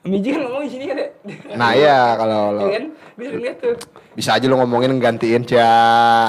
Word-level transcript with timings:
Miji 0.00 0.32
kan 0.32 0.40
ngomong 0.42 0.62
di 0.64 0.70
sini 0.70 0.84
kan 0.88 0.96
ya. 0.96 1.08
Nah 1.52 1.70
iya 1.76 1.98
kalau 2.16 2.40
lo 2.56 2.60
Ya 2.64 2.68
kan? 2.74 2.84
Bisa 3.14 3.30
lihat 3.36 3.56
tuh. 3.60 3.76
bisa 4.16 4.30
aja 4.32 4.46
lo 4.48 4.56
ngomongin 4.56 4.96
gantiin 4.96 5.44
ya. 5.44 5.68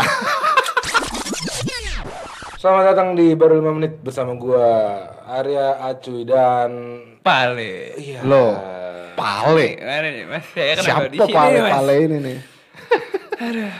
Selamat 2.59 2.93
datang 2.93 3.15
di 3.15 3.33
baru 3.33 3.57
5 3.57 3.73
menit 3.73 3.93
bersama 3.99 4.35
gua 4.35 4.67
Arya 5.25 5.81
Acuy 5.81 6.23
dan 6.23 6.71
Pale. 7.19 7.95
iya. 7.95 8.19
Lo 8.21 8.53
pale. 9.13 9.77
Mana 9.77 10.07
nih 10.09 10.23
Mas? 10.25 10.43
Saya 10.51 10.73
kan 10.75 10.83
Siapa 10.83 11.01
di 11.05 11.17
sini 11.17 11.31
pale 11.31 11.57
Mas. 11.57 11.71
pale 11.73 11.93
ini 12.01 12.17
nih? 12.19 12.37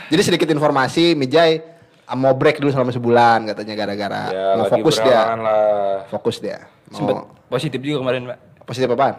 Jadi 0.08 0.20
sedikit 0.24 0.48
informasi, 0.48 1.12
Mijay 1.14 1.60
ah, 2.04 2.14
mau 2.14 2.32
break 2.32 2.58
dulu 2.58 2.70
selama 2.70 2.90
sebulan 2.90 3.38
katanya 3.46 3.72
gara-gara 3.76 4.22
Ya, 4.28 4.44
mau 4.56 4.66
fokus 4.66 4.96
dia. 4.98 5.20
lah. 5.36 5.96
Fokus 6.08 6.36
dia. 6.38 6.58
Sempet 6.88 7.14
Mau 7.14 7.28
positif 7.48 7.78
juga 7.78 8.00
kemarin, 8.00 8.20
Pak. 8.26 8.36
positif 8.64 8.88
apaan? 8.88 9.14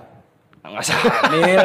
Enggak 0.64 0.96
hamil. 0.96 1.60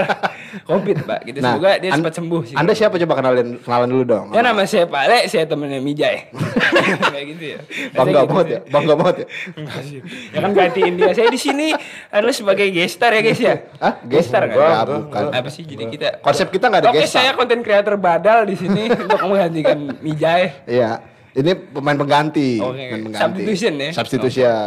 Covid, 0.66 0.96
Pak. 1.06 1.20
Gitu 1.22 1.38
semoga 1.38 1.70
dia 1.78 1.90
cepat 1.94 2.12
sembuh 2.18 2.40
sih. 2.42 2.56
Anda 2.58 2.72
siapa 2.74 2.98
coba 2.98 3.12
kenalin 3.14 3.48
kenalan 3.62 3.88
dulu 3.94 4.04
dong. 4.04 4.26
Ya 4.34 4.42
nama 4.42 4.66
saya 4.66 4.90
Pale, 4.90 5.22
saya 5.30 5.46
temennya 5.46 5.78
Mijay. 5.78 6.34
Kayak 7.14 7.26
gitu 7.30 7.44
ya. 7.46 7.58
Bangga 7.94 8.26
gitu 8.26 8.30
banget 8.34 8.46
ya, 8.50 8.60
bangga 8.66 8.94
banget 8.98 9.16
ya. 9.22 9.26
Enggak 9.54 9.80
sih. 9.86 9.98
Ya 10.34 10.38
kan 10.42 10.50
gantiin 10.50 10.92
dia. 10.98 11.10
Saya 11.14 11.28
di 11.30 11.40
sini 11.40 11.66
adalah 12.10 12.34
sebagai 12.34 12.66
gestar 12.74 13.14
ya 13.14 13.22
guys 13.22 13.38
ya. 13.38 13.54
Hah? 13.78 13.94
Gestar 14.02 14.42
Enggak, 14.50 14.66
kan? 14.66 14.86
bukan. 15.06 15.22
Apa 15.30 15.48
sih 15.54 15.62
jadi 15.62 15.84
kita 15.86 16.08
Konsep 16.18 16.50
kita 16.50 16.66
nggak 16.66 16.82
ada 16.82 16.90
Oke, 16.90 17.06
saya 17.06 17.30
konten 17.38 17.62
creator 17.62 17.94
badal 17.94 18.50
di 18.50 18.58
sini 18.58 18.90
untuk 18.90 19.22
menggantikan 19.22 19.78
Mijay. 20.02 20.66
Iya. 20.66 21.17
Ini 21.38 21.52
pemain 21.70 21.94
pengganti. 21.94 22.58
Oke, 22.58 22.98
pemain 22.98 23.14
substitution 23.14 23.72
ya? 23.78 23.90
Substitution. 23.94 24.58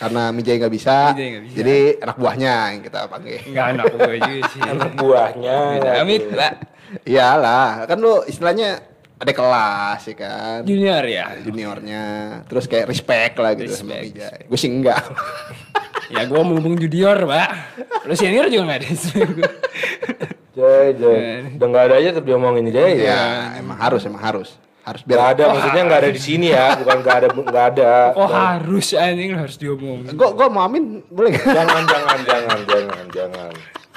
Karena 0.00 0.22
Mijay 0.32 0.56
nggak 0.56 0.72
bisa, 0.72 1.12
Mijay 1.12 1.44
bisa. 1.44 1.54
jadi 1.60 1.76
anak 2.00 2.16
buahnya 2.16 2.54
yang 2.72 2.80
kita 2.80 3.00
panggil. 3.12 3.40
Enggak 3.44 3.66
anak 3.76 3.84
gue 3.92 4.14
juga 4.16 4.40
sih. 4.48 4.60
Anak 4.72 4.92
buahnya. 4.96 5.58
Amit, 6.00 6.22
Pak. 6.32 6.52
Iyalah, 7.04 7.84
kan 7.84 7.98
lu 8.00 8.24
istilahnya 8.24 8.80
ada 9.20 9.32
kelas 9.36 10.00
ya 10.00 10.14
kan. 10.16 10.58
Junior 10.64 11.04
ya. 11.04 11.26
Juniornya, 11.44 12.04
terus 12.48 12.64
kayak 12.72 12.88
respect 12.88 13.34
lah 13.36 13.52
gitu 13.52 13.76
sama 13.76 14.00
Respect. 14.00 14.16
Mijay. 14.16 14.38
Gue 14.48 14.58
sih 14.58 14.70
enggak. 14.72 15.04
Ya 16.08 16.24
gue 16.24 16.40
mumpung 16.40 16.80
junior, 16.80 17.20
Pak. 17.28 17.48
Lu 18.08 18.16
senior 18.16 18.48
juga 18.48 18.64
enggak 18.64 18.80
ada. 18.80 18.88
Jay, 20.54 20.86
Jay. 20.96 21.18
Udah 21.58 21.66
nggak 21.68 21.84
ada 21.90 21.94
aja 22.00 22.08
tetap 22.16 22.24
diomongin 22.24 22.70
Jay 22.72 23.04
ya. 23.04 23.12
ya, 23.12 23.20
emang 23.60 23.76
harus, 23.76 24.00
emang 24.08 24.22
harus. 24.22 24.56
Harus 24.84 25.00
Nggak 25.08 25.16
biar 25.16 25.32
ada, 25.32 25.42
maksudnya 25.48 25.82
nggak 25.88 26.00
ada 26.04 26.10
di 26.12 26.20
sini 26.20 26.46
ya, 26.52 26.76
bukan 26.76 26.96
nggak 27.00 27.16
ada, 27.16 27.28
nggak 27.32 27.66
ada. 27.72 27.92
Oh 28.20 28.28
harus 28.28 28.86
anjing 28.92 29.32
harus 29.32 29.56
diomongin. 29.56 30.12
Gue 30.12 30.28
gue 30.36 30.46
mau 30.52 30.68
amin 30.68 31.00
boleh 31.08 31.32
gak? 31.32 31.56
Jangan, 31.56 31.82
jangan, 31.88 32.18
jangan, 32.28 32.58
jangan, 32.68 33.04
jangan. 33.08 33.52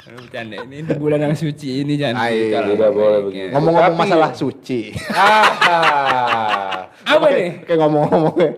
Bercanda 0.08 0.56
ini 0.64 0.88
di 0.88 0.94
bulan 0.96 1.20
yang 1.20 1.36
suci 1.36 1.84
ini 1.84 2.00
jangan 2.00 2.24
Ay. 2.24 2.56
Tidak 2.56 2.90
boleh 2.96 3.20
begitu. 3.28 3.52
Ngomong-ngomong 3.52 3.96
masalah 4.00 4.32
suci. 4.32 4.96
Ah, 5.12 6.87
Apa 7.08 7.26
nih? 7.32 7.50
Kayak 7.64 7.78
ngomong-ngomongnya. 7.84 8.50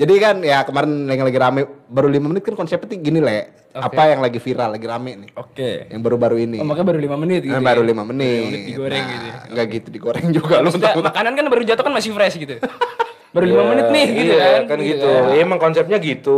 Jadi 0.00 0.14
kan 0.16 0.36
ya 0.40 0.64
kemarin 0.64 1.04
yang 1.04 1.28
lagi 1.28 1.38
rame 1.38 1.60
baru 1.92 2.08
lima 2.08 2.26
menit 2.32 2.42
kan 2.48 2.56
konsepnya 2.56 2.88
tuh 2.88 2.96
gini 2.96 3.20
le. 3.20 3.60
Apa 3.70 4.10
yang 4.10 4.18
lagi 4.18 4.42
viral 4.42 4.74
lagi 4.74 4.86
rame 4.88 5.12
nih? 5.14 5.30
Oke. 5.38 5.86
Yang 5.86 6.00
baru-baru 6.02 6.42
ini. 6.42 6.58
Oh, 6.58 6.66
makanya 6.66 6.90
baru 6.90 6.98
5 7.06 7.22
menit 7.22 7.40
gitu. 7.46 7.54
Nah, 7.54 7.62
ya? 7.62 7.68
baru 7.70 7.82
lima 7.86 8.02
menit. 8.02 8.26
Lima 8.26 8.50
menit 8.50 8.62
digoreng 8.66 9.04
Nah, 9.04 9.12
gitu. 9.14 9.26
ya. 9.26 9.36
Enggak 9.46 9.66
gitu 9.70 9.88
digoreng 9.94 10.26
juga 10.34 10.54
lu 10.58 10.70
makanan 10.74 11.32
kan 11.38 11.44
baru 11.46 11.62
jatuh 11.62 11.84
kan 11.86 11.94
masih 11.94 12.10
fresh 12.10 12.36
gitu. 12.40 12.58
Baru 13.30 13.46
5 13.46 13.54
iya, 13.54 13.62
menit 13.62 13.86
nih 13.94 14.06
gitu 14.10 14.32
iya, 14.34 14.42
kan. 14.42 14.62
kan 14.66 14.78
gitu. 14.82 15.06
Ya, 15.06 15.38
emang 15.38 15.58
konsepnya 15.62 16.02
gitu. 16.02 16.34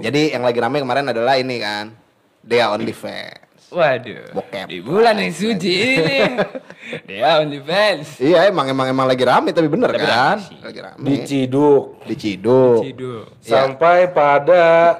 Jadi 0.00 0.32
yang 0.32 0.40
lagi 0.40 0.56
rame 0.56 0.80
kemarin 0.80 1.04
adalah 1.12 1.36
ini 1.36 1.60
kan. 1.60 1.92
Dia 2.40 2.72
only 2.72 2.96
fans. 2.96 3.44
Waduh. 3.70 4.34
Bokep. 4.34 4.66
Di 4.66 4.78
bulan 4.82 5.14
yang 5.14 5.30
suci 5.30 5.74
ini. 5.94 6.18
Dia 7.08 7.38
on 7.38 7.48
defense. 7.48 8.18
Iya 8.18 8.46
emang 8.46 8.66
emang 8.66 8.90
emang 8.90 9.06
lagi 9.06 9.22
rame 9.22 9.50
tapi 9.50 9.66
bener 9.66 9.90
Tapi 9.90 10.02
kan? 10.02 10.36
Lagi 10.60 10.80
rame. 10.80 11.06
Diciduk 11.06 12.02
Diciduk. 12.04 12.82
Cidu. 12.82 13.14
sampai 13.38 14.10
pada 14.10 14.98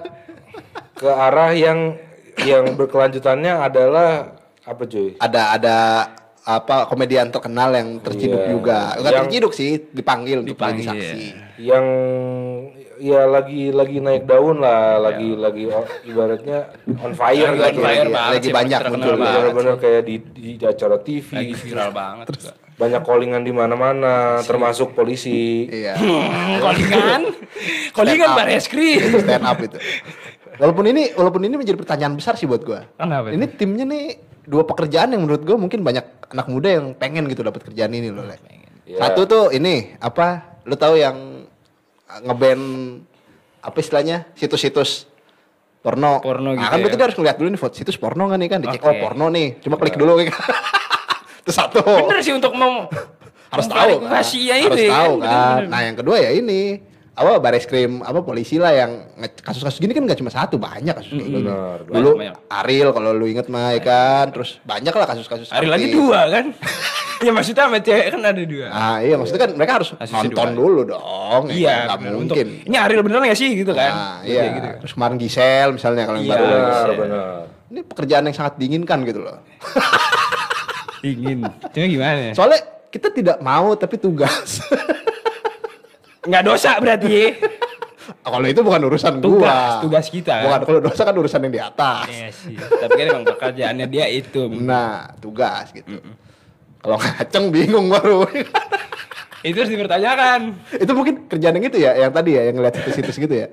ke 0.94 1.08
arah 1.08 1.50
yang 1.50 1.98
yang 2.40 2.72
berkelanjutannya 2.72 3.58
adalah 3.58 4.38
apa 4.62 4.82
cuy? 4.84 5.18
Ada 5.18 5.42
ada 5.52 5.76
apa 6.40 6.86
komedian 6.86 7.28
terkenal 7.28 7.68
yang 7.70 7.98
terciduk 7.98 8.38
Iya. 8.38 8.48
juga. 8.48 8.78
Enggak 8.96 9.12
Yang- 9.12 9.24
terciduk 9.26 9.52
sih, 9.52 9.70
dipanggil 9.90 10.36
untuk 10.40 10.56
Dipanggil, 10.56 10.86
menjadi 10.86 11.00
saksi. 11.04 11.22
Yang 11.60 11.86
ya 13.00 13.24
lagi 13.24 13.68
lagi 13.70 13.96
naik 13.98 14.24
daun 14.24 14.58
lah, 14.58 15.00
lagi 15.00 15.32
lagi 15.32 15.64
oh, 15.66 15.88
ibaratnya 16.04 16.68
on 17.00 17.12
fire 17.12 17.50
Lagi 17.50 17.58
lagi, 17.58 17.74
on 17.74 17.82
fire 17.82 17.96
lagi- 17.98 18.12
banget 18.12 18.30
lagi 18.30 18.44
sih, 18.44 18.52
banyak 18.52 18.80
muncul. 18.86 19.14
banget. 19.14 19.34
bener-bener 19.34 19.74
kayak 19.76 20.02
di, 20.04 20.14
di 20.30 20.50
acara 20.60 20.96
TV 20.98 21.28
Lagi 21.32 21.54
viral 21.56 21.90
banget. 21.90 22.26
juga. 22.30 22.52
banyak 22.76 23.02
callingan 23.02 23.42
di 23.42 23.52
mana-mana 23.52 24.14
termasuk 24.42 24.92
polisi 24.92 25.64
Iya. 25.66 25.96
Hmm, 25.96 26.60
Kolingan. 26.60 27.20
Kolingan 27.92 28.16
Stand 28.22 28.32
up. 28.32 28.38
baris 28.38 28.66
krim. 28.66 29.00
Stand 29.18 29.44
up 29.44 29.58
itu. 29.58 29.76
Walaupun 30.56 30.84
ini 30.86 31.12
walaupun 31.12 31.40
ini 31.42 31.56
menjadi 31.56 31.76
pertanyaan 31.76 32.14
besar 32.14 32.34
sih 32.34 32.44
buat 32.44 32.60
gua. 32.60 32.88
Kenapa? 32.94 33.28
Ini 33.28 33.44
timnya 33.50 33.84
nih 33.84 34.04
dua 34.42 34.64
pekerjaan 34.64 35.08
yang 35.10 35.22
menurut 35.22 35.40
gua 35.42 35.56
mungkin 35.56 35.80
banyak 35.80 36.04
anak 36.26 36.46
muda 36.46 36.68
yang 36.70 36.92
pengen 36.94 37.28
gitu 37.28 37.40
dapat 37.42 37.60
kerjaan 37.62 37.92
ini 37.92 38.08
loh. 38.08 38.24
Le. 38.24 38.36
Iya. 38.86 38.96
Satu 38.98 39.24
tuh 39.24 39.44
ini 39.50 39.96
apa? 39.96 40.56
Lu 40.64 40.72
tahu 40.74 40.96
yang 40.96 41.39
ngeband 42.24 42.64
apa 43.60 43.76
istilahnya? 43.78 44.30
Situs-situs 44.34 45.10
porno. 45.80 46.20
Porno 46.20 46.52
nah, 46.52 46.60
gitu 46.60 46.68
kan 46.68 46.78
ya. 46.78 46.82
berarti 46.84 46.96
dia 46.96 47.06
harus 47.08 47.16
ngeliat 47.16 47.36
dulu 47.40 47.48
nih 47.48 47.60
foto 47.60 47.74
situs 47.76 47.96
porno 47.96 48.24
kan 48.28 48.36
nih 48.36 48.48
kan 48.52 48.58
dicek 48.60 48.82
Oke. 48.84 48.88
oh 48.88 48.96
porno 49.00 49.26
nih. 49.32 49.48
Cuma 49.64 49.76
klik 49.80 49.96
dulu 49.96 50.20
kayak 50.20 50.36
Itu 51.44 51.52
satu. 51.56 51.80
Bener 51.80 52.20
sih 52.20 52.36
untuk 52.36 52.52
mau 52.52 52.86
harus 53.52 53.66
tahu 53.66 54.06
kan. 54.06 54.22
ya 54.22 54.54
harus 54.62 54.84
tahu 54.86 55.12
kan, 55.18 55.26
kan. 55.26 55.34
bener-bener. 55.34 55.66
Nah, 55.66 55.80
yang 55.82 55.96
kedua 55.98 56.16
ya 56.22 56.30
ini 56.36 56.78
apa 57.10 57.36
baris 57.42 57.66
krim 57.66 58.00
apa 58.00 58.22
polisi 58.22 58.56
lah 58.56 58.72
yang 58.72 59.12
kasus-kasus 59.42 59.76
gini 59.82 59.92
kan 59.92 60.08
gak 60.08 60.16
cuma 60.16 60.30
satu 60.30 60.56
banyak 60.56 60.94
kasus 60.94 61.10
kayak 61.10 61.26
gini. 61.26 61.44
Benar, 61.44 61.78
Dulu 61.84 62.10
banyak. 62.16 62.34
Ariel 62.48 62.90
kalau 62.94 63.10
lu 63.10 63.26
inget 63.26 63.50
mah 63.50 63.74
ya 63.74 63.82
kan, 63.82 64.30
terus 64.30 64.62
banyak 64.62 64.94
lah 64.94 65.06
kasus-kasus. 65.10 65.50
Hari 65.50 65.66
lagi 65.66 65.90
dua 65.90 66.30
kan? 66.30 66.44
ya 67.26 67.30
maksudnya 67.30 67.64
sama 67.68 67.78
cewek 67.78 68.06
kan 68.08 68.20
ada 68.22 68.42
dua. 68.42 68.66
Ah 68.68 68.96
iya 68.98 69.14
maksudnya 69.14 69.42
kan 69.42 69.50
mereka 69.52 69.72
harus 69.76 69.88
Kasusnya 69.92 70.24
nonton 70.24 70.48
dua. 70.48 70.56
dulu 70.56 70.80
dong. 70.88 71.42
ya 71.46 71.52
iya, 71.52 71.68
kan? 71.70 71.84
nggak 71.84 71.98
bener. 71.98 72.12
mungkin. 72.14 72.46
Untuk, 72.48 72.66
ini 72.66 72.76
Ariel 72.76 73.02
bener 73.04 73.18
gak 73.22 73.38
sih 73.38 73.50
gitu 73.54 73.72
kan? 73.72 73.92
Nah, 73.92 74.16
Kayak 74.20 74.30
iya. 74.30 74.44
gitu. 74.52 74.68
Terus 74.80 74.92
kemarin 74.94 75.16
Gisel 75.16 75.68
misalnya 75.72 76.02
kalau 76.04 76.18
yang 76.18 76.26
Iya. 76.26 76.34
baru. 76.34 76.44
benar 76.46 76.64
Iya. 76.86 76.96
benar 76.96 77.26
Ini 77.70 77.80
pekerjaan 77.86 78.24
yang 78.24 78.34
sangat 78.34 78.54
diinginkan 78.56 78.98
gitu 79.04 79.20
loh. 79.20 79.36
Ingin. 81.02 81.38
Cuma 81.70 81.86
gimana? 81.86 82.32
Soalnya 82.32 82.60
kita 82.88 83.08
tidak 83.08 83.38
mau 83.38 83.72
tapi 83.74 83.96
tugas. 83.96 84.60
Nggak 86.28 86.42
dosa 86.42 86.76
berarti. 86.76 87.36
kalau 88.20 88.44
itu 88.44 88.60
bukan 88.60 88.82
urusan 88.84 89.22
Tugas, 89.22 89.40
gua. 89.40 89.80
tugas 89.80 90.06
kita. 90.08 90.44
Bukan 90.44 90.60
kalau 90.62 90.80
dosa 90.82 91.02
kan 91.02 91.14
urusan 91.14 91.40
yang 91.40 91.54
di 91.54 91.62
atas. 91.62 92.06
Iya 92.06 92.28
sih. 92.30 92.54
Tapi 92.58 92.92
kan 92.92 93.06
emang 93.08 93.24
pekerjaannya 93.26 93.86
dia 93.86 94.06
itu. 94.06 94.44
Nah, 94.50 95.14
tugas 95.16 95.70
gitu. 95.70 95.96
Kalau 96.80 96.96
ngaceng 96.96 97.44
bingung 97.52 97.92
baru. 97.92 98.24
Itu 99.40 99.56
harus 99.56 99.72
dipertanyakan. 99.72 100.40
itu 100.76 100.92
mungkin 100.92 101.14
kerjaan 101.28 101.56
yang 101.56 101.66
itu 101.68 101.78
ya, 101.80 101.92
yang 101.96 102.12
tadi 102.12 102.36
ya, 102.36 102.42
yang 102.48 102.60
ngeliat 102.60 102.76
situs-situs 102.76 103.16
gitu 103.16 103.32
ya. 103.32 103.48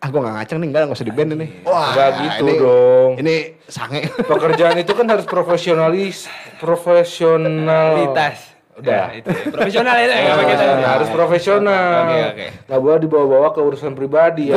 Ah, 0.00 0.08
gue 0.08 0.16
gak 0.16 0.32
ngaceng 0.32 0.58
nih, 0.64 0.68
enggak, 0.72 0.82
gak 0.88 0.96
usah 0.96 1.06
di 1.06 1.14
band 1.14 1.30
ini. 1.36 1.46
Wah, 1.68 1.92
Nggak 1.92 2.08
gitu 2.24 2.44
ini, 2.48 2.52
dong. 2.56 3.10
Ini 3.20 3.34
sange. 3.68 4.00
pekerjaan 4.24 4.76
itu 4.80 4.92
kan 4.96 5.06
harus 5.12 5.26
profesionalis 5.28 6.24
profesional 6.56 8.08
Kualitas. 8.08 8.38
Udah. 8.80 8.96
Nah, 8.96 9.08
itu. 9.12 9.28
Profesional 9.52 9.94
itu 10.00 10.14
ya, 10.16 10.32
Nah, 10.80 10.90
harus 10.96 11.08
profesional. 11.12 12.00
Oke, 12.08 12.18
oke. 12.32 12.46
Nggak 12.64 12.80
boleh 12.80 12.98
dibawa-bawa 13.04 13.48
ke 13.52 13.60
urusan 13.60 13.92
pribadi 13.92 14.56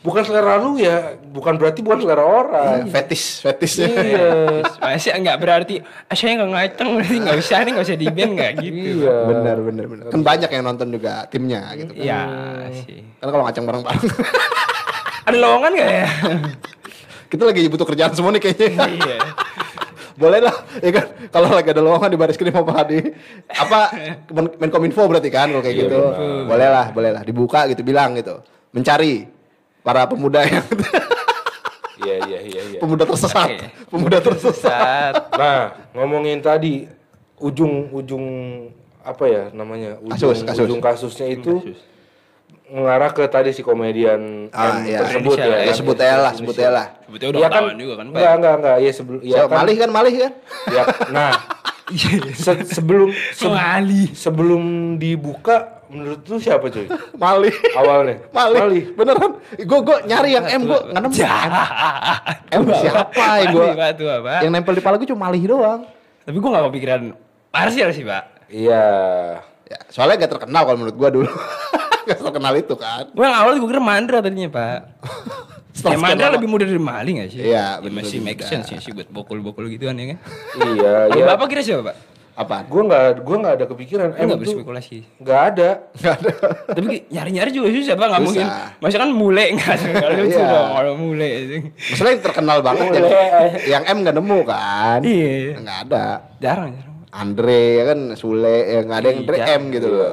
Bukan 0.00 0.24
selera 0.24 0.56
lu 0.56 0.80
ya, 0.80 1.12
bukan 1.28 1.60
berarti 1.60 1.84
bukan 1.84 2.00
selera 2.00 2.24
orang. 2.24 2.88
Fetis, 2.88 3.44
fetisnya. 3.44 3.92
Iya. 3.92 4.28
Masih 4.80 5.12
enggak 5.12 5.36
berarti 5.36 5.84
ah, 6.08 6.16
saya 6.16 6.40
enggak 6.40 6.50
ngaceng 6.56 6.88
berarti 6.96 7.16
enggak 7.20 7.36
usah 7.36 7.58
nih 7.60 7.70
enggak 7.76 7.84
usah 7.84 7.98
di 8.00 8.08
band 8.08 8.30
enggak 8.32 8.52
gitu. 8.64 8.78
Iya. 9.04 9.16
Bener, 9.28 9.56
bener, 9.60 9.84
bener. 9.84 10.04
Kan 10.08 10.20
banyak 10.24 10.48
yang 10.48 10.64
nonton 10.64 10.88
juga 10.88 11.28
timnya 11.28 11.68
gitu 11.76 11.92
kan. 11.92 12.00
Iya 12.00 12.20
sih. 12.80 13.04
Kan 13.20 13.28
kalau 13.28 13.44
ngaceng 13.44 13.64
bareng-bareng. 13.68 14.00
Ada 15.28 15.36
lowongan 15.36 15.70
enggak 15.76 15.90
ya? 15.92 16.08
Kita 17.28 17.42
lagi 17.44 17.60
butuh 17.68 17.86
kerjaan 17.86 18.12
semua 18.16 18.32
nih 18.32 18.40
kayaknya. 18.40 18.68
iya. 18.88 19.18
Boleh 20.16 20.40
lah, 20.40 20.52
ya 20.80 20.92
kan? 20.92 21.06
Kalau 21.28 21.48
lagi 21.48 21.68
ada 21.70 21.80
lowongan 21.80 22.12
di 22.12 22.18
baris 22.20 22.36
krim 22.36 22.52
apa 22.52 22.84
di 22.84 23.00
apa 23.48 23.88
Men- 24.28 24.52
Menkominfo 24.60 25.04
berarti 25.04 25.28
kan 25.28 25.48
kalau 25.48 25.60
kayak 25.60 25.76
Iya, 25.76 25.82
gitu. 25.88 26.00
Boleh 26.44 26.68
lah, 26.68 26.86
boleh 26.88 27.10
lah 27.12 27.22
dibuka 27.24 27.64
gitu 27.68 27.80
bilang 27.80 28.16
gitu. 28.16 28.40
Mencari 28.72 29.39
para 29.80 30.04
pemuda 30.04 30.40
yang 30.42 30.64
Iya, 32.00 32.16
iya, 32.24 32.40
iya, 32.40 32.62
iya. 32.66 32.80
pemuda 32.80 33.04
tersesat, 33.04 33.44
Oke. 33.46 33.68
pemuda 33.86 34.18
tersesat. 34.18 35.12
Nah, 35.30 35.60
ngomongin 35.92 36.40
tadi 36.40 36.88
ujung-ujung 37.36 38.24
apa 39.00 39.24
ya 39.24 39.42
namanya? 39.50 40.00
Ujung, 40.00 40.32
Kasus, 40.32 40.40
kasus. 40.42 40.64
Ujung 40.64 40.80
kasusnya 40.80 41.28
itu 41.28 41.60
mengarah 42.70 43.10
ke 43.10 43.20
tadi 43.26 43.50
si 43.50 43.60
komedian 43.60 44.48
Ah, 44.48 44.78
M 44.78 44.86
iya. 44.86 45.02
tersebut 45.02 45.36
ya. 45.36 45.44
ya, 45.44 45.56
Ya 45.60 45.74
sebut 45.76 45.96
aja 45.98 46.16
lah, 46.16 46.32
sebut 46.32 46.54
aja 46.54 46.70
lah. 46.70 46.86
Udah 47.04 47.26
Iya 47.28 47.48
ketahuan 47.50 47.76
juga 47.76 47.94
kan. 47.98 48.06
Enggak, 48.08 48.32
enggak, 48.32 48.54
enggak. 48.56 48.76
Ya 48.80 48.90
sebelum 48.94 49.20
ya 49.20 49.36
kan, 49.42 49.56
malih 49.60 49.76
kan 49.76 49.90
malih 49.90 50.14
kan? 50.16 50.32
ya, 50.70 50.82
nah, 51.10 51.32
se- 52.48 52.64
sebelum 52.70 53.08
se- 53.34 54.14
sebelum 54.14 54.62
dibuka 54.96 55.79
menurut 55.90 56.20
lu 56.24 56.38
siapa 56.38 56.70
cuy? 56.70 56.86
malih. 57.22 57.54
Awalnya. 57.74 58.16
malih. 58.30 58.94
Beneran. 58.94 59.42
Gue 59.58 59.78
gue 59.82 59.96
nyari 60.06 60.30
yang 60.38 60.46
M 60.46 60.62
gue 60.70 60.80
nggak 60.94 61.02
nemu. 61.02 61.14
M 62.54 62.62
siapa 62.78 63.26
ya 63.42 63.44
gue? 63.50 63.66
Mali. 63.74 64.46
Yang 64.46 64.52
nempel 64.54 64.72
di 64.78 64.80
kepala 64.80 64.96
gue 64.96 65.08
cuma 65.10 65.28
malih 65.28 65.42
doang. 65.44 65.82
Tapi 66.24 66.36
gue 66.38 66.50
gak 66.52 66.64
kepikiran 66.70 67.02
Martial 67.50 67.90
sih, 67.90 68.06
Pak. 68.06 68.24
Iya. 68.46 68.86
Ya, 69.66 69.78
soalnya 69.90 70.26
gak 70.26 70.38
terkenal 70.38 70.62
kalau 70.66 70.78
menurut 70.78 70.96
gue 70.98 71.08
dulu. 71.22 71.30
gak 72.08 72.20
terkenal 72.22 72.54
itu 72.54 72.74
kan. 72.78 73.10
Gue 73.10 73.24
yang 73.26 73.38
awal 73.38 73.58
gue 73.58 73.66
kira 73.66 73.82
Mandra 73.82 74.18
tadinya, 74.22 74.50
Pak. 74.50 74.78
Ya 75.80 75.96
Mandra 75.96 76.34
lebih 76.34 76.50
muda 76.50 76.66
dari 76.66 76.82
Mali 76.82 77.24
gak 77.24 77.28
sih? 77.32 77.40
Iya, 77.40 77.80
Ya, 77.80 77.88
masih 77.88 78.20
make 78.20 78.42
sense 78.42 78.68
ya 78.68 78.82
sih 78.82 78.92
buat 78.92 79.08
bokul-bokul 79.08 79.70
gitu 79.70 79.88
kan 79.88 79.96
ya 79.96 80.12
kan? 80.12 80.18
Iya, 80.60 80.94
iya. 81.14 81.24
Bapak 81.24 81.46
kira 81.48 81.62
siapa, 81.64 81.94
Pak? 81.94 81.96
Apaan? 82.32 82.64
Gue 82.66 82.82
nggak, 82.84 83.20
gue 83.20 83.36
nggak 83.36 83.54
ada 83.54 83.66
kepikiran. 83.66 84.08
Gue 84.10 84.16
M 84.16 84.22
gak 84.22 84.30
tuh 84.30 84.40
berspekulasi. 84.40 84.96
nggak 85.18 85.40
ada. 85.50 85.70
Gak 85.94 86.14
ada. 86.16 86.30
Tapi 86.78 86.86
nyari-nyari 87.06 87.50
juga 87.50 87.68
susah, 87.68 87.94
Pak. 87.94 88.06
Gak 88.06 88.10
Susah. 88.10 88.24
mungkin. 88.24 88.46
Masa 88.80 88.96
kan 88.96 89.10
mule 89.10 89.44
nggak 89.54 89.76
Kalau 90.00 90.14
itu 90.16 90.28
Iya. 90.30 90.46
dong, 90.46 90.68
kalau 90.72 90.92
mule. 90.96 91.28
itu. 91.28 91.54
Masalah 91.90 92.10
yang 92.10 92.22
terkenal 92.22 92.58
banget 92.60 92.86
yang, 92.90 93.06
yang 93.66 93.82
M 93.84 93.98
gak 94.02 94.16
nemu 94.16 94.38
kan? 94.42 94.98
Iya. 95.02 95.52
Nggak 95.58 95.78
ada. 95.84 96.04
Jarang, 96.38 96.70
jarang. 96.72 96.94
Andre 97.10 97.62
ya 97.74 97.84
kan 97.84 97.98
Sule 98.14 98.56
ya 98.64 98.80
nggak 98.86 98.98
ada 98.98 99.08
yang 99.10 99.18
Andre 99.20 99.36
Iya, 99.36 99.46
M 99.50 99.62
gitu 99.70 99.88
loh. 99.90 100.12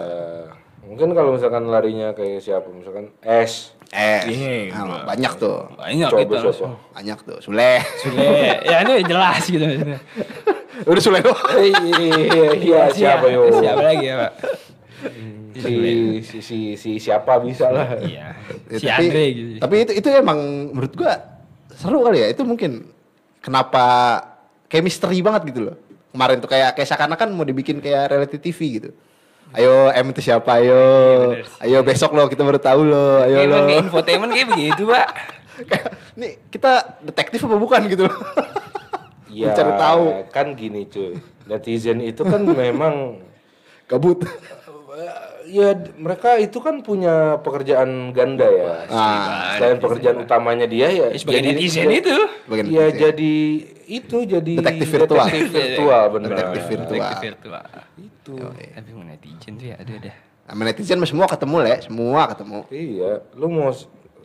Mungkin 0.83 1.09
kalau 1.13 1.29
misalkan 1.37 1.63
larinya 1.69 2.09
kayak 2.11 2.41
siapa, 2.41 2.67
misalkan 2.69 3.13
S. 3.21 3.77
Eh, 3.87 4.67
banyak 5.05 5.33
tuh. 5.37 5.69
Banyak 5.77 6.09
Coba 6.09 6.41
siapa? 6.43 6.75
Banyak 6.91 7.17
tuh. 7.23 7.37
Sule. 7.39 7.79
Sule. 8.01 8.59
ya 8.59 8.81
ini 8.81 9.05
jelas 9.05 9.45
gitu 9.45 9.61
maksudnya. 9.61 9.99
Udah 10.85 11.01
doang. 11.25 11.41
iya, 11.65 12.47
iya, 12.53 12.81
siapa 12.93 13.25
yo? 13.31 13.49
Siapa 13.49 13.81
lagi 13.81 14.05
ya, 14.05 14.15
Pak? 14.21 14.31
Si, 15.57 15.73
si, 16.21 16.37
si, 16.41 16.57
si 16.77 16.89
siapa 17.01 17.41
bisa 17.41 17.73
lah. 17.73 17.97
Iya. 17.97 18.37
Ya, 18.69 18.77
Si 18.77 18.85
tapi, 18.85 19.09
Andre 19.09 19.25
gitu. 19.33 19.49
Tapi 19.57 19.75
itu 19.81 19.91
itu 19.97 20.07
emang 20.13 20.39
menurut 20.69 20.93
gua 20.93 21.13
seru 21.73 22.05
kali 22.05 22.21
ya. 22.21 22.27
Itu 22.29 22.45
mungkin 22.45 22.93
kenapa 23.41 23.85
kayak 24.69 24.85
misteri 24.85 25.17
banget 25.25 25.49
gitu 25.49 25.73
loh. 25.73 25.75
Kemarin 26.13 26.37
tuh 26.37 26.49
kayak 26.49 26.77
kayak 26.77 26.87
seakan-akan 26.93 27.29
mau 27.33 27.45
dibikin 27.45 27.81
kayak 27.81 28.13
reality 28.13 28.37
TV 28.37 28.59
gitu. 28.81 28.89
Ayo 29.55 29.89
M 29.95 30.11
itu 30.11 30.19
siapa 30.19 30.59
ayo. 30.59 30.81
sih. 31.39 31.71
ayo 31.71 31.79
besok 31.79 32.11
lo 32.11 32.27
kita 32.27 32.43
baru 32.43 32.59
tahu 32.59 32.81
lo. 32.83 33.23
Ayo 33.23 33.47
lo. 33.47 33.63
kayak 33.65 33.81
infotainment 33.87 34.31
kayak 34.35 34.47
begitu, 34.51 34.83
Pak. 34.91 35.07
Nih 36.19 36.37
kita 36.51 37.01
detektif 37.01 37.41
apa 37.47 37.55
bukan 37.55 37.81
gitu 37.89 38.05
loh. 38.05 38.17
Ya, 39.29 39.51
Mencari 39.51 39.71
tahu. 39.75 40.05
kan 40.29 40.47
gini 40.53 40.85
cuy. 40.85 41.19
Netizen 41.45 41.99
itu 41.99 42.21
kan 42.21 42.41
memang 42.63 43.19
Kabut. 43.85 44.23
ya 45.45 45.71
d- 45.71 45.95
mereka 45.95 46.35
itu 46.35 46.57
kan 46.57 46.81
punya 46.81 47.39
pekerjaan 47.39 48.11
ganda 48.11 48.43
ya. 48.45 48.83
Ah, 48.87 49.55
Selain 49.55 49.77
pekerjaan 49.77 50.19
utamanya 50.19 50.65
dia 50.65 50.87
ya. 50.89 51.07
Ya, 51.07 51.15
sebagai 51.15 51.39
jadi- 51.39 51.55
netizen 51.55 51.85
ya- 51.85 51.95
itu. 51.97 52.11
Ya 52.11 52.55
netizen. 52.57 52.95
jadi 52.97 53.35
itu 53.87 54.17
jadi 54.25 54.53
Detektif 54.57 54.87
virtual. 54.89 55.23
detektif 55.23 55.47
virtual 55.49 56.03
benar. 56.09 56.29
Detektif 56.29 56.63
virtual. 56.67 56.91
Detektif 56.91 57.19
virtual. 57.21 57.63
Itu. 57.97 58.35
Tapi 58.49 58.89
mau 58.91 59.05
netizen 59.05 59.53
tuh 59.55 59.65
ya, 59.65 59.75
aduh 59.77 59.97
dah. 59.97 60.15
Sama 60.45 60.61
netizen 60.63 60.97
mah 60.97 61.07
semua 61.07 61.27
ketemu 61.27 61.55
lah 61.57 61.69
ya. 61.69 61.77
Semua 61.81 62.21
ketemu. 62.27 62.59
Iya, 62.69 63.11
lu 63.33 63.47
mau 63.49 63.71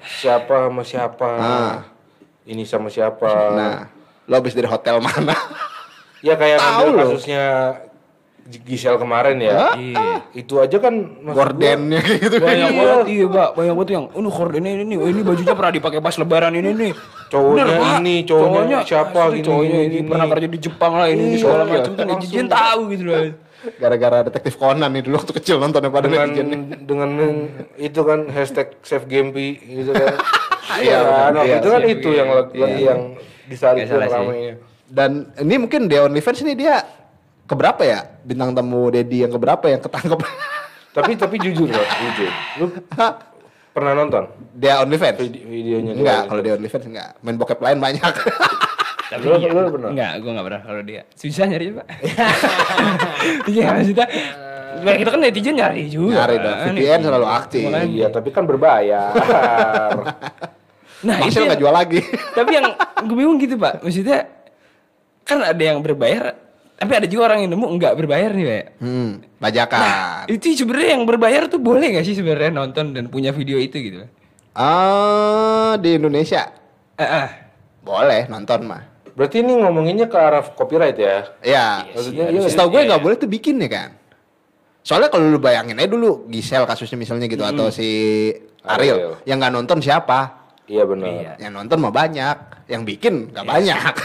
siapa 0.00 0.54
sama 0.66 0.82
siapa? 0.82 1.30
Ah. 1.32 1.76
Ini 2.42 2.62
sama 2.64 2.88
siapa? 2.88 3.30
Nah, 3.52 3.76
lo 4.32 4.40
habis 4.40 4.56
dari 4.56 4.64
hotel 4.64 4.96
mana? 4.98 5.36
ya 6.26 6.32
kayak 6.34 6.56
ngambil 6.56 6.88
loh. 6.88 6.98
kasusnya 7.12 7.44
G- 8.42 8.58
Gisel 8.64 8.96
kemarin 8.96 9.38
ya. 9.38 9.76
Iya. 9.76 10.26
Itu 10.32 10.58
aja 10.58 10.74
kan 10.76 10.94
Gordennya 11.22 12.00
kayak 12.00 12.18
gitu. 12.18 12.36
Banyak 12.40 12.68
Iya. 12.68 12.80
banget 12.82 13.06
iya, 13.06 13.26
Pak. 13.28 13.48
Banyak 13.54 13.74
banget 13.76 13.90
yang, 13.92 14.04
"Oh, 14.10 14.32
kordennya 14.32 14.72
ini 14.72 14.84
nih. 14.84 14.98
Oh, 14.98 15.06
ini 15.06 15.20
bajunya 15.22 15.54
pernah 15.54 15.70
dipakai 15.70 16.00
pas 16.00 16.16
lebaran 16.16 16.50
ini 16.52 16.70
nih." 16.72 16.92
Cowoknya 17.28 17.64
Bener, 17.64 18.02
ini, 18.02 18.14
cowoknya 18.24 18.78
siapa, 18.82 19.20
asli, 19.22 19.38
gini, 19.38 19.46
cowoknya 19.46 19.78
ini 19.80 19.94
gini. 19.94 20.08
pernah 20.10 20.26
kerja 20.26 20.48
di 20.48 20.58
Jepang 20.58 20.92
lah 20.92 21.06
ini, 21.06 21.22
ini 21.22 21.30
Iya, 21.30 21.38
segala 21.38 21.62
iya. 21.62 21.70
macam 21.70 21.92
kan 21.92 22.06
netizen 22.08 22.34
Langsung. 22.34 22.48
tahu 22.50 22.80
gitu 22.90 23.04
loh. 23.04 23.20
Gara-gara 23.78 24.18
detektif 24.26 24.54
Conan 24.58 24.90
nih 24.90 25.02
dulu 25.02 25.14
waktu 25.14 25.32
kecil 25.32 25.56
nontonnya 25.56 25.88
pada 25.88 26.02
dengan 26.02 26.26
netizen 26.26 26.46
nih. 26.50 26.60
dengan 26.82 27.10
itu 27.78 28.00
kan 28.02 28.20
hashtag 28.26 28.68
save 28.82 29.06
Gempi 29.06 29.48
gitu 29.60 29.92
kan. 29.92 30.18
Iya, 30.82 30.98
kan? 30.98 31.04
benar. 31.04 31.30
Waktu 31.36 31.46
Iya, 31.46 31.54
itu 31.54 31.68
kan 31.68 31.82
itu 31.84 32.08
yang 32.10 32.28
lagi 32.32 32.58
yang 32.82 33.00
di 33.44 33.54
saat 33.54 33.76
itu 33.76 33.92
ramainya. 33.92 34.54
Dan 34.84 35.10
ini 35.36 35.54
mungkin 35.58 35.86
di 35.86 35.96
OnlyFans 35.96 36.42
ini 36.42 36.52
dia 36.52 36.84
keberapa 37.42 37.80
ya 37.80 38.04
bintang 38.22 38.52
tamu 38.52 38.88
Dedi 38.88 39.24
yang 39.24 39.32
keberapa 39.32 39.64
yang 39.66 39.80
ketangkep 39.80 40.20
Tapi 40.96 41.16
tapi 41.16 41.40
jujur 41.40 41.66
loh, 41.66 41.86
jujur. 41.98 42.30
Lu 42.60 42.64
pernah 43.72 43.92
nonton 43.96 44.28
dia 44.52 44.84
OnlyFans? 44.84 45.16
vide- 45.16 45.40
videonya? 45.42 45.92
Enggak, 45.96 46.20
kalau 46.28 46.40
di 46.40 46.50
OnlyFans 46.52 46.84
enggak. 46.86 47.08
Main 47.20 47.36
bokep 47.36 47.58
lain 47.58 47.78
banyak. 47.78 48.12
Tapi 49.12 49.24
Lu- 49.24 49.36
iya. 49.36 49.48
lu 49.50 49.68
pernah? 49.68 49.88
Enggak, 49.92 50.12
gua 50.20 50.30
enggak 50.32 50.46
pernah 50.48 50.62
kalau 50.62 50.82
dia. 50.82 51.02
Susah 51.12 51.44
nyari, 51.44 51.66
Pak. 51.72 51.86
Iya, 53.48 53.64
maksudnya 53.72 54.06
Nah, 54.72 54.96
kita 54.96 55.08
kan 55.12 55.20
netizen 55.20 55.54
nyari 55.54 55.84
juga. 55.86 56.24
Nyari 56.24 56.36
dong, 56.36 56.56
kan, 56.58 56.64
VPN 56.66 56.74
netizen. 56.74 57.00
selalu 57.04 57.26
aktif. 57.28 57.64
Iya, 57.70 58.06
tapi 58.08 58.28
kan 58.28 58.44
berbayar. 58.44 59.12
Nah, 61.02 61.18
yang- 61.20 61.48
nggak 61.48 61.58
jual 61.58 61.70
lagi. 61.70 62.00
tapi 62.36 62.50
yang 62.52 62.66
gue 63.02 63.16
bingung 63.16 63.36
gitu 63.36 63.54
pak 63.56 63.80
maksudnya 63.80 64.30
kan 65.22 65.38
ada 65.40 65.58
yang 65.58 65.78
berbayar 65.78 66.38
tapi 66.74 66.92
ada 66.92 67.06
juga 67.06 67.22
orang 67.26 67.42
yang 67.42 67.50
nemu 67.52 67.66
nggak 67.72 67.94
berbayar 67.94 68.30
nih 68.30 68.44
pak 68.44 68.64
Hmm, 68.78 69.10
bajakan. 69.36 69.82
itu 70.28 70.54
sebenarnya 70.56 70.88
yang 70.92 71.04
berbayar 71.04 71.42
tuh 71.46 71.58
boleh 71.58 71.86
nggak 71.90 72.04
sih 72.04 72.14
sebenarnya 72.14 72.50
nonton 72.52 72.90
dan 72.90 73.06
punya 73.06 73.30
video 73.30 73.56
itu 73.56 73.74
gitu 73.76 74.06
Ah, 74.52 75.74
di 75.76 75.96
Indonesia 75.96 76.44
ah 76.92 77.02
ah. 77.02 77.28
boleh 77.80 78.26
nonton 78.26 78.62
mah. 78.62 78.82
Berarti 79.12 79.40
ini 79.40 79.52
ngomonginnya 79.54 80.06
ke 80.06 80.14
arah 80.14 80.44
copyright 80.46 80.94
ya? 80.94 81.28
Iya. 81.40 81.66
Maksudnya 81.90 82.24
sih, 82.26 82.34
iya, 82.34 82.48
Setahu 82.48 82.68
gue 82.70 82.80
Iya. 82.80 82.88
nggak 82.88 83.02
boleh 83.02 83.16
tuh 83.16 83.28
bikin 83.28 83.58
ya 83.58 83.68
kan. 83.68 83.90
Soalnya 84.80 85.08
kalau 85.08 85.26
lu 85.26 85.36
bayangin 85.36 85.74
aja 85.74 85.86
dulu 85.86 86.26
Gisel 86.26 86.62
kasusnya 86.62 86.96
misalnya 86.96 87.26
gitu 87.26 87.42
atau 87.42 87.68
si 87.68 87.88
Ariel, 88.62 88.96
Ariel. 88.96 89.12
yang 89.24 89.36
nggak 89.38 89.52
nonton 89.52 89.78
siapa? 89.78 90.41
Iya 90.72 90.88
benar. 90.88 91.08
Iya. 91.12 91.32
Yang 91.38 91.52
nonton 91.52 91.78
mah 91.78 91.92
banyak, 91.92 92.36
yang 92.66 92.82
bikin 92.82 93.14
nggak 93.28 93.44
banyak. 93.44 93.94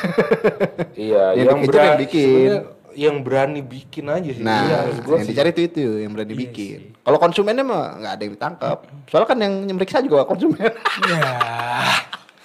Iya, 0.97 1.23
Yang 1.31 1.47
yang, 1.47 1.57
itu 1.57 1.67
berani 1.69 1.87
yang 1.87 1.97
bikin. 1.97 2.49
yang 2.97 3.15
berani 3.21 3.61
bikin 3.61 4.05
aja 4.09 4.25
sih. 4.27 4.41
Iya, 4.41 4.49
Nah, 4.49 4.83
gua 4.99 5.15
yang 5.15 5.23
sih. 5.23 5.31
dicari 5.31 5.49
itu 5.51 5.61
itu 5.63 5.81
yang 6.01 6.11
berani 6.11 6.33
bikin. 6.35 6.79
Kalau 6.97 7.17
konsumennya 7.17 7.63
mah 7.63 7.95
nggak 7.95 8.11
ada 8.11 8.21
yang 8.21 8.33
ditangkap. 8.33 8.77
Soalnya 9.05 9.27
kan 9.27 9.37
yang 9.37 9.53
nyemriksa 9.63 10.01
juga 10.01 10.25
konsumen. 10.25 10.59
ya 11.07 11.31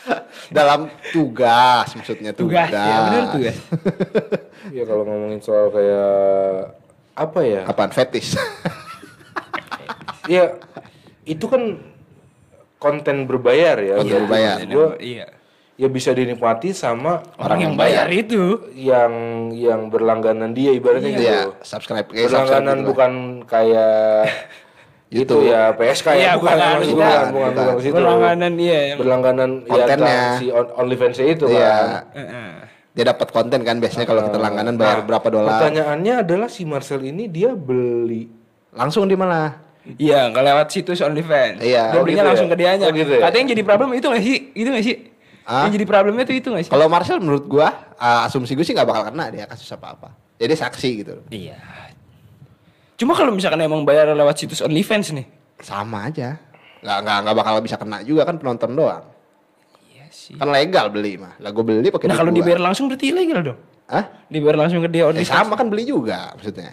Dalam 0.53 0.87
tugas 1.11 1.89
maksudnya 1.93 2.31
tugas. 2.33 2.69
tugas 2.69 2.75
ya 2.75 2.99
benar 3.03 3.25
tugas 3.31 3.57
Iya 4.69 4.83
kalau 4.85 5.03
ngomongin 5.03 5.41
soal 5.41 5.67
kayak 5.69 6.13
apa 7.15 7.41
ya? 7.41 7.61
Apaan 7.65 7.91
fetis? 7.91 8.37
Iya, 10.25 10.55
itu 11.25 11.45
kan 11.45 11.81
konten 12.83 13.25
berbayar 13.25 13.79
ya. 13.79 13.95
Konten 13.97 14.11
Jadi 14.11 14.19
berbayar. 14.21 14.57
gua, 14.67 14.89
iya 14.99 15.27
ya 15.73 15.89
bisa 15.89 16.13
dinikmati 16.13 16.71
sama 16.71 17.25
orang 17.41 17.59
yang 17.59 17.75
bayar 17.75 18.07
itu 18.07 18.61
yang 18.77 19.13
yang 19.51 19.89
berlangganan 19.89 20.53
dia 20.53 20.71
ibaratnya 20.71 21.11
gitu. 21.11 21.25
Iya, 21.25 21.41
subscribe 21.61 22.07
kayak 22.07 22.29
subscribe 22.29 22.29
berlangganan 22.29 22.77
gitu 22.77 22.83
lah. 22.83 22.89
bukan 22.93 23.13
kayak 23.49 23.97
itu 25.13 25.19
YouTube. 25.33 25.45
ya 25.45 25.63
PSK 25.73 26.07
ya, 26.09 26.15
Iya, 26.15 26.31
bukan, 26.37 26.53
bukan, 26.53 26.61
bukan, 26.61 26.77
bukan, 26.77 26.93
bukan, 26.93 27.31
bukan, 27.33 27.51
bukan. 27.53 27.75
bukan 27.75 27.93
berlangganan 27.95 28.53
iya 28.57 28.81
yang 28.85 28.99
Berlangganan 29.01 29.51
ya 29.51 29.69
Kontennya. 29.69 29.97
tentang 29.97 30.39
si 30.39 30.47
on- 30.51 30.73
OnlyFans 30.77 31.19
itu 31.19 31.47
Iya. 31.49 31.73
kan. 31.73 31.89
Eh, 32.13 32.21
eh. 32.23 32.51
Dia 32.93 33.05
dapat 33.09 33.29
konten 33.29 33.61
kan 33.61 33.77
biasanya 33.77 34.05
kalau 34.05 34.23
kita 34.23 34.39
langganan 34.39 34.75
bayar 34.77 34.99
Nah, 35.01 35.07
berapa 35.09 35.29
dolar. 35.33 35.51
Pertanyaannya 35.57 36.15
adalah 36.21 36.49
si 36.49 36.63
Marcel 36.63 37.01
ini 37.03 37.25
dia 37.27 37.53
beli 37.53 38.29
Langsung 38.71 39.05
di 39.05 39.17
mana? 39.17 39.57
Iya, 39.83 40.31
nggak 40.31 40.45
lewat 40.45 40.67
situs 40.69 41.01
OnlyFans. 41.01 41.59
Iya. 41.59 41.91
Dia 41.91 41.99
Oh, 41.99 42.03
belinya 42.03 42.23
gitu 42.23 42.31
langsung 42.31 42.49
ya? 42.49 42.53
ke 42.53 42.59
dianya. 42.59 42.87
Oh, 42.87 42.95
gitu 42.95 43.13
ya? 43.13 43.21
Katanya 43.21 43.41
yang 43.41 43.51
jadi 43.51 43.63
problem 43.63 43.89
itu 43.93 44.07
nggak 44.07 44.23
sih? 44.23 44.39
Itu 44.53 44.69
nggak 44.71 44.85
sih? 44.85 44.97
Hah? 45.43 45.63
Yang 45.67 45.73
jadi 45.75 45.87
problemnya 45.87 46.23
tuh 46.23 46.37
itu 46.37 46.49
nggak 46.49 46.65
sih? 46.65 46.71
Kalau 46.71 46.87
Marcel 46.87 47.19
menurut 47.19 47.45
gua 47.45 47.69
uh, 47.93 48.27
asumsi 48.27 48.55
gue 48.55 48.63
sih 48.63 48.71
nggak 48.71 48.87
bakal 48.87 49.03
kena 49.05 49.27
dia 49.29 49.45
kasus 49.45 49.67
apa-apa. 49.69 50.15
Jadi 50.39 50.55
saksi 50.55 50.89
gitu. 50.97 51.15
Iya. 51.29 51.59
Cuma 52.95 53.13
kalau 53.13 53.35
misalkan 53.35 53.59
emang 53.59 53.83
bayar 53.83 54.11
lewat 54.13 54.39
situs 54.39 54.63
OnlyFans 54.63 55.11
nih. 55.11 55.27
Sama 55.59 56.07
aja. 56.07 56.39
Nggak 56.79 56.99
nggak 57.03 57.17
nggak 57.21 57.37
bakal 57.37 57.53
bisa 57.59 57.75
kena 57.75 57.99
juga 58.03 58.23
kan 58.23 58.39
penonton 58.39 58.71
doang. 58.73 59.03
Iya 59.89 60.07
sih. 60.09 60.39
Kan 60.39 60.47
legal 60.49 60.87
beli 60.89 61.19
mah. 61.19 61.35
Lah 61.39 61.51
gua 61.51 61.65
beli 61.65 61.91
pakai 61.91 62.07
Nah 62.07 62.17
kalau 62.17 62.31
gua. 62.31 62.39
dibayar 62.39 62.61
langsung 62.63 62.87
berarti 62.87 63.11
ilegal 63.11 63.41
dong. 63.43 63.59
Hah? 63.91 64.05
Dibayar 64.31 64.57
langsung 64.57 64.79
ke 64.79 64.89
dia 64.89 65.03
Eh, 65.03 65.11
OnlyFans. 65.11 65.27
sama 65.29 65.59
kan 65.59 65.67
beli 65.67 65.83
juga 65.85 66.31
maksudnya. 66.39 66.71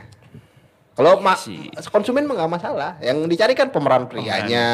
Kalau 0.99 1.15
ma- 1.17 1.33
sih. 1.33 1.71
konsumen 1.87 2.27
mah 2.27 2.35
nggak 2.35 2.51
masalah. 2.51 2.91
Yang 2.99 3.17
dicari 3.31 3.55
kan 3.55 3.71
pemeran 3.71 4.03
prianya. 4.05 4.67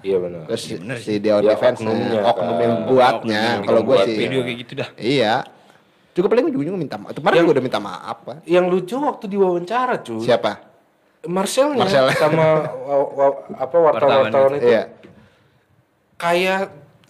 Iya 0.00 0.16
benar. 0.20 0.44
Terus 0.46 0.62
si 1.00 1.16
Dewan 1.16 1.40
Ya, 1.40 1.56
Defense 1.56 1.80
oknumnya 1.80 2.20
oknum 2.22 2.52
kan. 2.52 2.60
yang 2.60 2.74
buatnya. 2.84 3.42
Oknum 3.56 3.64
Kalau 3.64 3.80
gue 3.80 3.88
buat 3.90 4.04
sih 4.04 4.14
video 4.14 4.40
kayak 4.44 4.58
gitu 4.60 4.72
dah. 4.76 4.88
Iya. 4.94 5.34
Juga 6.10 6.26
paling 6.28 6.44
ujung-ujung 6.46 6.76
minta 6.76 6.96
maaf. 6.96 7.16
Kemarin 7.16 7.32
Yang- 7.32 7.46
gue 7.46 7.54
udah 7.56 7.64
minta 7.64 7.80
maaf 7.80 8.18
kan. 8.20 8.36
Yang 8.44 8.64
lucu 8.68 8.96
waktu 9.00 9.24
diwawancara 9.26 9.94
cuy. 9.98 10.20
Siapa? 10.20 10.52
Marcelnya 11.22 11.80
Marcel. 11.80 12.06
sama 12.22 12.46
wa- 12.76 13.10
wa- 13.10 13.40
apa 13.54 13.76
wartawan-wartawan 13.78 14.52
itu 14.56 14.68
Iya. 14.68 14.82
kayak 16.16 16.60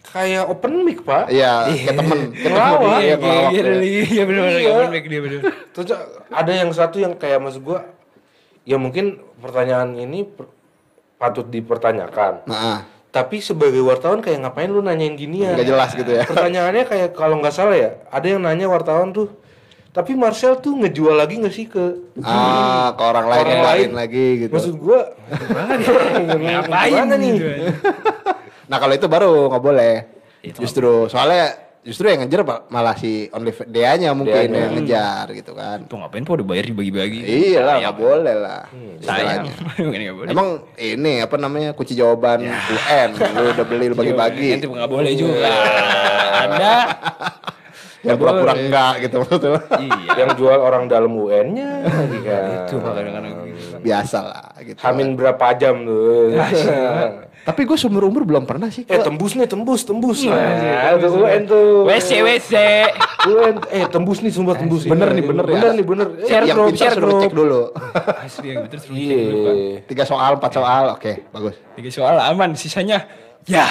kayak 0.02 0.44
open 0.46 0.82
mic 0.82 1.02
pak. 1.02 1.26
Iya, 1.28 1.66
kayak 1.68 1.94
temen, 1.96 2.18
kayak 2.32 2.46
Ngelawak. 2.48 2.70
temen 2.72 2.90
dia 2.90 3.02
Iya, 3.02 3.14
iya, 3.14 3.20
ya. 3.20 3.82
iya, 3.82 4.22
iya 4.24 4.24
Iya. 4.56 4.70
open 4.72 4.88
mic 4.88 5.04
dia 5.06 5.20
benar. 5.20 5.40
Terus 5.70 5.88
ada 6.28 6.52
yang 6.52 6.70
satu 6.70 6.96
yang 6.98 7.12
kayak 7.14 7.38
maksud 7.38 7.62
gua 7.62 7.82
ya 8.70 8.78
mungkin 8.78 9.04
pertanyaan 9.36 9.98
ini 9.98 10.22
per- 10.22 10.46
patut 11.18 11.42
dipertanyakan. 11.44 12.46
Nah, 12.46 12.86
Tapi 13.10 13.42
sebagai 13.42 13.82
wartawan 13.82 14.22
kayak 14.22 14.38
ngapain 14.40 14.70
lu 14.70 14.78
nanyain 14.80 15.12
ginian? 15.12 15.58
nggak 15.58 15.66
jelas 15.66 15.90
gitu 15.92 16.06
ya. 16.08 16.22
Pertanyaannya 16.22 16.84
kayak 16.86 17.08
kalau 17.12 17.36
nggak 17.36 17.50
salah 17.50 17.74
ya, 17.74 17.90
ada 18.06 18.22
yang 18.24 18.38
nanya 18.38 18.70
wartawan 18.70 19.10
tuh, 19.10 19.26
tapi 19.90 20.14
Marcel 20.14 20.54
tuh 20.56 20.78
ngejual 20.78 21.18
lagi 21.18 21.34
nggak 21.36 21.50
sih 21.50 21.66
ke 21.66 21.98
Ah, 22.22 22.94
ke 22.94 23.02
orang 23.02 23.26
lain 23.26 23.40
Orang 23.40 23.50
yang 23.52 23.66
lain 23.66 23.90
lagi 23.92 24.26
gitu. 24.40 24.52
Maksud 24.54 24.74
gua 24.78 25.10
Ngapain 26.30 27.06
nih? 27.18 27.34
Nah 28.64 28.76
kalau 28.78 28.94
itu 28.94 29.06
baru 29.06 29.50
nggak 29.50 29.64
boleh. 29.64 29.94
Justru 30.54 31.04
soalnya 31.06 31.58
justru 31.80 32.06
yang 32.06 32.20
ngejar 32.20 32.44
malah 32.68 32.92
si 32.92 33.32
only 33.32 33.56
dia-nya 33.64 34.12
mungkin 34.12 34.36
Dia-nya. 34.46 34.60
yang 34.60 34.72
ngejar 34.76 35.24
gitu 35.32 35.52
kan. 35.52 35.88
Tuh 35.88 35.96
ngapain 35.96 36.22
po 36.22 36.36
udah 36.36 36.44
bayar 36.44 36.68
dibagi-bagi? 36.68 37.24
Iya 37.24 37.60
lah 37.64 37.74
nggak 37.80 37.96
boleh 37.96 38.34
lah. 38.36 38.62
Sayang. 39.00 39.44
Bukan 39.80 39.96
nggak 39.96 40.16
boleh. 40.16 40.28
Emang 40.28 40.48
ini 40.76 41.12
apa 41.20 41.36
namanya 41.36 41.70
kunci 41.72 41.96
jawaban 41.96 42.44
UN 42.44 43.08
lu 43.16 43.42
udah 43.50 43.64
beli 43.64 43.86
lu 43.88 43.94
bagi-bagi. 44.00 44.48
Nanti 44.54 44.66
nggak 44.68 44.90
boleh 44.90 45.12
juga. 45.16 45.48
Anda 46.40 46.74
Yang 48.00 48.16
pura-pura 48.16 48.52
enggak 48.56 48.92
gitu 49.04 49.16
maksudnya. 49.20 49.60
iya. 49.76 50.24
yang 50.24 50.30
jual 50.32 50.56
orang 50.56 50.88
dalam 50.88 51.12
UN-nya 51.12 51.84
lagi 51.84 52.18
kan. 52.24 52.44
Itu 52.64 52.76
kadang-kadang 52.80 53.32
gitu. 53.44 53.76
Biasa 53.80 54.18
lah 54.20 54.48
gitu. 54.60 54.80
Hamin 54.80 55.16
berapa 55.16 55.46
jam 55.56 55.84
tuh? 55.84 56.32
Tapi 57.40 57.60
gue 57.62 57.72
seumur 57.74 58.04
umur 58.04 58.22
belum 58.22 58.44
pernah 58.44 58.68
sih. 58.68 58.84
eh 58.84 58.98
tembus 58.98 59.32
nih 59.32 59.44
tembus 59.44 59.80
tembus. 59.82 60.20
Iya, 60.20 60.32
Nah, 60.32 60.92
itu 60.94 61.08
UN 61.16 61.42
tuh. 61.44 61.84
WC 61.84 62.10
WC. 62.20 62.52
UN 63.26 63.54
eh 63.70 63.84
tembus 63.86 64.18
nih 64.18 64.28
sumpah 64.28 64.54
tembus. 64.54 64.84
Bener 64.84 65.08
nih, 65.10 65.24
bener 65.24 65.44
ya. 65.44 65.54
Bener 65.54 65.70
nih 65.72 65.86
bener. 65.86 66.06
Eh, 66.16 66.26
Share 66.26 66.46
group, 66.46 66.68
pintar 66.68 66.78
share 66.78 66.94
suruh 66.94 67.08
group. 67.08 67.22
cek 67.22 67.32
dulu. 67.32 67.60
Asli 68.20 68.46
yang 68.50 68.64
terus 68.66 68.84
dulu. 68.84 68.96
Iya. 68.96 69.20
Tiga 69.82 70.04
soal, 70.04 70.36
empat 70.36 70.52
soal, 70.52 70.84
oke 70.92 71.12
bagus. 71.30 71.54
Tiga 71.72 71.90
soal 71.90 72.16
aman, 72.18 72.52
sisanya 72.54 73.08
ya 73.42 73.64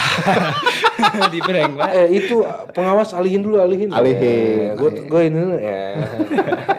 di 1.31 1.39
prank. 1.39 1.77
Eh 1.93 2.07
itu 2.15 2.41
pengawas 2.73 3.13
alihin 3.13 3.41
dulu 3.41 3.61
alihin. 3.61 3.89
Alihin, 3.89 4.73
Gue 4.73 4.89
alihin. 4.89 5.05
gue 5.05 5.21
ini 5.23 5.37
dulu 5.37 5.55
ya. 5.55 5.79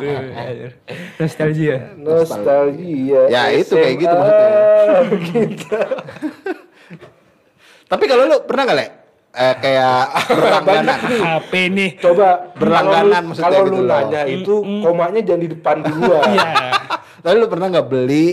Nostalgia. 1.20 1.76
Nostalgia. 1.94 3.22
Ya, 3.28 3.42
itu 3.50 3.74
kayak 3.74 3.96
gitu 3.98 4.16
SMA, 4.16 4.24
maksudnya. 4.24 5.20
gitu. 5.30 5.78
Tapi 7.90 8.04
kalau 8.06 8.22
lu 8.24 8.36
pernah 8.46 8.62
nggak 8.64 8.78
le? 8.78 8.86
Eh, 9.30 9.54
kayak 9.62 10.02
berlangganan. 10.26 10.98
HP 11.06 11.52
nih. 11.70 11.90
Coba 12.02 12.50
Berlangganan 12.58 12.98
kalau 12.98 13.14
lu- 13.14 13.26
maksudnya 13.30 13.46
Kalau 13.46 13.60
gitu 13.62 13.70
lu 13.70 13.78
loh. 13.78 13.86
nanya 13.86 14.22
itu 14.26 14.54
komanya 14.82 15.20
jangan 15.22 15.40
di 15.40 15.48
depan 15.50 15.76
duluan. 15.86 16.22
Iya. 16.26 16.50
Tapi 17.20 17.34
lu 17.38 17.46
pernah 17.46 17.66
nggak 17.70 17.86
beli 17.86 18.26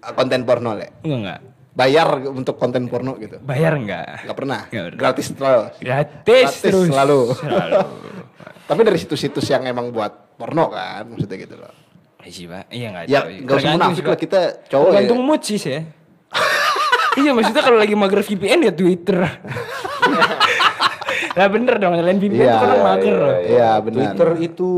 uh, 0.00 0.12
konten 0.16 0.40
porno 0.44 0.72
le? 0.72 0.88
Enggak 1.04 1.18
enggak. 1.20 1.40
Bayar 1.72 2.08
untuk 2.28 2.56
konten 2.56 2.84
porno 2.88 3.16
gitu? 3.16 3.40
Bayar 3.40 3.76
enggak? 3.76 4.24
Nggak 4.24 4.36
pernah. 4.36 4.60
Nggak 4.68 4.84
pernah. 4.88 5.00
Gratis 5.00 5.26
terus. 5.32 5.72
Gratis, 5.80 6.20
Gratis 6.24 6.52
terus. 6.60 6.86
selalu. 6.88 7.20
Selalu. 7.36 7.80
Tapi 8.62 8.80
dari 8.84 8.98
situs-situs 9.00 9.46
yang 9.48 9.64
emang 9.64 9.92
buat 9.92 10.12
porno 10.34 10.68
kan, 10.68 11.04
maksudnya 11.06 11.36
gitu 11.38 11.54
loh. 11.56 11.72
Iya 12.22 12.30
sih 12.30 12.46
pak. 12.46 12.64
Iya 12.68 12.86
nggak 12.88 13.04
Ya 13.06 13.20
nggak 13.26 13.56
usah 13.56 13.70
munafik 13.74 14.04
lah 14.06 14.18
kita 14.18 14.40
cowok 14.68 14.86
ya. 14.86 14.92
Tergantung 14.94 15.20
mood 15.22 15.42
sih 15.42 15.58
saya. 15.58 15.80
iya 17.14 17.30
maksudnya 17.30 17.62
kalau 17.62 17.76
lagi 17.76 17.94
mager 17.94 18.20
VPN 18.20 18.60
ya 18.66 18.72
Twitter. 18.72 19.18
Lah 21.32 21.48
bener 21.48 21.80
dong, 21.80 21.96
lain 21.96 22.20
VPN 22.20 22.44
Iya, 22.44 22.54
tuh 22.54 22.68
kan 22.68 22.80
mager. 22.84 23.16
iya, 23.16 23.38
Iya 23.48 23.70
benar. 23.80 23.96
Twitter 23.96 24.28
itu 24.44 24.68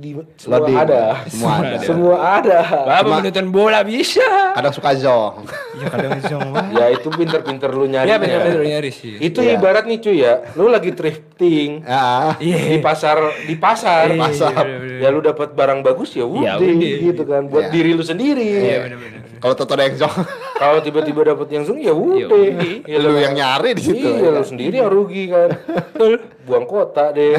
di 0.00 0.16
semua 0.34 0.58
Loading. 0.58 0.78
ada. 0.80 1.02
Semua 1.28 1.52
ada. 1.60 1.76
Semua 1.84 2.16
ada. 2.40 2.58
Bapak 2.88 3.20
menonton 3.20 3.46
bola 3.52 3.84
bisa. 3.84 4.24
Kadang 4.56 4.72
suka 4.72 4.96
zong. 4.96 5.44
Iya 5.76 5.86
kadang 5.86 6.10
ngomong. 6.16 6.66
ya 6.72 6.86
itu 6.88 7.08
pinter-pinter 7.08 7.68
lu 7.68 7.84
nyari. 7.84 8.08
Iya 8.08 8.16
bener-bener 8.16 8.62
nyari 8.66 8.90
sih. 8.90 9.20
Itu 9.20 9.40
Iya. 9.40 9.60
ibarat 9.60 9.84
nih 9.84 9.98
cuy 9.98 10.16
ya, 10.18 10.34
lu 10.54 10.66
lagi 10.66 10.90
thrifting 10.90 11.84
Ya. 11.84 12.32
Iya. 12.36 12.58
di 12.70 12.78
pasar 12.80 13.16
di 13.44 13.54
pasar, 13.54 14.08
Iya, 14.08 14.18
pasar. 14.18 14.64
bener-bener. 14.64 14.98
ya 14.98 15.08
lu 15.10 15.20
dapat 15.20 15.48
barang 15.52 15.80
bagus 15.82 16.10
ya 16.12 16.24
Ya 16.24 16.56
udah 16.56 16.56
gitu 16.80 17.22
kan 17.22 17.42
buat 17.46 17.68
Iya. 17.68 17.70
diri 17.70 17.90
lu 17.92 18.02
sendiri. 18.02 18.48
Iya 18.64 18.78
bener-bener. 18.88 19.18
Kalau 19.40 19.56
Toto 19.56 19.72
ada 19.72 19.84
yang 19.84 19.96
zong, 19.96 20.12
Kalau 20.54 20.84
tiba-tiba 20.84 21.24
dapat 21.26 21.48
yang 21.48 21.64
zoom 21.64 21.80
ya 21.80 21.92
udah. 21.92 22.28
udah. 22.28 22.84
Ya 22.84 22.98
lu 22.98 23.16
yang 23.16 23.32
nyari 23.32 23.72
di 23.72 23.82
situ. 23.82 24.04
Iya, 24.14 24.28
lu 24.30 24.44
sendiri 24.44 24.76
yang 24.76 24.88
rugi 24.88 25.28
kan. 25.28 25.48
Buang 26.50 26.66
kota 26.66 27.14
deh. 27.14 27.38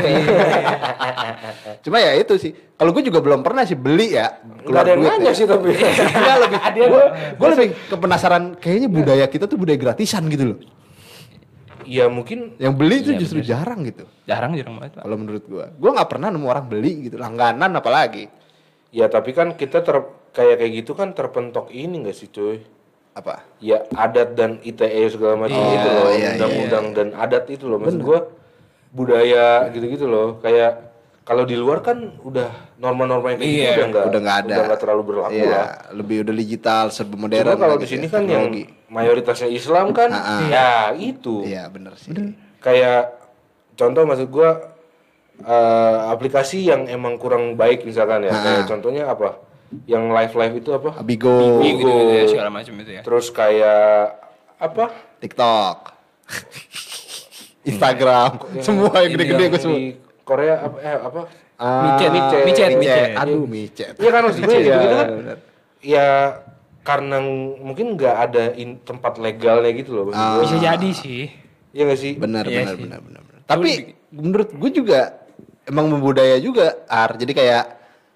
Cuma 1.84 2.00
ya 2.00 2.16
itu 2.16 2.34
sih. 2.40 2.52
Kalau 2.56 2.96
gue 2.96 3.04
juga 3.04 3.20
belum 3.20 3.44
pernah 3.44 3.62
sih 3.62 3.76
beli 3.76 4.16
ya. 4.16 4.40
Enggak 4.64 4.82
ada 4.82 4.90
yang 4.96 5.00
duit 5.04 5.12
nanya 5.12 5.30
ya. 5.30 5.38
sih 5.38 5.46
tapi. 5.46 5.70
Enggak 5.76 6.38
lebih. 6.48 6.60
Gue 6.88 7.04
gue 7.36 7.48
lebih 7.52 7.68
ke 7.92 7.96
penasaran. 8.00 8.44
Kayaknya 8.56 8.90
budaya 8.90 9.26
kita 9.28 9.46
tuh 9.46 9.58
budaya 9.60 9.78
gratisan 9.78 10.26
gitu 10.32 10.56
loh. 10.56 10.60
Ya 11.84 12.08
mungkin 12.08 12.56
Yang 12.56 12.74
beli 12.78 12.96
itu 13.04 13.12
Iya, 13.12 13.20
justru 13.20 13.40
jarang 13.44 13.84
gitu. 13.84 14.08
Jarang 14.24 14.56
jarang 14.56 14.80
banget. 14.80 15.02
Kalau 15.02 15.18
menurut 15.20 15.44
gue, 15.44 15.66
gue 15.76 15.92
nggak 15.92 16.10
pernah 16.10 16.32
nemu 16.32 16.48
orang 16.48 16.66
beli 16.66 17.12
gitu. 17.12 17.20
Langganan 17.20 17.72
apalagi. 17.76 18.32
ya 18.92 19.08
tapi 19.08 19.32
kan 19.32 19.56
kita 19.56 19.80
ter 19.80 20.04
kayak 20.36 20.60
kayak 20.60 20.72
gitu 20.84 20.92
kan 20.92 21.16
terpentok 21.16 21.72
ini 21.72 22.04
enggak 22.04 22.16
sih 22.16 22.28
cuy? 22.28 22.60
Apa? 23.12 23.44
Ya 23.60 23.88
adat 23.92 24.36
dan 24.36 24.60
ITE 24.64 25.08
segala 25.08 25.36
macam 25.36 25.56
Iya, 25.56 25.76
itu 25.76 25.88
loh, 25.90 26.10
iya, 26.12 26.30
undang-undang 26.36 26.86
dan 26.92 27.08
adat 27.16 27.48
itu 27.48 27.68
loh. 27.68 27.80
Maksud 27.80 28.04
gua 28.04 28.20
budaya 28.92 29.72
gitu-gitu 29.72 30.06
loh. 30.06 30.38
Kayak 30.40 30.92
kalau 31.22 31.46
di 31.46 31.56
luar 31.56 31.80
kan 31.80 32.18
udah 32.22 32.76
norma-norma 32.76 33.32
yang 33.32 33.40
kayak 33.40 33.52
gitu 33.54 33.62
Iya, 33.62 33.72
udah 33.72 33.86
enggak 33.88 34.06
udah 34.10 34.20
nggak 34.20 34.38
ada. 34.42 34.52
udah 34.52 34.64
nggak 34.68 34.82
terlalu 34.82 35.04
berlaku 35.06 35.34
Iya, 35.38 35.48
lah. 35.54 35.68
lebih 35.96 36.18
udah 36.28 36.36
digital, 36.36 36.84
serba 36.90 37.16
modern. 37.16 37.46
Cuma 37.46 37.56
kalau 37.56 37.76
lah 37.78 37.80
di 37.80 37.86
gitu 37.86 37.94
sini 37.96 38.06
ya, 38.06 38.12
kan 38.12 38.24
yang 38.26 38.46
mayoritasnya 38.92 39.50
Islam 39.50 39.86
kan, 39.96 40.10
ah. 40.12 40.42
ya 40.50 40.72
itu. 40.98 41.46
Iya 41.46 41.70
bener 41.70 41.94
sih. 41.96 42.12
Kayak 42.60 43.16
contoh 43.74 44.04
maksud 44.04 44.28
gua 44.28 44.76
eh, 45.40 45.98
aplikasi 46.12 46.68
yang 46.68 46.86
emang 46.86 47.16
kurang 47.16 47.56
baik 47.56 47.86
misalkan 47.86 48.28
ya. 48.28 48.34
Ah, 48.34 48.42
Kayak 48.42 48.64
contohnya 48.68 49.04
apa? 49.08 49.40
Yang 49.88 50.04
live 50.12 50.34
live 50.36 50.56
itu 50.60 50.70
apa? 50.76 50.90
Abigo, 51.00 51.64
Iya 51.64 51.72
gitu, 51.80 51.88
gitu 51.88 52.12
ya, 52.12 52.24
segala 52.28 52.50
macam 52.52 52.74
itu 52.76 52.92
ya. 52.92 53.02
Terus 53.08 53.32
kayak 53.32 54.20
apa? 54.60 54.86
TikTok, 55.24 55.78
Instagram, 57.64 58.30
semua 58.60 58.90
yang 59.00 59.12
gede-gede 59.14 59.44
gue 59.48 59.60
semua. 59.60 59.78
Di 59.78 59.90
Korea 60.22 60.56
apa 60.62 60.78
eh 60.80 60.98
apa? 60.98 61.22
Ah, 61.56 61.94
Micet, 61.94 62.10
micet, 62.10 62.42
micet, 62.44 62.72
micet. 62.76 63.10
Aduh, 63.14 63.46
micet. 63.46 63.94
Iya 63.96 64.10
kan 64.10 64.22
maksud 64.26 64.42
gue 64.42 64.50
Micet, 64.50 64.64
gitu, 64.64 64.74
gitu 64.74 64.96
kan. 64.96 65.08
bener. 65.14 65.38
Ya 65.80 66.08
karena 66.82 67.18
mungkin 67.58 67.86
nggak 67.94 68.16
ada 68.20 68.44
in- 68.56 68.82
tempat 68.82 69.14
legalnya 69.16 69.70
gitu 69.72 69.94
loh 69.94 70.04
Ah. 70.10 70.42
Bisa 70.42 70.58
jadi 70.58 70.90
sih. 70.92 71.30
Iya 71.70 71.82
nggak 71.86 72.00
sih? 72.00 72.14
Benar, 72.18 72.44
Iya 72.44 72.58
benar, 72.58 72.74
sih. 72.74 72.82
benar, 72.82 73.00
benar, 73.00 73.22
benar. 73.24 73.40
Tapi 73.46 73.70
menurut 74.10 74.50
gue 74.52 74.70
juga 74.74 75.00
emang 75.64 75.86
membudaya 75.88 76.36
juga, 76.38 76.82
Ar. 76.86 77.14
Jadi 77.14 77.32
kayak 77.32 77.64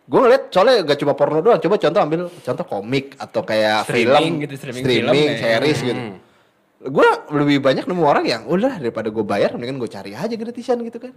gue 0.06 0.20
ngeliat 0.20 0.44
soalnya 0.50 0.82
gak 0.84 1.00
cuma 1.00 1.14
porno 1.14 1.40
doang. 1.40 1.58
Coba 1.58 1.78
contoh 1.78 2.02
ambil 2.02 2.22
contoh 2.30 2.66
komik 2.66 3.14
atau 3.16 3.42
kayak 3.42 3.86
Streaming 3.86 4.10
film, 4.34 4.42
gitu, 4.42 4.54
streaming 4.58 4.84
streaming, 4.84 5.06
film 5.06 5.30
ya. 5.30 5.38
series 5.40 5.80
gitu. 5.84 6.02
Gue 6.84 7.08
lebih 7.32 7.63
banyak 7.63 7.88
nemu 7.88 8.03
orang 8.03 8.25
yang 8.27 8.41
udah 8.46 8.77
daripada 8.77 9.08
gue 9.08 9.25
bayar, 9.25 9.55
mendingan 9.55 9.79
gue 9.79 9.89
cari 9.89 10.12
aja 10.12 10.36
gratisan 10.36 10.84
gitu 10.84 11.00
kan. 11.00 11.13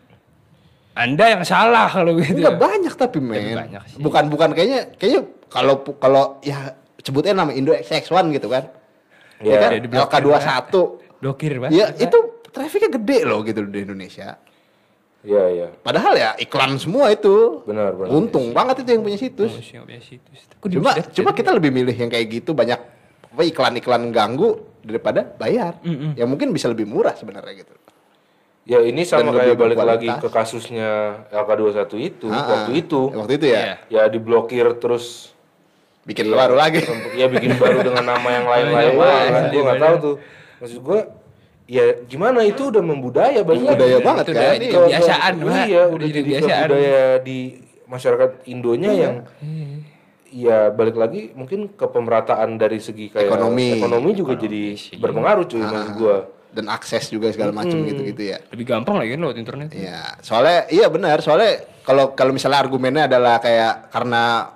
Anda 0.99 1.39
yang 1.39 1.43
salah 1.47 1.87
kalau 1.91 2.19
gitu. 2.19 2.43
Enggak 2.43 2.59
banyak 2.59 2.95
tapi 2.99 3.19
men. 3.23 3.55
banyak 3.55 3.83
sih. 3.95 3.99
Bukan 4.03 4.27
bukan 4.31 4.51
kayaknya 4.51 4.91
kayaknya 4.99 5.23
kalau 5.47 5.83
kalau 6.03 6.43
ya 6.43 6.75
sebutnya 6.99 7.39
nama 7.39 7.55
Indo 7.55 7.71
XX1 7.71 8.35
gitu 8.35 8.51
kan. 8.51 8.67
Iya, 9.39 9.55
Ya, 9.55 9.59
kan? 9.63 9.71
di 9.79 9.87
blokir, 9.87 10.23
LK21. 10.27 10.75
Blokir 11.23 11.53
pak. 11.63 11.71
Ya 11.71 11.87
itu 11.95 12.19
trafiknya 12.51 12.91
gede 12.91 13.19
loh 13.23 13.47
gitu 13.47 13.63
di 13.63 13.79
Indonesia. 13.87 14.35
Iya 15.23 15.45
iya. 15.51 15.69
Padahal 15.83 16.15
ya 16.15 16.31
iklan 16.39 16.79
semua 16.79 17.11
itu. 17.11 17.63
Benar, 17.67 17.95
benar. 17.95 18.11
Untung 18.15 18.51
banget 18.55 18.83
itu 18.87 18.91
yang 18.95 19.03
punya 19.03 19.19
situs. 19.19 19.55
Oh, 19.55 19.63
situs. 19.99 20.39
Cuma 20.67 20.95
cuma 21.15 21.31
kita 21.35 21.51
lebih 21.55 21.71
milih 21.75 21.95
yang 21.95 22.11
kayak 22.11 22.27
gitu 22.43 22.55
banyak 22.55 22.79
apa 23.29 23.43
iklan-iklan 23.47 24.11
ganggu 24.11 24.59
daripada 24.89 25.21
bayar. 25.37 25.77
Mm-mm. 25.81 26.17
Yang 26.17 26.29
mungkin 26.29 26.49
bisa 26.51 26.67
lebih 26.67 26.85
murah 26.85 27.13
sebenarnya 27.13 27.53
gitu. 27.61 27.77
Ya 28.65 28.81
ini 28.81 29.01
sama 29.03 29.33
Dan 29.33 29.37
kayak 29.39 29.57
balik 29.57 29.79
lagi 29.79 30.09
ke 30.11 30.29
kasusnya 30.29 30.89
LK21 31.31 31.89
itu 31.99 32.29
Ah, 32.29 32.45
waktu 32.45 32.73
ah. 32.73 32.81
itu. 32.81 33.01
Waktu 33.11 33.33
itu 33.37 33.47
ya. 33.47 33.61
Iya. 33.61 33.75
Ya 33.89 34.03
diblokir 34.09 34.77
terus 34.77 35.33
Bikin 36.03 36.29
baru 36.29 36.53
lagi. 36.53 36.81
ya 37.15 37.29
bikin 37.29 37.57
baru 37.57 37.81
dengan 37.83 38.05
nama 38.07 38.29
yang 38.31 38.45
lain-lain 38.45 38.93
kan 38.97 39.45
gue 39.47 39.53
iya, 39.53 39.61
nggak 39.63 39.77
tahu 39.79 39.97
tuh 39.99 40.15
maksud 40.57 40.81
gue 40.81 41.01
ya 41.69 41.85
gimana 42.03 42.41
itu 42.43 42.63
udah 42.65 42.81
membudaya 42.81 43.45
lagi. 43.45 43.61
Budaya 43.69 43.99
banget 44.01 44.25
Itu 44.25 44.33
kan. 44.33 44.41
udah 44.41 44.53
Iya. 44.57 44.73
kebiasaan, 44.73 45.33
Iya, 45.37 45.45
iya 45.65 45.83
Udah 45.85 45.95
udah 45.95 46.07
jadi 46.09 46.21
kebiasaan. 46.25 46.65
budaya 46.65 47.01
di 47.21 47.39
masyarakat 47.85 48.31
Indonya 48.47 48.91
Iya. 48.91 49.01
yang 49.05 49.15
ya 50.33 50.69
balik 50.69 50.97
lagi 50.97 51.33
mungkin 51.33 51.73
ke 51.73 51.87
pemerataan 51.89 52.61
dari 52.61 52.79
segi 52.79 53.09
kayak 53.09 53.33
Ekonomi. 53.33 53.81
ekonomi 53.81 54.11
juga 54.13 54.37
jadi 54.37 54.77
berpengaruh 55.01 55.45
cuy 55.49 55.63
maksud 55.65 55.95
gue 55.97 56.17
Dan 56.49 56.65
akses 56.73 57.13
juga 57.13 57.29
segala 57.29 57.53
macam 57.53 57.77
gitu-gitu 57.85 58.33
ya. 58.33 58.41
Lebih 58.49 58.65
gampang 58.65 58.97
lagi 58.97 59.13
kan 59.15 59.21
lewat 59.21 59.37
internet. 59.37 59.69
Iya, 59.69 60.17
soalnya 60.25 60.65
iya 60.73 60.89
benar, 60.89 61.21
soalnya 61.21 61.61
kalau 61.85 62.17
kalau 62.17 62.33
misalnya 62.33 62.57
argumennya 62.57 63.05
adalah 63.05 63.37
kayak 63.37 63.93
karena 63.93 64.49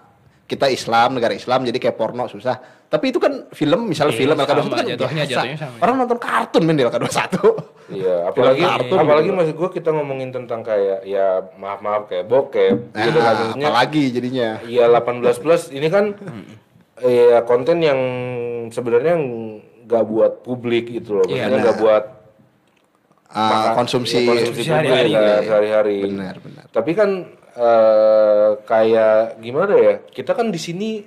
kita 0.48 0.72
Islam, 0.72 1.20
negara 1.20 1.36
Islam 1.36 1.68
jadi 1.68 1.76
kayak 1.76 1.96
porno 2.00 2.24
susah. 2.32 2.56
Tapi 2.92 3.08
itu 3.08 3.16
kan 3.16 3.48
film, 3.50 3.88
misalnya 3.88 4.12
Iya, 4.12 4.20
film 4.20 4.36
LK21 4.36 4.52
sama, 4.60 4.76
kan 4.76 4.84
jatuhnya- 4.84 5.24
biasa. 5.24 5.32
jatuhnya 5.32 5.56
sama. 5.56 5.76
Orang 5.80 5.94
nonton 5.96 6.18
kartun 6.18 6.62
men 6.62 6.76
di 6.76 6.84
LK21. 6.84 7.36
Iya, 7.90 8.16
apalagi 8.26 8.60
kartun 8.62 8.98
apalagi 8.98 9.26
gitu. 9.26 9.34
maksud 9.34 9.54
gue 9.54 9.70
kita 9.72 9.90
ngomongin 9.90 10.28
tentang 10.30 10.60
kayak 10.60 10.98
ya 11.02 11.26
maaf 11.54 11.80
maaf 11.80 12.02
kayak 12.06 12.24
bokep 12.26 12.76
gitu 12.90 13.18
kan 13.18 13.24
Nah, 13.26 13.40
maksudnya. 13.42 13.66
apalagi 13.66 14.02
jadinya. 14.10 14.48
Iya 14.62 14.84
18 14.86 15.36
plus 15.38 15.62
ini 15.68 15.88
kan 15.88 16.12
ya 16.98 17.40
konten 17.42 17.80
yang 17.80 18.00
sebenarnya 18.68 19.16
nggak 19.82 20.04
buat 20.06 20.32
publik 20.42 20.88
gitu 20.90 21.16
loh, 21.16 21.24
Iya, 21.26 21.48
maksudnya 21.48 21.58
nggak 21.62 21.78
buat 21.78 22.04
Ah, 23.28 23.48
makan- 23.72 23.76
konsumsi, 23.78 24.20
ya, 24.20 24.28
konsumsi 24.30 24.62
sehari-hari 24.62 25.08
gitu 25.10 25.16
ya, 25.18 25.32
ya. 25.32 25.40
sehari-hari. 25.42 25.96
Benar, 26.04 26.34
benar. 26.38 26.64
Tapi 26.68 26.90
kan 26.92 27.10
eh, 27.52 28.48
kayak 28.62 29.36
gimana 29.38 29.72
ya? 29.74 29.94
Kita 30.06 30.32
kan 30.32 30.48
di 30.48 30.56
sini 30.56 31.04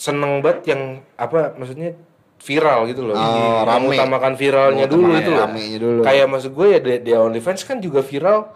seneng 0.00 0.40
banget 0.40 0.72
yang 0.72 0.82
apa 1.14 1.52
maksudnya 1.52 1.92
viral 2.40 2.88
gitu 2.88 3.04
loh. 3.04 3.12
Oh, 3.12 3.68
rame. 3.68 3.92
Mengutamakan 3.92 4.32
viralnya 4.32 4.88
dulu 4.88 5.12
itu 5.12 5.28
loh. 5.28 5.44
ramenya 5.44 5.76
dulu. 5.76 6.00
Kayak 6.00 6.26
maksud 6.26 6.50
gue 6.50 6.66
ya 6.66 6.78
di, 6.80 6.92
di 6.98 7.12
OnlyFans 7.12 7.68
kan 7.68 7.76
juga 7.78 8.00
viral 8.00 8.48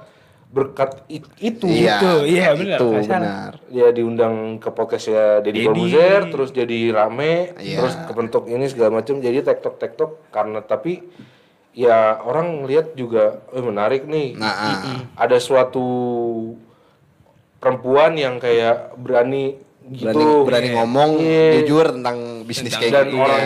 berkat 0.49 1.05
it- 1.07 1.37
itu. 1.37 1.67
Iya, 1.69 1.99
Itu, 1.99 2.13
iya, 2.25 2.49
benar, 2.55 2.79
Itu 2.79 2.87
benar. 2.97 3.53
dia 3.69 3.89
diundang 3.91 4.57
ke 4.57 4.71
podcastnya 4.71 5.43
Deddy 5.43 5.53
Deddy. 5.61 5.67
Corbuzier 5.67 6.21
terus 6.31 6.49
jadi 6.49 6.79
rame 6.91 7.53
Iya. 7.59 7.77
terus 7.77 7.95
kebentuk 8.01 8.47
ini 8.47 8.65
segala 8.65 9.03
macam 9.03 9.19
jadi 9.19 9.43
tektok 9.43 9.77
tektok 9.77 10.11
karena 10.31 10.63
tapi 10.63 11.03
ya 11.75 12.23
orang 12.23 12.65
lihat 12.65 12.95
juga 12.95 13.43
eh, 13.51 13.61
menarik 13.61 14.07
nih 14.07 14.39
Nah, 14.39 14.55
ah. 14.55 14.81
ada 15.19 15.37
suatu 15.37 15.85
perempuan 17.59 18.15
yang 18.15 18.39
kayak 18.39 18.95
berani 18.97 19.59
berani 19.85 20.17
gitu 20.17 20.29
berani 20.43 20.69
ngomong 20.73 21.11
Iya. 21.17 21.49
jujur 21.61 21.87
tentang 21.93 22.17
bisnis 22.43 22.73
Tentang- 22.73 22.83
kayak 22.83 23.05
gitu 23.05 23.17
orang 23.19 23.45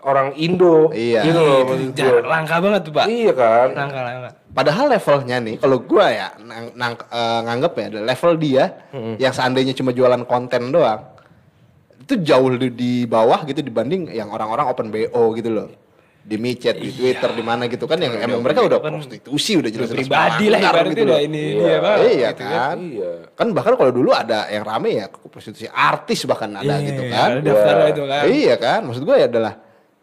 orang 0.00 0.28
Indo 0.34 0.76
Iya. 0.90 1.20
gitu 1.22 1.38
loh 1.38 1.60
Jar- 1.92 2.08
gue. 2.14 2.20
langka 2.26 2.56
banget 2.58 2.80
tuh, 2.82 2.92
Pak. 2.94 3.04
iya 3.06 3.32
kan 3.32 3.68
Langka, 3.70 4.00
langka. 4.00 4.28
Padahal 4.50 4.86
levelnya 4.88 5.36
nih, 5.38 5.56
kalau 5.56 5.78
gua 5.80 6.06
ya 6.10 6.28
nang, 6.38 6.74
nang- 6.74 7.06
eh, 7.06 7.40
nganggep 7.40 7.72
ya, 7.72 7.84
ada 7.88 8.00
level 8.02 8.32
dia 8.36 8.64
yang 9.16 9.30
seandainya 9.30 9.70
cuma 9.72 9.90
jualan 9.90 10.24
konten 10.24 10.68
doang, 10.68 11.06
itu 12.00 12.18
jauh 12.18 12.50
di, 12.52 12.68
di 12.68 12.92
bawah 13.04 13.44
gitu 13.44 13.60
dibanding 13.60 14.10
yang 14.10 14.26
orang-orang 14.28 14.66
open 14.66 14.88
BO 14.88 15.30
gitu 15.32 15.48
loh, 15.48 15.68
di 16.30 16.38
micet, 16.38 16.78
di 16.78 16.94
Twitter, 16.94 17.26
di 17.34 17.42
mana 17.42 17.66
gitu 17.66 17.90
kan, 17.90 17.98
yang 17.98 18.14
emang 18.14 18.38
mereka 18.38 18.62
udah 18.62 18.78
prostitusi 18.78 19.58
udah 19.58 19.70
jelas 19.74 19.90
Pribadi 19.90 20.46
lah 20.46 20.62
ibaratnya 20.62 21.02
udah 21.02 21.20
ini 21.26 21.58
dia 21.58 21.78
banget. 21.82 21.98
Iya 22.06 22.28
gitu 22.30 22.44
kan, 22.46 22.76
Iya. 22.78 23.12
kan 23.34 23.46
bahkan 23.50 23.74
kalau 23.74 23.90
dulu 23.90 24.14
ada 24.14 24.46
yang 24.46 24.62
rame 24.62 25.02
ya 25.02 25.10
prostitusi 25.10 25.66
artis 25.66 26.22
bahkan 26.30 26.54
ada 26.54 26.78
Iya, 26.78 26.86
gitu 26.86 27.02
iya, 27.02 27.14
kan, 27.18 27.28
ada 27.34 27.40
daftar 27.42 27.74
itu 27.90 28.02
kan. 28.06 28.22
Iya 28.30 28.54
kan, 28.62 28.80
maksud 28.86 29.02
gue 29.02 29.16
ya 29.18 29.26
adalah 29.26 29.52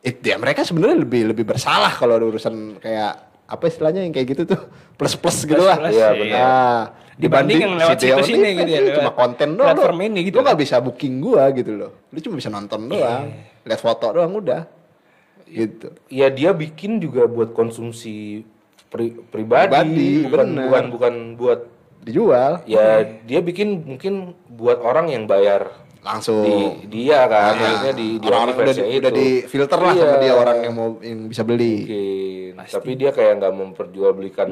it, 0.03 0.19
ya 0.19 0.35
mereka 0.35 0.67
sebenarnya 0.67 0.97
lebih 0.99 1.21
lebih 1.31 1.47
bersalah 1.47 1.95
kalau 1.95 2.19
ada 2.19 2.27
urusan 2.27 2.75
kayak 2.83 3.13
apa 3.47 3.63
istilahnya 3.71 4.03
yang 4.03 4.11
kayak 4.11 4.27
gitu 4.35 4.43
tuh 4.51 4.59
plus 4.99 5.15
plus 5.15 5.47
gitu 5.47 5.63
lah. 5.63 5.79
Iya 5.87 5.95
iya. 5.95 6.07
benar. 6.11 6.43
Nah, 6.43 6.83
Dibanding 7.17 7.57
yang 7.57 7.73
lewat 7.81 7.97
si 7.97 8.13
Deon 8.13 8.21
situs 8.21 8.29
ini 8.29 8.49
gitu 8.61 8.71
ya, 8.77 8.79
cuma 9.01 9.09
konten 9.09 9.57
doang. 9.57 9.73
platform 9.73 9.99
ini 10.05 10.19
gitu 10.29 10.37
kan. 10.37 10.53
gak 10.53 10.59
bisa 10.61 10.75
booking 10.77 11.17
gua 11.17 11.49
gitu 11.49 11.73
loh. 11.73 11.91
Lu 12.13 12.21
cuma 12.21 12.37
bisa 12.37 12.53
nonton 12.53 12.85
doang, 12.85 13.25
lihat 13.65 13.81
foto 13.81 14.13
doang 14.13 14.37
udah. 14.37 14.76
Gitu. 15.47 15.87
ya 16.07 16.27
dia 16.27 16.51
bikin 16.51 16.99
juga 16.99 17.23
buat 17.23 17.51
konsumsi 17.51 18.43
pri- 18.87 19.15
pribadi, 19.25 19.67
Pribadi, 19.69 20.09
bukan 20.23 20.47
bener. 20.47 20.63
bukan 20.63 20.83
bukan 20.91 21.13
buat 21.35 21.59
Dijual 21.99 22.63
ya 22.63 22.87
dia 23.21 23.39
bikin 23.39 23.83
mungkin 23.85 24.13
buat 24.47 24.79
orang 24.79 25.07
yang 25.07 25.23
bayar 25.23 25.71
langsung. 25.99 26.39
di 26.39 27.03
dia 27.03 27.27
kan 27.27 27.51
Nah, 27.51 27.59
maksudnya 27.59 27.93
di 27.93 28.07
di 28.15 28.23
orang-orang 28.23 28.47
udah, 28.47 28.63
OnlyFans-nya 28.63 28.85
di, 28.85 28.95
udah 28.97 29.11
itu. 29.11 29.19
di 29.19 29.29
filter 29.43 29.75
lah 29.77 29.91
Iya, 29.91 30.01
sama 30.01 30.15
dia 30.17 30.33
orang 30.33 30.57
yang 30.61 30.73
mau 30.73 30.89
yang 31.01 31.19
bisa 31.25 31.43
beli. 31.43 31.73
mungkin 31.77 32.53
tapi 32.65 32.91
dia 32.93 33.11
kayak 33.11 33.33
nggak 33.37 33.53
memperjualbelikan 33.53 34.49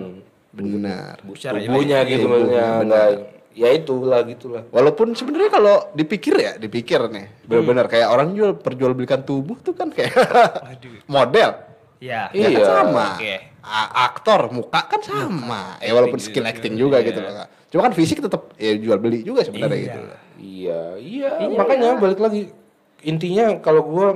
Benar. 0.52 1.20
Tubuhnya 1.20 1.98
gitu 2.06 2.26
maksudnya 2.26 2.66
benar. 2.78 2.86
nggak 2.86 3.08
ya 3.56 3.72
itulah 3.72 4.20
gitulah 4.22 4.68
Walaupun 4.68 5.12
sebenarnya 5.12 5.48
kalau 5.50 5.76
dipikir 5.92 6.36
ya, 6.36 6.52
dipikir 6.56 7.00
nih, 7.08 7.32
benar-benar 7.42 7.88
kayak 7.88 8.08
orang 8.08 8.32
jual 8.32 8.52
perjualbelikan 8.54 9.24
tubuh 9.24 9.56
tuh 9.58 9.72
kan 9.72 9.88
kayak 9.88 10.12
model. 11.08 11.56
Iya. 11.98 12.30
Ya 12.30 12.46
kan 12.46 12.52
Iya. 12.52 12.66
sama. 12.68 13.08
Oke. 13.16 13.36
A- 13.64 13.92
aktor 14.06 14.42
muka 14.50 14.82
kan 14.86 15.00
sama. 15.00 15.80
Ya 15.80 15.92
walaupun 15.92 16.16
Acting 16.16 16.28
skill 16.28 16.44
juga. 16.44 16.52
acting 16.52 16.74
juga 16.76 16.98
Iya. 17.00 17.08
gitu 17.08 17.20
loh. 17.20 17.32
Kak. 17.34 17.48
Cuma 17.66 17.82
kan 17.82 17.94
fisik 17.94 18.20
tetap 18.20 18.42
ya 18.56 18.72
jual 18.76 18.98
beli 18.98 19.20
juga 19.22 19.42
sebenarnya 19.42 19.74
Iya. 19.74 19.88
gitu. 19.88 20.00
loh. 20.04 20.20
iya 20.36 20.82
iya 21.00 21.32
makanya 21.50 21.96
balik 21.96 22.20
lagi 22.20 22.52
intinya 23.02 23.56
kalau 23.58 23.82
gua 23.82 24.08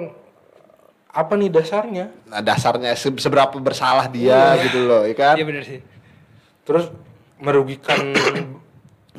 apa 1.10 1.34
nih 1.34 1.48
dasarnya 1.50 2.12
Nah, 2.28 2.40
dasarnya 2.40 2.92
se- 2.94 3.16
seberapa 3.18 3.56
bersalah 3.58 4.06
dia 4.06 4.36
gitu 4.62 4.84
loh, 4.84 5.02
ya 5.04 5.16
kan? 5.16 5.34
Iya 5.34 5.46
benar 5.48 5.64
sih. 5.64 5.80
terus 6.62 6.92
merugikan 7.38 7.98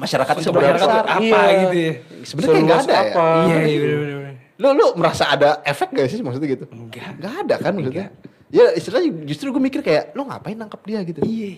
Masyarakat 0.00 0.34
seberapa 0.40 0.64
masyarakat 0.66 0.88
besar? 0.88 1.04
apa 1.06 1.20
Iya. 1.20 1.60
gitu 1.62 1.76
ya. 1.76 1.92
Sebenarnya 2.22 2.50
kayak 2.50 2.64
nggak 2.64 2.80
ada 2.80 2.90
ya. 2.90 3.00
apa 3.02 3.26
Iya, 3.44 3.58
iya 3.62 3.78
benar 3.78 3.98
benar. 3.98 4.16
benar. 4.16 4.34
Lu 4.56 4.68
lu 4.70 4.86
merasa 4.94 5.24
ada 5.26 5.50
efek 5.62 5.88
gak 5.90 6.08
sih 6.08 6.20
maksudnya 6.20 6.48
gitu? 6.50 6.64
Enggak. 6.68 7.10
Nggak 7.16 7.34
ada 7.38 7.54
kan 7.56 7.72
maksudnya? 7.72 8.06
Ya 8.48 8.64
istilahnya 8.72 9.10
justru 9.24 9.46
gue 9.48 9.62
mikir 9.62 9.80
kayak 9.80 10.12
lu 10.12 10.24
ngapain 10.24 10.52
nangkep 10.54 10.80
dia 10.82 11.00
gitu? 11.02 11.20
Iya. 11.20 11.52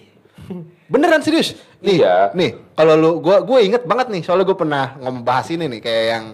Beneran 0.87 1.21
serius? 1.21 1.55
Nih, 1.79 1.99
Iya. 1.99 2.31
nih 2.33 2.51
kalau 2.73 2.95
lu 2.95 3.11
gua 3.19 3.41
gue 3.41 3.59
inget 3.63 3.83
banget 3.83 4.07
nih 4.09 4.21
soalnya 4.21 4.45
gue 4.45 4.55
pernah 4.55 4.99
ngomong 4.99 5.23
bahas 5.23 5.47
ini 5.49 5.67
nih 5.69 5.81
kayak 5.81 6.05
yang 6.09 6.25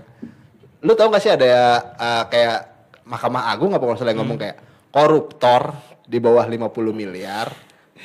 lu 0.78 0.92
tau 0.92 1.08
gak 1.08 1.20
sih 1.20 1.30
ada 1.30 1.46
uh, 1.94 2.24
kayak 2.26 2.58
Mahkamah 3.04 3.48
Agung 3.48 3.70
apa 3.70 3.84
masalah 3.84 4.10
yang 4.10 4.20
ngomong 4.20 4.36
kayak 4.36 4.56
koruptor 4.90 5.72
di 6.02 6.18
bawah 6.18 6.42
50 6.42 6.68
miliar 6.90 7.48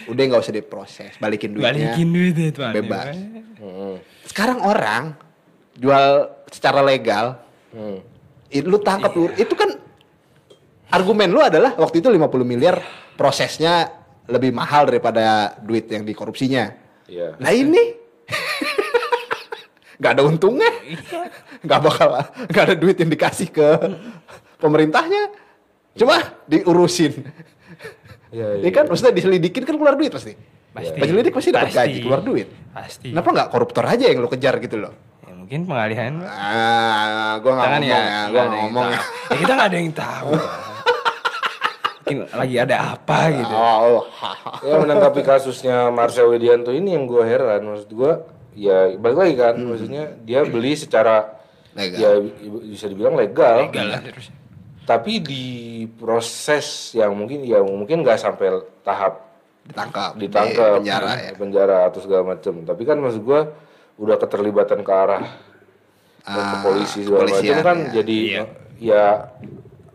udah 0.10 0.22
nggak 0.24 0.42
usah 0.42 0.56
diproses 0.56 1.12
balikin 1.22 1.54
duitnya 1.58 1.94
Balikin 1.94 2.08
duit 2.10 2.36
itu 2.38 2.62
aneh 2.62 2.76
bebas. 2.82 3.06
banget. 3.12 3.16
Hmm, 3.60 3.96
sekarang 4.28 4.60
orang 4.62 5.04
jual 5.78 6.06
secara 6.50 6.80
legal 6.86 7.38
hmm. 7.74 8.00
lu 8.70 8.78
tangkap 8.82 9.12
lu 9.18 9.30
itu 9.34 9.54
kan 9.58 9.74
argumen 10.94 11.34
lu 11.34 11.42
adalah 11.42 11.74
waktu 11.78 12.02
itu 12.02 12.10
50 12.10 12.22
miliar 12.46 12.78
prosesnya 13.18 13.90
lebih 14.30 14.54
mahal 14.54 14.86
daripada 14.86 15.58
duit 15.66 15.90
yang 15.90 16.06
dikorupsinya 16.06 16.84
Iya. 17.08 17.36
Nah 17.40 17.52
ini 17.52 17.84
nggak 20.00 20.14
ada 20.20 20.24
untungnya, 20.24 20.72
nggak 21.64 21.80
bakal 21.84 22.10
nggak 22.50 22.64
ada 22.72 22.76
duit 22.76 22.98
yang 23.00 23.12
dikasih 23.12 23.52
ke 23.52 23.68
pemerintahnya, 24.60 25.32
cuma 26.00 26.18
diurusin. 26.48 27.28
Iya, 28.34 28.66
Ini 28.66 28.70
kan 28.74 28.90
maksudnya 28.90 29.14
diselidikin 29.14 29.62
kan 29.62 29.78
keluar 29.78 29.94
duit 29.94 30.10
pasti. 30.10 30.34
Pasti. 30.74 30.98
Penyelidik 30.98 31.30
pasti 31.38 31.54
dapat 31.54 31.70
gaji 31.70 31.98
keluar 32.02 32.22
duit. 32.26 32.50
Pasti. 32.74 33.14
Kenapa 33.14 33.30
nggak 33.30 33.50
koruptor 33.54 33.86
aja 33.86 34.10
yang 34.10 34.26
lu 34.26 34.28
kejar 34.28 34.58
gitu 34.58 34.82
loh? 34.82 34.94
Ya, 35.22 35.38
mungkin 35.38 35.70
pengalihan. 35.70 36.18
Ah, 36.26 37.38
gua 37.38 37.62
nggak 37.62 37.70
Jangan 37.70 37.82
ngomong 37.86 37.94
ya, 37.94 38.22
nggak 38.26 38.46
gua 38.50 38.58
ngomong 38.58 38.88
ya. 38.90 39.00
Ya, 39.30 39.36
kita 39.38 39.52
nggak 39.54 39.68
ada 39.70 39.78
yang 39.78 39.92
tahu. 39.94 40.34
Mungkin 42.04 42.18
lagi 42.36 42.56
ada 42.60 42.76
apa 43.00 43.18
gitu. 43.32 43.54
Oh, 43.56 44.04
ya 44.60 44.76
menanggapi 44.76 45.24
kasusnya 45.24 45.88
Marcel 45.88 46.28
Widianto 46.28 46.76
ini 46.76 47.00
yang 47.00 47.08
gue 47.08 47.24
heran 47.24 47.64
maksud 47.64 47.96
gue 47.96 48.12
ya 48.60 48.92
balik 49.00 49.18
lagi 49.24 49.36
kan 49.40 49.56
maksudnya 49.56 50.12
dia 50.20 50.44
beli 50.44 50.76
secara 50.76 51.40
Legal. 51.72 51.98
ya 52.04 52.12
bisa 52.68 52.92
dibilang 52.92 53.16
legal, 53.16 53.72
Legal 53.72 53.88
lah 53.88 54.04
terus. 54.04 54.28
Tapi 54.84 55.20
di 55.20 55.46
proses 55.90 56.92
yang 56.92 57.12
mungkin 57.12 57.42
ya 57.42 57.60
mungkin 57.60 58.02
nggak 58.02 58.18
sampai 58.18 58.52
tahap 58.82 59.24
ditangkap, 59.64 60.12
ditangkap 60.20 60.76
di 60.76 60.84
penjara 60.84 61.12
ya. 61.18 61.32
penjara 61.34 61.78
atau 61.88 62.00
segala 62.00 62.24
macam 62.30 62.54
tapi 62.62 62.84
kan 62.84 62.98
maksud 62.98 63.24
gue 63.24 63.40
udah 63.96 64.16
keterlibatan 64.18 64.80
ke 64.80 64.92
arah 64.92 65.24
ke 66.20 66.32
Ah, 66.32 66.60
polisi 66.60 67.04
segala 67.04 67.28
macam 67.28 67.58
kan 67.62 67.78
ya. 67.82 67.92
jadi 67.94 68.18
Iya. 68.20 68.44
ya 68.78 69.06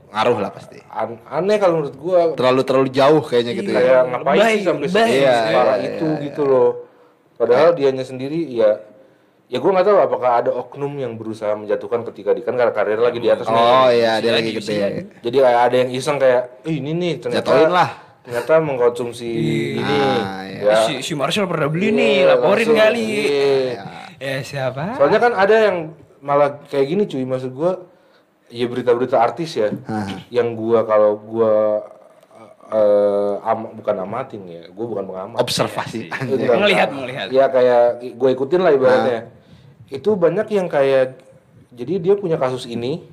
Ngaruh 0.08 0.38
lah 0.40 0.48
pasti. 0.48 0.80
an- 0.88 1.20
aneh 1.22 1.56
kalau 1.56 1.74
menurut 1.78 1.92
gue 1.94 2.20
Terlalu 2.32 2.60
terlalu 2.64 2.88
jauh 2.90 3.20
kayaknya 3.20 3.52
gitu 3.54 3.70
ya. 3.70 3.76
kayak 3.76 4.02
ngapain 4.08 4.34
Lebay, 4.34 4.48
sih 4.50 4.64
sampai 4.64 4.86
segitu 4.88 5.20
Iya, 5.20 5.36
iya, 5.44 5.74
itu 5.84 6.06
iya, 6.06 6.22
gitu 6.24 6.42
loh 6.42 6.70
padahal 7.36 7.68
dianya 7.70 8.02
sendiri 8.02 8.40
ya 8.50 8.87
ya 9.48 9.56
gue 9.56 9.70
nggak 9.70 9.82
tahu 9.82 9.96
apakah 9.98 10.30
ada 10.38 10.50
oknum 10.52 10.92
yang 10.94 11.16
berusaha 11.16 11.52
menjatuhkan 11.52 12.04
ketika 12.04 12.30
di 12.30 12.40
kan 12.40 12.52
karena 12.52 12.68
karir 12.68 12.96
lagi 12.96 13.16
di 13.16 13.26
atas 13.26 13.44
nih. 13.44 13.56
Oh 13.56 13.88
iya, 13.88 14.12
dia 14.18 14.30
lagi 14.30 14.52
gede. 14.52 15.08
Jadi 15.18 15.36
kayak 15.38 15.60
ada 15.62 15.76
yang 15.78 15.90
iseng 15.90 16.16
kayak, 16.16 16.42
"Eh, 16.62 16.74
ini 16.74 16.92
nih 16.92 17.12
ternyata 17.18 17.48
Jatuhin 17.48 17.70
lah. 17.70 17.90
ternyata 18.20 18.52
mengkonsumsi 18.60 19.28
ini." 19.74 19.98
Ah, 20.20 20.44
iya. 20.44 20.60
Ya. 20.60 20.76
Si, 20.84 21.00
si 21.00 21.12
Marshall 21.12 21.48
pernah 21.48 21.66
beli 21.66 21.88
Iya, 21.88 21.96
nih, 21.96 22.14
laporin 22.28 22.60
langsung. 22.62 22.76
kali. 22.78 23.06
Iya. 23.08 23.84
Ya 24.18 24.34
siapa? 24.42 24.84
Soalnya 24.94 25.18
kan 25.18 25.32
ada 25.32 25.56
yang 25.56 25.76
malah 26.18 26.60
kayak 26.64 26.86
gini 26.86 27.02
cuy, 27.04 27.24
maksud 27.24 27.50
gua 27.50 27.88
ya 28.46 28.64
berita-berita 28.64 29.16
artis 29.16 29.54
ya. 29.54 29.72
Hah. 29.82 30.28
Yang 30.28 30.48
gua 30.54 30.78
kalau 30.82 31.16
gua 31.16 31.54
eh 32.68 33.34
am- 33.42 33.72
bukan 33.72 33.96
amatin 33.98 34.44
ya, 34.44 34.62
gua 34.68 34.86
bukan 34.86 35.04
pengamat. 35.06 35.36
Observasi. 35.38 36.12
Enggak, 36.12 36.36
Iya, 36.36 36.52
Ngelihat, 36.54 36.88
enggak. 36.90 37.00
ngelihat. 37.00 37.26
Ya 37.30 37.44
kayak 37.48 37.82
gue 38.12 38.28
ikutin 38.30 38.60
lah 38.60 38.72
ibaratnya. 38.72 39.20
Itu 39.88 40.14
banyak 40.14 40.46
yang 40.48 40.66
kayak 40.66 41.20
jadi 41.70 41.94
dia 41.98 42.14
punya 42.14 42.36
kasus 42.36 42.64
ini 42.64 43.04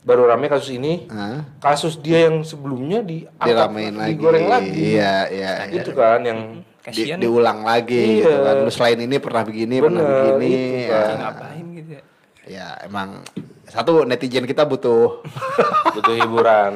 baru 0.00 0.24
rame 0.26 0.48
kasus 0.48 0.72
ini. 0.72 1.04
Hah? 1.06 1.44
Kasus 1.58 1.96
dia 1.96 2.24
yang 2.24 2.40
sebelumnya 2.40 3.00
di 3.00 3.28
Diramein 3.36 3.94
lagi. 3.94 4.10
digoreng 4.10 4.46
lagi. 4.46 4.72
Iya, 4.96 5.28
iya. 5.28 5.52
iya. 5.68 5.76
Itu 5.76 5.92
kan 5.92 6.20
yang 6.22 6.40
Di- 6.80 7.04
Kasihan 7.04 7.20
diulang 7.20 7.60
lagi 7.60 7.92
Iya. 7.92 8.24
gitu 8.24 8.36
kan. 8.40 8.54
Lu 8.64 8.70
selain 8.70 8.96
ini 8.98 9.16
pernah 9.20 9.44
begini, 9.44 9.76
pernah 9.78 10.00
Bener, 10.00 10.16
begini. 10.32 10.48
itu 10.48 10.88
ya. 10.88 10.96
kan. 10.96 11.16
ngapain 11.20 11.66
gitu 11.76 11.90
ya? 11.92 12.02
Ya, 12.50 12.66
emang 12.82 13.08
satu 13.64 14.02
netizen 14.02 14.42
kita 14.42 14.64
butuh 14.64 15.20
butuh 15.94 16.14
hiburan. 16.16 16.72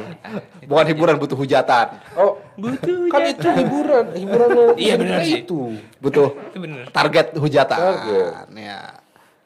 bukan 0.63 0.87
hiburan, 0.87 1.17
butuh 1.17 1.35
hujatan. 1.35 1.87
Oh, 2.15 2.37
Butuh 2.55 3.09
kan 3.09 3.25
itu 3.27 3.49
hiburan, 3.51 4.05
hiburannya 4.13 4.65
Iya, 4.77 4.95
sih. 5.25 5.43
itu. 5.43 5.73
Butuh 5.99 6.37
Itu 6.53 6.59
bener. 6.61 6.85
target 6.93 7.33
hujatan. 7.35 7.75
Target. 7.75 8.33
Ya. 8.55 8.81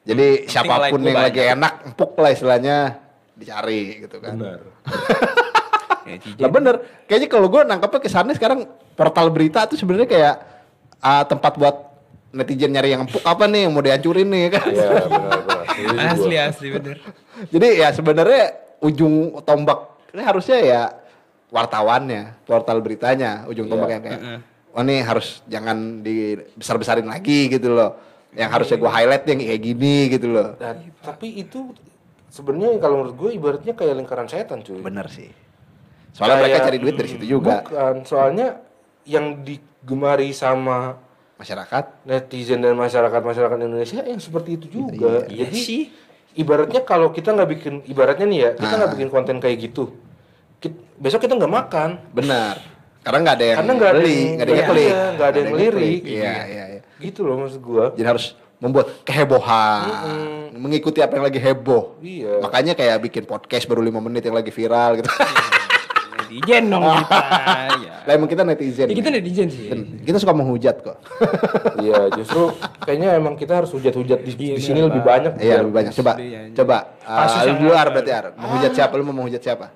Jadi 0.09 0.27
siapa 0.49 0.89
pun 0.89 1.01
like 1.05 1.13
yang 1.13 1.21
lagi 1.21 1.41
enak, 1.53 1.73
empuk 1.93 2.17
lah 2.17 2.31
istilahnya 2.33 2.77
dicari 3.37 4.09
gitu 4.09 4.17
kan. 4.17 4.33
Benar. 4.35 4.59
Lah 6.41 6.49
bener, 6.49 7.05
kayaknya 7.05 7.29
kalau 7.29 7.53
gue 7.53 7.61
nangkapnya 7.69 8.01
kesannya 8.01 8.33
sekarang 8.33 8.65
portal 8.97 9.29
berita 9.29 9.69
tuh 9.69 9.77
sebenarnya 9.77 10.09
kayak 10.09 10.35
ah, 11.05 11.21
tempat 11.21 11.53
buat 11.53 11.75
netizen 12.33 12.73
nyari 12.73 12.97
yang 12.97 13.05
empuk 13.05 13.21
apa 13.25 13.45
nih 13.45 13.69
yang 13.69 13.73
mau 13.77 13.85
dihancurin 13.85 14.25
nih 14.25 14.45
kan. 14.53 14.69
Iya, 14.73 14.89
benar 15.05 15.39
Asli 16.17 16.35
asli 16.35 16.67
bener. 16.73 16.97
Jadi 17.53 17.67
ya 17.79 17.89
sebenarnya 17.93 18.43
ujung 18.81 19.37
tombak 19.45 20.09
ini 20.13 20.23
harusnya 20.25 20.57
ya 20.61 20.81
wartawannya, 21.49 22.45
portal 22.45 22.81
beritanya, 22.81 23.45
ujung 23.49 23.65
tombak 23.69 23.89
yang 23.89 24.03
kayak 24.05 24.21
Heeh. 24.21 24.39
oh 24.73 24.83
nih 24.85 25.01
harus 25.01 25.41
jangan 25.49 26.01
dibesar-besarin 26.05 27.05
lagi 27.09 27.49
gitu 27.49 27.73
loh. 27.73 28.08
Yang 28.29 28.49
harusnya 28.51 28.77
gue 28.77 28.91
highlight 28.91 29.23
yang 29.25 29.39
kayak 29.39 29.61
gini 29.63 29.95
gitu 30.07 30.27
loh. 30.29 30.49
Nah, 30.55 30.73
tapi 31.01 31.27
itu 31.35 31.73
sebenarnya 32.27 32.77
kalau 32.77 33.01
menurut 33.01 33.15
gue 33.17 33.29
ibaratnya 33.33 33.73
kayak 33.73 33.95
lingkaran 33.95 34.29
setan 34.29 34.61
cuy. 34.61 34.79
Bener 34.79 35.09
sih. 35.09 35.33
Soalnya 36.13 36.37
mereka 36.39 36.53
Kayak- 36.55 36.67
cari 36.67 36.77
duit 36.77 36.95
dari 36.95 37.09
situ 37.09 37.25
juga. 37.27 37.65
Bukan, 37.65 37.95
soalnya 38.03 38.47
yang 39.03 39.41
digemari 39.41 40.29
sama 40.29 41.01
Masyarakat. 41.35 42.05
netizen 42.05 42.59
dan 42.59 42.75
masyarakat 42.75 43.21
masyarakat 43.23 43.57
Indonesia 43.57 44.01
yang 44.03 44.19
seperti 44.19 44.57
itu 44.57 44.67
juga. 44.69 45.25
Iya 45.25 45.47
Jadi 45.47 45.57
sih. 45.57 45.81
ibaratnya 46.35 46.81
kalau 46.83 47.09
kita 47.09 47.33
nggak 47.33 47.49
bikin 47.49 47.73
ibaratnya 47.87 48.25
nih 48.25 48.39
ya 48.39 48.49
kita 48.53 48.73
nggak 48.75 48.89
Ah. 48.89 48.95
bikin 48.95 49.09
konten 49.09 49.35
kayak 49.39 49.57
gitu, 49.63 49.95
kit- 50.59 50.77
besok 50.95 51.23
kita 51.23 51.33
nggak 51.33 51.49
makan. 51.49 51.89
Benar. 52.11 52.61
Karena 52.99 53.17
nggak 53.23 53.35
ada 53.39 53.45
yang 53.47 53.57
Karena 53.57 53.73
nggak 53.73 53.89
ada 53.89 53.97
beli, 53.97 54.11
yang- 54.13 54.29
nggak 54.29 54.45
ada 54.45 54.51
yang 54.51 54.59
iya, 54.59 54.69
klik, 54.69 54.91
nggak 54.91 55.27
ada 55.27 55.37
yang 55.39 55.49
ngelirik. 55.49 56.01
Iya, 56.03 56.33
iya, 56.45 56.65
iya. 56.69 56.81
Gitu 56.99 57.23
loh 57.23 57.39
maksud 57.39 57.59
gua. 57.63 57.95
Jadi 57.95 58.07
harus 58.07 58.35
membuat 58.59 59.07
kehebohan, 59.07 60.51
mengikuti 60.59 60.99
apa 60.99 61.15
yang 61.15 61.25
lagi 61.31 61.39
heboh. 61.39 61.95
Iya. 62.03 62.43
Makanya 62.43 62.75
kayak 62.75 62.99
bikin 63.07 63.23
podcast 63.23 63.63
baru 63.65 63.79
lima 63.79 64.03
menit 64.03 64.27
yang 64.27 64.35
lagi 64.35 64.51
viral 64.51 64.99
gitu. 64.99 65.07
Netizen 66.19 66.69
dong 66.69 66.83
kita. 66.83 67.17
ya. 67.79 67.95
Lah 68.05 68.13
emang 68.13 68.29
kita 68.29 68.43
netizen. 68.45 68.85
Ya, 68.85 68.93
kita 68.93 69.09
netizen 69.09 69.49
sih. 69.49 69.65
Kita 70.05 70.21
suka 70.21 70.35
menghujat 70.35 70.83
kok. 70.85 70.97
Iya, 71.79 72.11
justru 72.11 72.51
kayaknya 72.83 73.15
emang 73.15 73.39
kita 73.39 73.63
harus 73.63 73.71
hujat-hujat 73.71 74.19
di, 74.27 74.35
Iya, 74.35 74.55
di 74.59 74.61
sini 74.61 74.83
lebih 74.83 74.99
banyak. 74.99 75.39
Iya 75.39 75.63
lebih 75.63 75.73
banyak. 75.73 75.95
Coba, 75.95 76.19
Iya, 76.19 76.51
iya. 76.51 76.53
coba. 76.53 76.77
Uh, 77.07 77.55
lu? 77.63 77.71
Ar 77.71 77.87
berarti 77.89 78.11
Ar. 78.11 78.25
Menghujat 78.35 78.71
siapa? 78.75 78.93
Lu 78.99 79.07
mau 79.07 79.15
menghujat 79.15 79.41
siapa? 79.41 79.71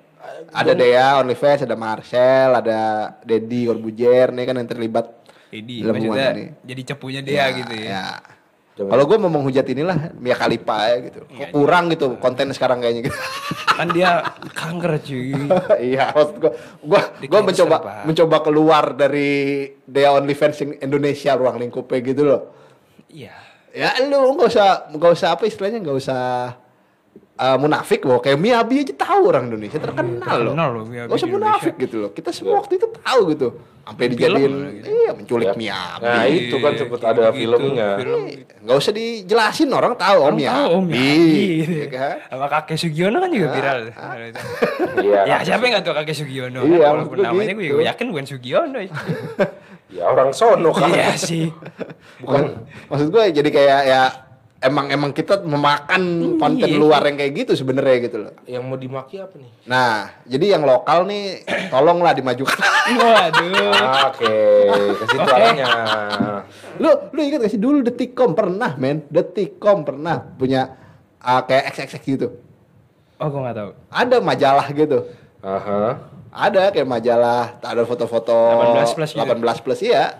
Ada 0.51 0.75
Dea, 0.75 1.23
OnlyFans, 1.23 1.63
ada 1.63 1.79
Marcel, 1.79 2.49
ada 2.53 2.79
Dedi, 3.23 3.65
Corbuzier, 3.65 4.35
nih 4.35 4.43
kan 4.43 4.55
yang 4.59 4.67
terlibat 4.67 5.22
Hubungan 5.61 5.93
maksudnya 5.93 6.29
ini. 6.33 6.45
jadi 6.65 6.81
cepunya 6.93 7.21
dia 7.21 7.43
gitu 7.53 7.73
ya. 7.77 7.89
Ya. 7.93 8.07
Kalau 8.73 9.05
gue 9.05 9.17
mau 9.21 9.29
menghujat 9.29 9.69
inilah 9.69 10.17
Mia 10.17 10.33
Khalifa 10.33 10.89
ya 10.89 10.97
gitu. 11.05 11.21
Kok 11.29 11.49
kurang 11.53 11.93
gitu 11.93 12.17
konten 12.17 12.49
sekarang 12.57 12.81
kayaknya 12.81 13.05
gitu. 13.05 13.17
Kan 13.77 13.93
dia 13.93 14.33
kanker 14.49 14.97
cuy. 15.05 15.29
iya, 15.93 16.09
maksud 16.09 16.41
gue, 16.41 16.51
gue, 16.81 17.01
gue 17.29 17.41
mencoba, 17.45 17.75
Pak. 17.77 18.03
mencoba 18.09 18.37
keluar 18.41 18.97
dari 18.97 19.69
Dea 19.85 20.09
OnlyFans 20.17 20.57
yang 20.65 20.71
Indonesia 20.89 21.37
ruang 21.37 21.61
lingkupnya 21.61 21.99
gitu 22.01 22.21
loh. 22.25 22.41
Iya. 23.13 23.37
Ya 23.73 23.93
lu 24.01 24.33
nggak 24.37 24.49
usah, 24.49 24.89
nggak 24.89 25.11
usah 25.21 25.29
apa 25.37 25.45
istilahnya 25.45 25.77
nggak 25.81 25.97
usah 25.97 26.21
uh, 27.35 27.57
munafik 27.57 28.01
bahwa 28.01 28.19
kayak 28.19 28.37
Miyabi 28.37 28.81
aja 28.81 28.93
tahu 28.95 29.21
orang 29.27 29.47
Indonesia 29.47 29.77
terkenal 29.77 30.13
loh. 30.39 30.53
terkenal 30.53 30.69
loh 30.71 30.83
Miyabi 30.83 31.07
Nggak 31.07 31.17
usah 31.17 31.29
munafik 31.29 31.75
gitu 31.77 31.95
loh. 31.99 32.11
Kita 32.11 32.29
semua 32.29 32.59
waktu 32.59 32.73
itu 32.75 32.87
tahu 32.91 33.21
gitu. 33.29 33.49
Sampai 33.83 34.07
dijadiin, 34.07 34.53
gitu. 34.79 34.87
iya 34.87 35.11
menculik 35.11 35.43
Ya. 35.45 35.53
Miyabi. 35.53 36.07
Nah, 36.07 36.23
itu 36.25 36.55
kan 36.57 36.71
sempat 36.73 37.01
ada 37.03 37.23
Gitu, 37.25 37.35
filmnya. 37.35 37.89
film. 37.99 38.21
Nggak 38.63 38.77
usah 38.79 38.93
dijelasin 38.95 39.69
orang 39.69 39.93
tahu 39.93 40.15
Om 40.15 40.23
Orang 40.23 40.37
Miyabi. 40.39 40.55
tahu 40.55 40.71
Om 40.71 40.85
Miyabi. 40.87 41.43
ya 41.67 41.87
kan? 41.91 42.15
Sama 42.25 42.47
kakek 42.49 42.77
Sugiono 42.79 43.17
kan 43.19 43.29
juga 43.29 43.47
viral. 43.51 43.79
Iya. 44.97 45.19
ya 45.25 45.37
siapa 45.43 45.61
yang 45.61 45.73
nggak 45.73 45.83
tahu 45.83 45.95
kakek 45.99 46.15
Sugiono? 46.15 46.59
Iya, 46.63 46.77
kan? 46.79 46.91
Walaupun 46.95 47.17
gua 47.17 47.25
namanya 47.27 47.51
gue 47.51 47.59
gitu. 47.61 47.73
juga 47.75 47.83
yakin 47.85 48.05
bukan 48.09 48.25
Sugiono. 48.25 48.77
Ya 49.93 50.09
orang 50.09 50.33
sono 50.33 50.73
kan. 50.73 50.89
Iya 50.89 51.13
sih. 51.13 51.53
Bukan 52.17 52.65
Maksud 52.87 53.13
gue 53.13 53.23
jadi 53.29 53.45
kayak 53.45 53.81
ya 53.85 54.01
emang 54.63 54.87
emang 54.87 55.11
kita 55.11 55.43
memakan 55.43 56.01
konten 56.37 56.65
Iya. 56.65 56.79
luar 56.79 57.03
yang 57.03 57.15
kayak 57.15 57.33
gitu 57.37 57.51
sebenarnya 57.53 57.97
gitu 58.01 58.17
loh. 58.17 58.33
yang 58.45 58.63
mau 58.63 58.75
dimaki 58.75 59.19
apa 59.19 59.35
nih? 59.35 59.51
Nah, 59.65 59.93
jadi 60.23 60.55
yang 60.55 60.63
lokal 60.63 61.03
nih 61.03 61.43
tolonglah 61.73 62.11
dimajukan. 62.11 62.55
Waduh. 62.95 63.75
Oke, 64.07 64.35
ke 64.93 65.03
situ 65.05 65.19
Oke. 65.21 65.33
arahnya. 65.33 65.67
lu 66.73 66.89
lu 67.11 67.19
ingat 67.21 67.39
gak 67.39 67.51
sih 67.51 67.59
dulu 67.59 67.79
Detikcom 67.81 68.33
pernah 68.33 68.73
men 68.73 69.05
Detikcom 69.05 69.83
pernah 69.83 70.17
punya 70.17 70.73
ah, 71.19 71.43
kayak 71.43 71.69
XXX 71.69 72.01
gitu 72.01 72.27
Oh 73.15 73.29
gue 73.29 73.39
nggak 73.39 73.55
tahu. 73.55 73.71
ada 73.87 74.17
majalah 74.19 74.67
gitu 74.69 75.05
Aha. 75.39 76.01
ada 76.29 76.61
kayak 76.69 76.89
majalah 76.89 77.55
tak 77.57 77.77
ada 77.77 77.83
foto-foto 77.83 78.33
18 78.33 78.89
plus 78.91 79.11
gitu? 79.11 79.21
18 79.21 79.63
plus 79.63 79.79
iya 79.81 80.17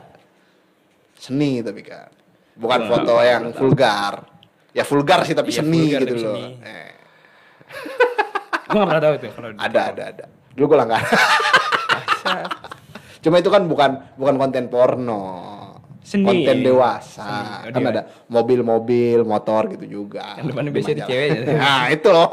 seni 1.15 1.59
tapi 1.59 1.81
kan 1.81 2.07
bukan 2.53 2.81
foto 2.85 3.15
yang 3.19 3.49
vulgar 3.51 4.29
ya 4.73 4.83
vulgar 4.83 5.21
sih 5.21 5.31
tapi 5.31 5.49
Iya, 5.49 5.59
seni 5.59 5.79
vulgar 5.83 5.99
gitu 6.01 6.11
tapi 6.11 6.19
loh 6.19 6.35
seni. 6.35 6.43
Eh, 6.59 6.89
Gue 8.63 8.75
nggak 8.75 8.87
pernah 8.89 9.03
tahu 9.03 9.13
tuh 9.17 9.29
kalau. 9.31 9.47
ada 9.55 9.79
ada 9.87 10.03
ada 10.07 10.23
dulu 10.51 10.65
gue 10.67 10.77
langganan 10.77 11.05
cuma 13.23 13.35
itu 13.37 13.47
kan 13.47 13.61
bukan 13.63 13.89
bukan 14.13 14.33
konten 14.37 14.63
porno 14.67 15.21
Seni. 16.01 16.23
konten 16.23 16.55
dewasa 16.59 17.61
Seni. 17.61 17.65
Oh, 17.65 17.71
kan 17.71 17.81
ada 17.87 18.01
mobil-mobil 18.27 19.23
motor 19.23 19.69
gitu 19.69 19.85
juga 19.87 20.35
Yang 20.35 20.45
depannya 20.49 20.67
Di 20.67 20.73
biasanya 20.75 20.95
di 20.95 21.01
cewek 21.05 21.27
ya. 21.29 21.53
nah 21.55 21.81
itu 21.87 22.07
loh 22.09 22.27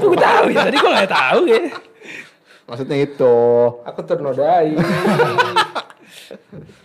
Gue 0.00 0.16
tahu 0.16 0.44
ya 0.48 0.60
tadi 0.62 0.76
gue 0.76 0.90
nggak 0.90 1.10
tahu 1.12 1.40
ya. 1.44 1.60
maksudnya 2.64 2.96
itu 2.98 3.36
Aku 3.84 4.00
ternodai. 4.00 4.72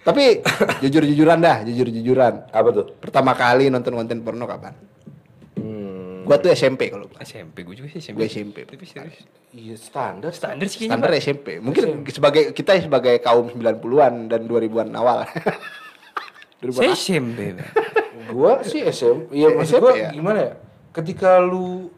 tapi 0.01 0.41
jujur-jujuran 0.83 1.37
dah 1.37 1.57
jujur-jujuran 1.63 2.33
apa 2.49 2.69
tuh? 2.71 2.85
pertama 2.97 3.33
kali 3.33 3.69
nonton 3.69 3.93
konten 3.93 4.21
porno 4.21 4.45
kapan 4.45 4.73
Hmm, 5.59 6.23
gua 6.23 6.39
tuh 6.39 6.55
SMP 6.55 6.87
kalau 6.87 7.11
gua 7.11 7.19
SMP 7.19 7.67
gue 7.67 7.75
juga 7.75 7.91
sih 7.91 7.99
SMP. 7.99 8.15
Gue 8.15 8.27
SMP. 8.31 8.57
Tapi 8.63 8.85
serius. 8.87 9.27
iya 9.51 9.75
standar. 9.75 10.31
Standar 10.31 10.71
sih 10.71 10.87
kayaknya. 10.87 10.95
standar 10.95 11.11
Pak. 11.11 11.19
SMP 11.19 11.47
mungkin 11.59 11.83
sebagai 12.07 12.55
kita 12.55 12.79
sebagai 12.79 13.19
kaum 13.19 13.51
90-an 13.51 14.31
dan 14.31 14.47
2000-an 14.47 14.89
awal 14.95 15.27
2000-an 16.63 16.79
Saya 16.79 16.95
SMP. 16.95 17.39
Gua 18.31 18.63
sih 18.63 18.87
SM. 18.87 19.35
Iya 19.35 19.47
maksud 19.51 19.75
SMP 19.79 19.83
gua 19.83 19.93
ya? 19.99 20.09
gimana 20.15 20.39
ya? 20.39 20.53
Ketika 20.95 21.43
lu 21.43 21.91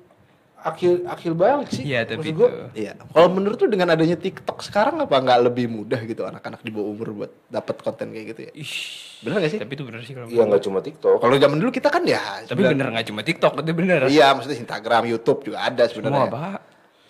akil 0.63 1.05
akil 1.05 1.33
balik 1.33 1.67
sih. 1.67 1.83
Iya 1.83 2.03
tapi 2.03 2.21
maksud 2.21 2.31
itu. 2.31 2.37
gua, 2.37 2.49
Iya. 2.71 2.91
Kalau 2.95 3.27
menurut 3.29 3.57
lu 3.57 3.67
dengan 3.67 3.89
adanya 3.89 4.13
TikTok 4.13 4.61
sekarang 4.61 4.99
apa 4.99 5.13
nggak 5.13 5.39
lebih 5.43 5.65
mudah 5.67 5.99
gitu 6.01 6.23
anak-anak 6.23 6.61
di 6.61 6.69
bawah 6.69 6.89
umur 6.89 7.07
buat 7.15 7.31
dapat 7.47 7.75
konten 7.79 8.09
kayak 8.09 8.25
gitu 8.29 8.41
ya? 8.45 8.51
Ih. 8.55 8.73
Bener 9.21 9.35
gak 9.39 9.51
sih? 9.51 9.59
Tapi 9.59 9.71
itu 9.71 9.83
bener 9.83 10.01
sih 10.01 10.13
kalau. 10.13 10.27
Iya 10.27 10.43
nggak 10.43 10.61
cuma 10.61 10.79
TikTok. 10.79 11.17
Kalau 11.17 11.35
zaman 11.35 11.57
dulu 11.57 11.69
kita 11.69 11.89
kan 11.89 12.03
ya. 12.03 12.21
Tapi 12.43 12.61
bener 12.63 12.87
nggak 12.89 13.07
cuma 13.07 13.21
TikTok 13.21 13.53
itu 13.57 13.71
bener. 13.71 13.99
Iya, 14.05 14.33
maksudnya 14.33 14.57
Instagram, 14.57 15.03
YouTube 15.07 15.39
juga 15.43 15.57
ada 15.63 15.83
Semua 15.83 15.93
sebenarnya. 16.23 16.29
pak. 16.29 16.59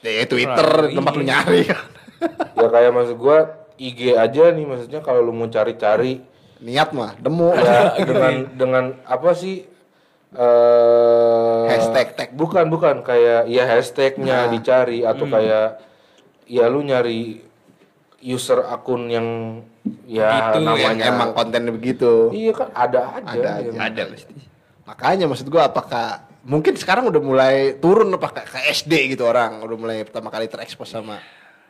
Ya, 0.02 0.24
Twitter 0.26 0.70
Iya. 0.84 0.96
tempat 0.96 1.14
lu 1.14 1.24
nyari 1.24 1.62
kan. 1.66 1.84
ya 2.54 2.68
kayak 2.68 2.92
maksud 2.92 3.18
gua 3.18 3.38
IG 3.76 4.14
aja 4.14 4.44
nih 4.50 4.64
maksudnya 4.64 5.00
kalau 5.00 5.20
lu 5.20 5.32
mau 5.32 5.48
cari-cari 5.48 6.22
Niat 6.60 6.90
mah, 6.92 7.18
demu. 7.18 7.50
ya 7.52 7.98
dengan 8.06 8.34
dengan 8.54 8.86
apa 9.04 9.34
sih 9.34 9.66
eh 10.34 11.66
Hashtag 11.70 12.08
tag. 12.14 12.30
bukan 12.32 12.66
bukan 12.68 12.96
kayak 13.02 13.48
ya 13.48 13.64
hashtagnya 13.66 14.48
Nah. 14.48 14.50
dicari 14.50 15.04
atau 15.04 15.26
Hmm. 15.26 15.34
kayak 15.34 15.68
ya 16.46 16.66
lu 16.66 16.82
nyari 16.82 17.44
user 18.22 18.64
akun 18.64 19.08
yang 19.08 19.28
ya 20.06 20.52
Gitu, 20.54 20.62
yang 20.62 20.66
namanya 20.68 21.04
emang 21.06 21.30
kontennya 21.34 21.70
begitu. 21.70 22.30
iya 22.32 22.52
kan 22.52 22.70
ada 22.72 23.02
aja 23.14 23.28
Ada 23.28 23.50
aja. 23.52 23.66
yang- 23.66 23.80
Ada 23.82 24.04
pasti. 24.08 24.34
Makanya 24.84 25.26
maksud 25.26 25.48
gua 25.48 25.66
apakah 25.66 26.08
mungkin 26.44 26.74
sekarang 26.76 27.08
udah 27.08 27.20
mulai 27.20 27.56
turun 27.76 28.10
apa 28.10 28.28
ke, 28.32 28.42
ke 28.46 28.60
SD 28.72 28.94
gitu 29.10 29.26
orang 29.26 29.60
udah 29.60 29.78
mulai 29.78 30.02
pertama 30.02 30.28
kali 30.28 30.46
terekspos 30.46 30.90
sama 30.90 31.18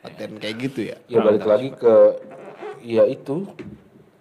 konten 0.01 0.37
kayak 0.37 0.55
gitu 0.59 0.79
ya. 0.87 0.97
ya 1.07 1.17
balik 1.19 1.43
lagi 1.43 1.69
ke 1.71 1.93
ya 2.81 3.05
itu 3.05 3.45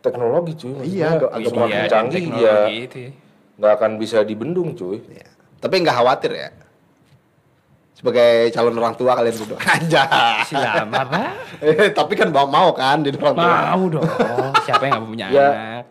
teknologi 0.00 0.52
cuy 0.54 0.74
Iya, 0.82 1.16
agak- 1.18 1.32
agak 1.34 1.48
semakin 1.50 1.72
Iya, 1.72 1.88
canggih 1.88 2.22
ya 2.34 2.56
itu 2.68 2.98
ya. 3.00 3.12
Nggak 3.60 3.72
akan 3.76 3.90
bisa 3.94 4.24
dibendung 4.24 4.72
cuy 4.72 5.04
Iya. 5.04 5.28
Tapi 5.60 5.74
nggak 5.78 5.92
khawatir 5.94 6.32
ya. 6.32 6.48
Sebagai 7.92 8.48
calon 8.48 8.72
orang 8.74 8.96
tua 8.96 9.12
kalian 9.12 9.36
berdua 9.36 9.60
aja. 9.76 10.02
Selama 10.42 10.96
apa? 10.98 11.20
Eh, 11.60 11.92
tapi 11.92 12.16
kan 12.16 12.32
mau 12.32 12.48
mau 12.48 12.72
kan 12.72 13.04
di 13.04 13.12
orang 13.12 13.36
tua. 13.36 13.56
Mau 13.70 13.84
dong. 13.90 14.08
Siapa 14.62 14.82
yang 14.82 14.92
nggak 14.96 15.06
punya 15.06 15.26
Ya. 15.28 15.48
anak? 15.48 15.84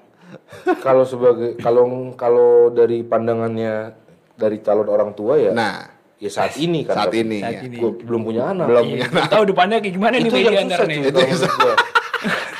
kalau 0.77 1.01
sebagai 1.01 1.58
kalau 1.58 1.86
kalau 2.13 2.49
dari 2.69 3.01
pandangannya 3.01 3.97
dari 4.32 4.58
calon 4.60 4.86
orang 4.86 5.12
tua 5.12 5.34
ya 5.36 5.49
Nah, 5.49 5.89
ya 6.15 6.29
saat 6.29 6.53
ini 6.55 6.86
kan 6.86 6.93
saat 6.95 7.13
ini 7.15 7.41
Saat 7.41 7.53
ya. 7.55 7.62
ini. 7.63 7.75
gua 7.75 7.91
belum 7.95 8.21
punya 8.23 8.43
anak 8.47 8.65
Belum 8.67 8.84
Iya, 8.84 8.91
punya 8.91 9.08
belum 9.10 9.25
tahu 9.27 9.43
depannya 9.47 9.77
kayak 9.79 9.93
gimana 9.95 10.13
nih 10.13 10.21
itu 10.23 10.36
media 10.36 10.53
yang 10.55 10.69
susah 10.69 10.86
nih. 10.86 10.97
kalau 11.01 11.25
menurut 11.27 11.53
gua. 11.55 11.75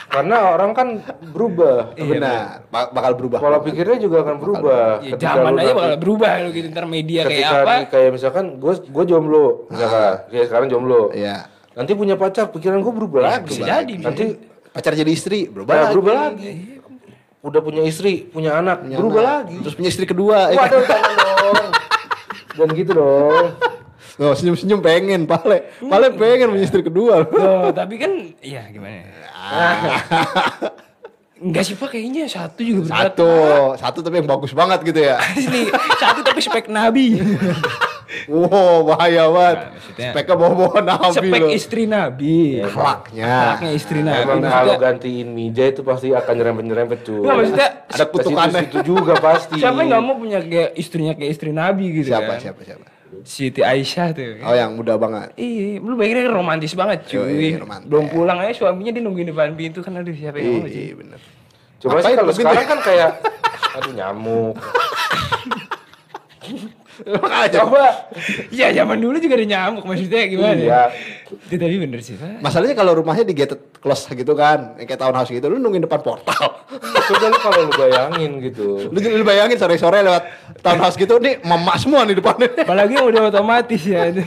Karena 0.10 0.36
orang 0.50 0.72
kan 0.74 0.88
berubah 1.24 1.93
Benar, 1.93 2.65
ba- 2.65 2.89
bakal 2.89 3.13
berubah. 3.13 3.38
pola 3.38 3.58
pikirnya 3.60 3.98
juga 4.00 4.22
akan 4.22 4.36
berubah 4.36 4.84
Ya, 5.00 5.13
zaman 5.15 5.54
aja 5.54 5.62
nanti- 5.63 5.78
bakal 5.78 5.93
berubah 5.98 6.30
kalau 6.36 6.50
gitu 6.52 6.67
ntar 6.67 6.86
media 6.86 7.22
kayak 7.22 7.32
ketika 7.32 7.56
apa. 7.56 7.72
nih 7.72 7.86
kayak 7.88 8.10
misalkan 8.12 8.45
gue 8.56 8.74
gue 8.82 9.04
jomblo 9.06 9.45
misalkan 9.67 10.13
kayak 10.28 10.45
sekarang 10.45 10.67
jomblo 10.67 11.02
Iya. 11.12 11.45
nanti 11.72 11.91
punya 11.93 12.15
pacar 12.15 12.50
pikiran 12.50 12.80
gue 12.80 12.93
berubah 12.95 13.22
lagi 13.24 13.45
bisa 13.48 13.63
jadi, 13.63 13.93
nanti 13.95 14.26
Pacar 14.69 14.93
jadi 14.93 15.10
istri, 15.10 15.45
berubah 15.45 15.72
nah, 15.72 15.82
lagi. 15.82 15.93
berubah 15.93 16.13
lagi 16.15 16.52
udah 17.39 17.62
punya 17.63 17.82
istri 17.84 18.13
punya 18.28 18.52
anak 18.56 18.84
Punya 18.84 18.98
berubah 18.98 19.22
anak. 19.22 19.34
lagi 19.39 19.56
Terus 19.62 19.76
punya 19.76 19.89
istri 19.89 20.06
kedua. 20.06 20.38
ya 20.48 20.56
kan? 20.56 20.60
waduh 20.60 20.84
jangan 20.84 21.13
dong 21.15 21.67
dan 22.52 22.69
gitu 22.74 22.91
dong 22.93 23.45
Oh, 24.17 24.36
senyum-senyum 24.36 24.84
pengen, 24.84 25.24
Pale. 25.24 25.72
Pale 25.80 26.12
pengen 26.12 26.52
punya 26.52 26.67
istri 26.67 26.84
kedua. 26.84 27.24
Loh, 27.24 27.72
tapi 27.72 27.95
kan 27.95 28.12
iya 28.41 28.67
gimana? 28.67 29.00
ya? 29.00 29.29
Ah. 29.50 30.70
Enggak 31.40 31.64
sih 31.64 31.74
Pak 31.74 31.90
kayaknya 31.90 32.28
satu 32.28 32.60
juga 32.60 32.82
berat. 32.86 33.16
Satu, 33.16 33.30
satu 33.78 33.98
tapi 34.00 34.16
yang 34.18 34.28
bagus 34.28 34.52
banget 34.52 34.84
gitu 34.84 35.00
ya. 35.02 35.16
Asli, 35.32 35.72
satu 35.96 36.20
tapi 36.22 36.40
spek 36.40 36.68
nabi. 36.68 37.16
Wow, 38.26 38.90
bahaya 38.90 39.30
banget. 39.30 39.58
Nah, 39.70 40.10
Speknya 40.12 40.34
bawa-bawa 40.34 40.82
nabi 40.82 41.30
spek 41.30 41.30
loh. 41.40 41.50
istri 41.52 41.84
nabi. 41.86 42.58
Akhlaknya. 42.58 43.30
Akhlaknya 43.54 43.72
istri 43.72 44.00
nabi. 44.02 44.18
emang 44.20 44.42
Maksudnya- 44.42 44.58
kalau 44.60 44.76
gantiin 44.76 45.28
meja 45.30 45.64
itu 45.64 45.82
pasti 45.84 46.08
akan 46.12 46.34
nyerempet 46.36 46.64
nyerempet 46.66 47.00
cuy 47.06 47.22
Nggak, 47.22 47.36
maksudnya 47.38 47.70
Ada 47.86 48.06
kutukannya. 48.08 48.62
itu 48.66 48.78
juga 48.84 49.14
pasti 49.16 49.56
Siapa 49.56 49.78
yang 49.78 49.88
nggak 49.88 50.04
mau 50.04 50.16
punya 50.18 50.40
kayak 50.42 50.70
istrinya 50.74 51.14
kayak 51.14 51.32
istri 51.32 51.50
nabi 51.52 51.86
gitu 51.92 52.10
Siapa, 52.10 52.26
kan? 52.28 52.40
siapa, 52.42 52.62
siapa? 52.66 52.86
Siti 53.22 53.60
Aisyah 53.60 54.08
tuh. 54.12 54.38
Oh, 54.39 54.54
yang 54.54 54.74
muda 54.74 54.95
banget. 54.95 55.34
Iya, 55.34 55.78
lu 55.78 55.93
bayangin 55.93 56.30
romantis 56.30 56.74
banget 56.74 57.06
cuy. 57.06 57.26
Yoi, 57.26 57.58
romantis. 57.58 57.88
Belum 57.88 58.06
pulang 58.08 58.38
aja 58.38 58.54
suaminya 58.54 58.91
dia 58.91 59.02
nungguin 59.02 59.28
depan 59.28 59.54
pintu 59.54 59.80
kan 59.80 59.93
aduh 59.93 60.12
siapa 60.12 60.38
yang 60.38 60.50
mau 60.56 60.62
Iya, 60.62 60.69
sih? 60.69 60.84
iya, 60.84 60.93
bener. 60.93 61.19
Cuma 61.80 61.98
sih 61.98 62.12
kalau 62.12 62.28
lebih 62.28 62.38
sekarang 62.39 62.65
kan 62.65 62.80
kayak 62.82 63.12
aduh 63.78 63.91
nyamuk. 63.91 64.56
Coba. 67.50 68.12
Iya, 68.52 68.68
zaman 68.76 68.98
dulu 69.00 69.16
juga 69.20 69.40
ada 69.40 69.48
nyamuk 69.48 69.84
maksudnya 69.88 70.28
gimana? 70.28 70.60
Iya. 70.60 70.82
Itu 71.30 71.56
tapi 71.56 71.76
bener 71.80 72.00
sih, 72.04 72.20
Pak. 72.20 72.44
Masalahnya 72.44 72.76
kalau 72.76 72.98
rumahnya 73.00 73.24
di 73.24 73.34
gated 73.38 73.72
close 73.80 74.10
gitu 74.12 74.34
kan, 74.36 74.76
yang 74.76 74.88
kayak 74.90 75.00
townhouse 75.00 75.32
gitu, 75.32 75.46
lu 75.48 75.62
nungguin 75.62 75.86
depan 75.86 76.02
portal. 76.04 76.66
Coba 77.08 77.26
lu 77.32 77.38
kalau 77.40 77.60
lu 77.70 77.74
bayangin 77.78 78.32
gitu. 78.44 78.92
lu, 78.92 78.98
lu 79.00 79.24
bayangin 79.24 79.56
sore-sore 79.56 80.04
lewat 80.04 80.24
townhouse 80.60 81.00
gitu, 81.00 81.16
nih 81.22 81.40
mama 81.46 81.78
semua 81.80 82.04
nih 82.04 82.20
depannya. 82.20 82.50
Apalagi 82.66 82.94
yang 83.00 83.08
udah 83.08 83.22
otomatis 83.32 83.82
ya. 83.86 84.10
Ini 84.10 84.26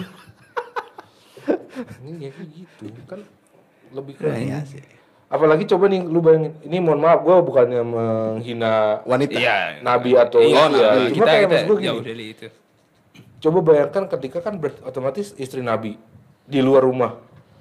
ya 2.20 2.30
kayak 2.30 2.48
gitu 2.54 2.84
kan 3.08 3.20
lebih 3.92 4.14
ke 4.16 4.24
Iya 4.30 4.62
sih. 4.64 4.80
Apalagi 5.32 5.64
coba 5.64 5.88
nih 5.88 6.04
lu 6.04 6.20
bayangin, 6.20 6.52
ini 6.68 6.76
mohon 6.76 7.00
maaf 7.00 7.24
gue 7.24 7.32
bukannya 7.40 7.80
menghina 7.80 9.00
Wanita. 9.08 9.40
Iya. 9.40 9.80
nabi 9.80 10.12
atau 10.12 10.44
Iya, 10.44 10.68
ya. 10.68 10.68
nabi. 10.68 11.16
Cuma 11.16 11.24
kita 11.24 11.24
kayak 11.24 11.40
kita 11.40 11.52
maksud 11.56 11.68
gue 11.72 11.78
gini, 11.80 12.24
itu. 12.36 12.46
Coba 13.42 13.58
bayangkan 13.60 14.06
ketika 14.08 14.38
kan 14.40 14.56
ber- 14.56 14.78
otomatis 14.82 15.34
istri 15.36 15.60
nabi 15.60 15.98
di 16.44 16.62
luar 16.62 16.86
rumah. 16.86 17.18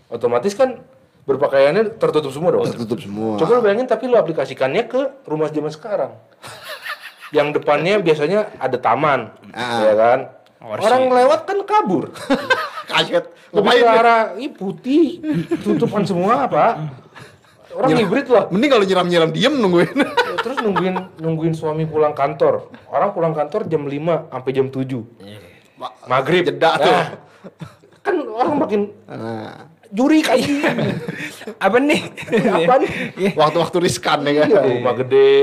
Otomatis 0.07 0.53
kan 0.53 0.77
berpakaiannya 1.23 1.97
tertutup 1.97 2.29
semua 2.29 2.53
dong. 2.53 2.65
Tertutup 2.65 2.99
semua. 2.99 3.37
Coba 3.37 3.57
lu 3.57 3.61
bayangin 3.63 3.87
tapi 3.87 4.05
lu 4.05 4.15
aplikasikannya 4.15 4.85
ke 4.85 5.25
rumah 5.25 5.49
zaman 5.49 5.71
sekarang. 5.71 6.11
yang 7.35 7.49
depannya 7.49 7.97
biasanya 7.97 8.51
ada 8.57 8.75
taman, 8.75 9.31
Ah. 9.51 9.81
ya 9.81 9.93
kan? 9.95 10.19
Orsi. 10.61 10.83
Orang 10.83 11.09
lewat 11.09 11.39
kan 11.43 11.57
kabur. 11.65 12.13
kaget. 12.91 13.25
Lebih 13.51 13.77
ke 13.77 13.87
arah 13.89 14.23
ih 14.37 14.51
putih, 14.53 15.05
tutupan 15.59 16.05
semua 16.05 16.47
pak. 16.47 16.73
Orang 17.71 17.95
hibrid 17.95 18.27
lah. 18.27 18.51
Mending 18.51 18.69
kalau 18.69 18.83
nyiram-nyiram 18.83 19.31
diem 19.31 19.55
nungguin. 19.55 19.95
Ya, 19.95 20.35
Terus 20.43 20.59
nungguin 20.59 20.95
nungguin 21.17 21.55
suami 21.55 21.87
pulang 21.87 22.11
kantor. 22.11 22.67
Orang 22.87 23.15
pulang 23.15 23.31
kantor 23.31 23.63
jam 23.65 23.87
5 23.87 24.27
sampai 24.27 24.51
jam 24.51 24.67
7. 24.67 24.87
Maghrib. 26.05 26.43
Jeda 26.45 26.71
tuh. 26.75 26.91
Nah, 26.91 27.07
kan 28.01 28.15
orang 28.17 28.55
makin 28.57 28.81
Nah, 29.05 29.65
juri 29.87 30.19
kayak 30.19 30.45
Apa 31.57 31.77
nih? 31.77 32.01
apa 32.47 32.73
nih? 32.77 32.91
waktu-waktu 33.33 33.77
riskan 33.79 34.21
ya 34.23 34.33
kan. 34.39 34.47
Iya, 34.47 34.61
rumah 34.63 34.93
gede. 34.95 35.33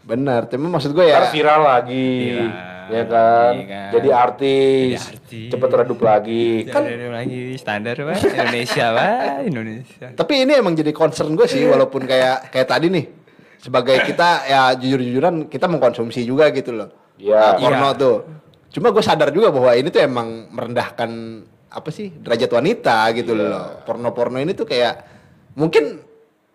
Benar, 0.00 0.40
tapi 0.44 0.60
maksud 0.60 0.90
gue 0.90 1.06
ya 1.06 1.18
Ntar 1.18 1.30
viral 1.30 1.60
lagi, 1.62 2.10
Viral, 2.34 2.50
ya 2.90 3.04
kan? 3.06 3.52
iya 3.52 3.64
kan. 3.68 3.90
Jadi 3.92 4.08
artis, 4.10 4.98
Jadi 4.98 5.12
artis. 5.14 5.48
cepet 5.48 5.70
redup 5.72 6.00
lagi. 6.00 6.46
Kan 6.66 6.82
Kan 6.82 7.12
lagi 7.12 7.40
standar 7.54 7.94
Pak. 7.94 8.16
Indonesia 8.26 8.86
Pak, 8.90 9.36
Indonesia. 9.44 10.06
Tapi 10.10 10.32
ini 10.40 10.52
emang 10.52 10.74
jadi 10.74 10.90
concern 10.90 11.30
gue 11.32 11.46
sih 11.46 11.62
walaupun 11.62 12.02
kayak 12.04 12.50
kayak 12.50 12.66
tadi 12.66 12.90
nih. 12.90 13.06
Sebagai 13.60 14.02
kita 14.02 14.28
ya 14.42 14.62
jujur-jujuran 14.72 15.46
kita 15.46 15.68
mengkonsumsi 15.68 16.24
juga 16.24 16.48
gitu 16.48 16.72
loh. 16.72 16.88
Iya. 17.14 17.38
Ah, 17.38 17.52
porno 17.54 17.78
Iya. 17.86 18.00
tuh. 18.00 18.16
Cuma 18.70 18.94
gue 18.94 19.02
sadar 19.02 19.34
juga 19.34 19.50
bahwa 19.50 19.74
ini 19.74 19.90
tuh 19.90 20.02
emang 20.02 20.46
merendahkan 20.50 21.10
apa 21.70 21.88
sih 21.90 22.10
derajat 22.10 22.50
wanita 22.50 23.10
gitu 23.18 23.34
loh. 23.34 23.82
Porno-porno 23.82 24.38
ini 24.38 24.54
tuh 24.54 24.66
kayak 24.66 24.94
mungkin 25.58 26.02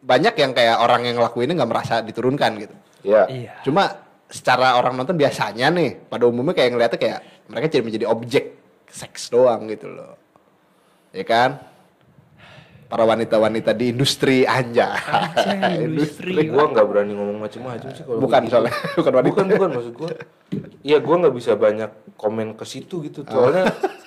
banyak 0.05 0.35
yang 0.37 0.51
kayak 0.55 0.79
orang 0.79 1.07
yang 1.07 1.15
ngelakuinnya 1.19 1.55
nggak 1.59 1.71
merasa 1.71 1.99
diturunkan 1.99 2.51
gitu. 2.61 2.75
ya. 3.03 3.27
Iya. 3.27 3.53
Cuma 3.67 3.91
secara 4.25 4.79
orang 4.79 4.97
nonton 4.97 5.15
biasanya 5.15 5.69
nih 5.69 6.09
pada 6.09 6.25
umumnya 6.25 6.57
kayak 6.57 6.69
ngeliatnya 6.73 6.99
kayak 6.99 7.19
mereka 7.51 7.65
jadi 7.69 7.83
menjadi 7.85 8.05
objek 8.09 8.43
seks 8.89 9.29
doang 9.29 9.67
gitu 9.69 9.91
loh. 9.91 10.15
Ya 11.11 11.23
kan? 11.27 11.59
Para 12.95 13.11
wanita-wanita 13.11 13.75
di 13.75 13.91
industri 13.91 14.47
anja. 14.47 14.95
industri. 15.83 16.47
Gua 16.47 16.71
nggak 16.71 16.87
berani 16.87 17.11
ngomong 17.11 17.43
macem-macem 17.43 17.91
sih 17.91 18.07
kalau 18.07 18.23
Bukan 18.23 18.47
soalnya 18.47 18.71
bukan 18.95 19.11
wanita. 19.19 19.31
Bukan 19.35 19.45
bukan 19.51 19.69
maksud 19.75 19.93
gua. 19.99 20.09
Iya 20.79 21.03
gua 21.03 21.15
nggak 21.19 21.35
bisa 21.35 21.59
banyak 21.59 21.91
komen 22.15 22.55
ke 22.55 22.63
situ 22.63 23.03
gitu. 23.03 23.27
Soalnya 23.27 23.67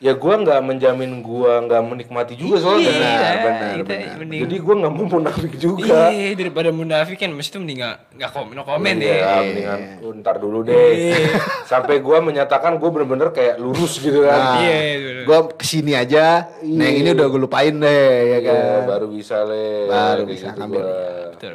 ya 0.00 0.12
gua 0.14 0.34
nggak 0.34 0.60
menjamin 0.60 1.20
gua 1.20 1.60
nggak 1.60 1.82
menikmati 1.82 2.32
juga 2.32 2.56
soalnya. 2.58 2.88
Iya, 2.88 2.96
Benar, 2.96 3.36
benar, 3.38 3.72
kita 3.76 3.92
benar. 3.94 4.16
mending- 4.18 4.40
Jadi 4.42 4.56
gua 4.58 4.74
nggak 4.76 4.92
mau 4.92 5.04
munafik 5.06 5.52
juga. 5.54 5.98
Iya, 6.08 6.32
daripada 6.32 6.70
munafik 6.70 7.16
kan 7.16 7.30
mesti 7.30 7.54
mending 7.54 7.78
nggak 7.78 7.96
nggak 8.16 8.30
komen, 8.30 8.52
no 8.54 8.62
komen 8.62 8.94
Iya, 8.96 9.04
deh. 9.06 9.20
mendingan 9.44 9.80
"Oh, 10.00 10.12
ntar 10.16 10.36
dulu 10.36 10.58
deh. 10.62 10.96
Sampai 11.70 12.00
gua 12.00 12.18
menyatakan 12.18 12.76
gua 12.76 12.88
bener-bener 12.90 13.28
kayak 13.30 13.56
lurus 13.56 13.96
gitu 13.96 14.24
kan. 14.24 14.32
Nah, 14.32 14.56
Iya, 14.58 14.76
bener. 14.98 15.22
gue 15.22 15.38
ke 15.54 15.64
sini 15.64 15.92
aja. 15.92 16.48
Nah 16.60 16.82
yang 16.82 16.96
ini 16.98 17.08
udah 17.12 17.26
gue 17.26 17.40
lupain 17.40 17.74
deh 17.74 18.08
ya 18.26 18.38
kan. 18.42 18.56
Iya, 18.56 18.76
baru 18.86 19.06
bisa 19.06 19.36
le. 19.44 19.84
Baru 19.86 20.22
bisa 20.24 20.48
gitu 20.48 20.58
ngambil. 20.58 20.80
gua. 20.80 20.96
Betul. 21.30 21.54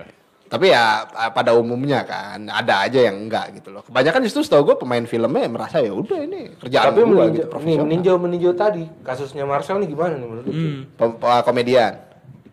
Tapi 0.56 0.72
ya 0.72 1.04
pada 1.30 1.52
umumnya 1.52 2.08
kan 2.08 2.48
ada 2.48 2.88
aja 2.88 3.12
yang 3.12 3.28
enggak 3.28 3.60
gitu 3.60 3.76
loh. 3.76 3.84
Kebanyakan 3.84 4.24
justru 4.24 4.40
setahu 4.40 4.72
gue 4.72 4.76
pemain 4.80 5.04
filmnya 5.04 5.52
merasa 5.52 5.84
ya 5.84 5.92
udah 5.92 6.16
ini 6.24 6.56
kerjaan 6.56 6.96
Tapi 6.96 6.96
gue 6.96 7.08
meninjau, 7.12 7.28
gitu 7.28 7.36
nih, 7.36 7.52
profesional. 7.52 7.84
meninjau 7.84 8.16
meninjau 8.16 8.54
tadi 8.56 8.84
kasusnya 9.04 9.44
Marcel 9.44 9.84
nih 9.84 9.92
gimana 9.92 10.16
nih 10.16 10.24
menurut 10.24 10.46
lu? 10.48 10.54
Hmm. 10.56 10.80
Pem- 10.96 11.18
pe- 11.20 11.44
komedian. 11.44 12.00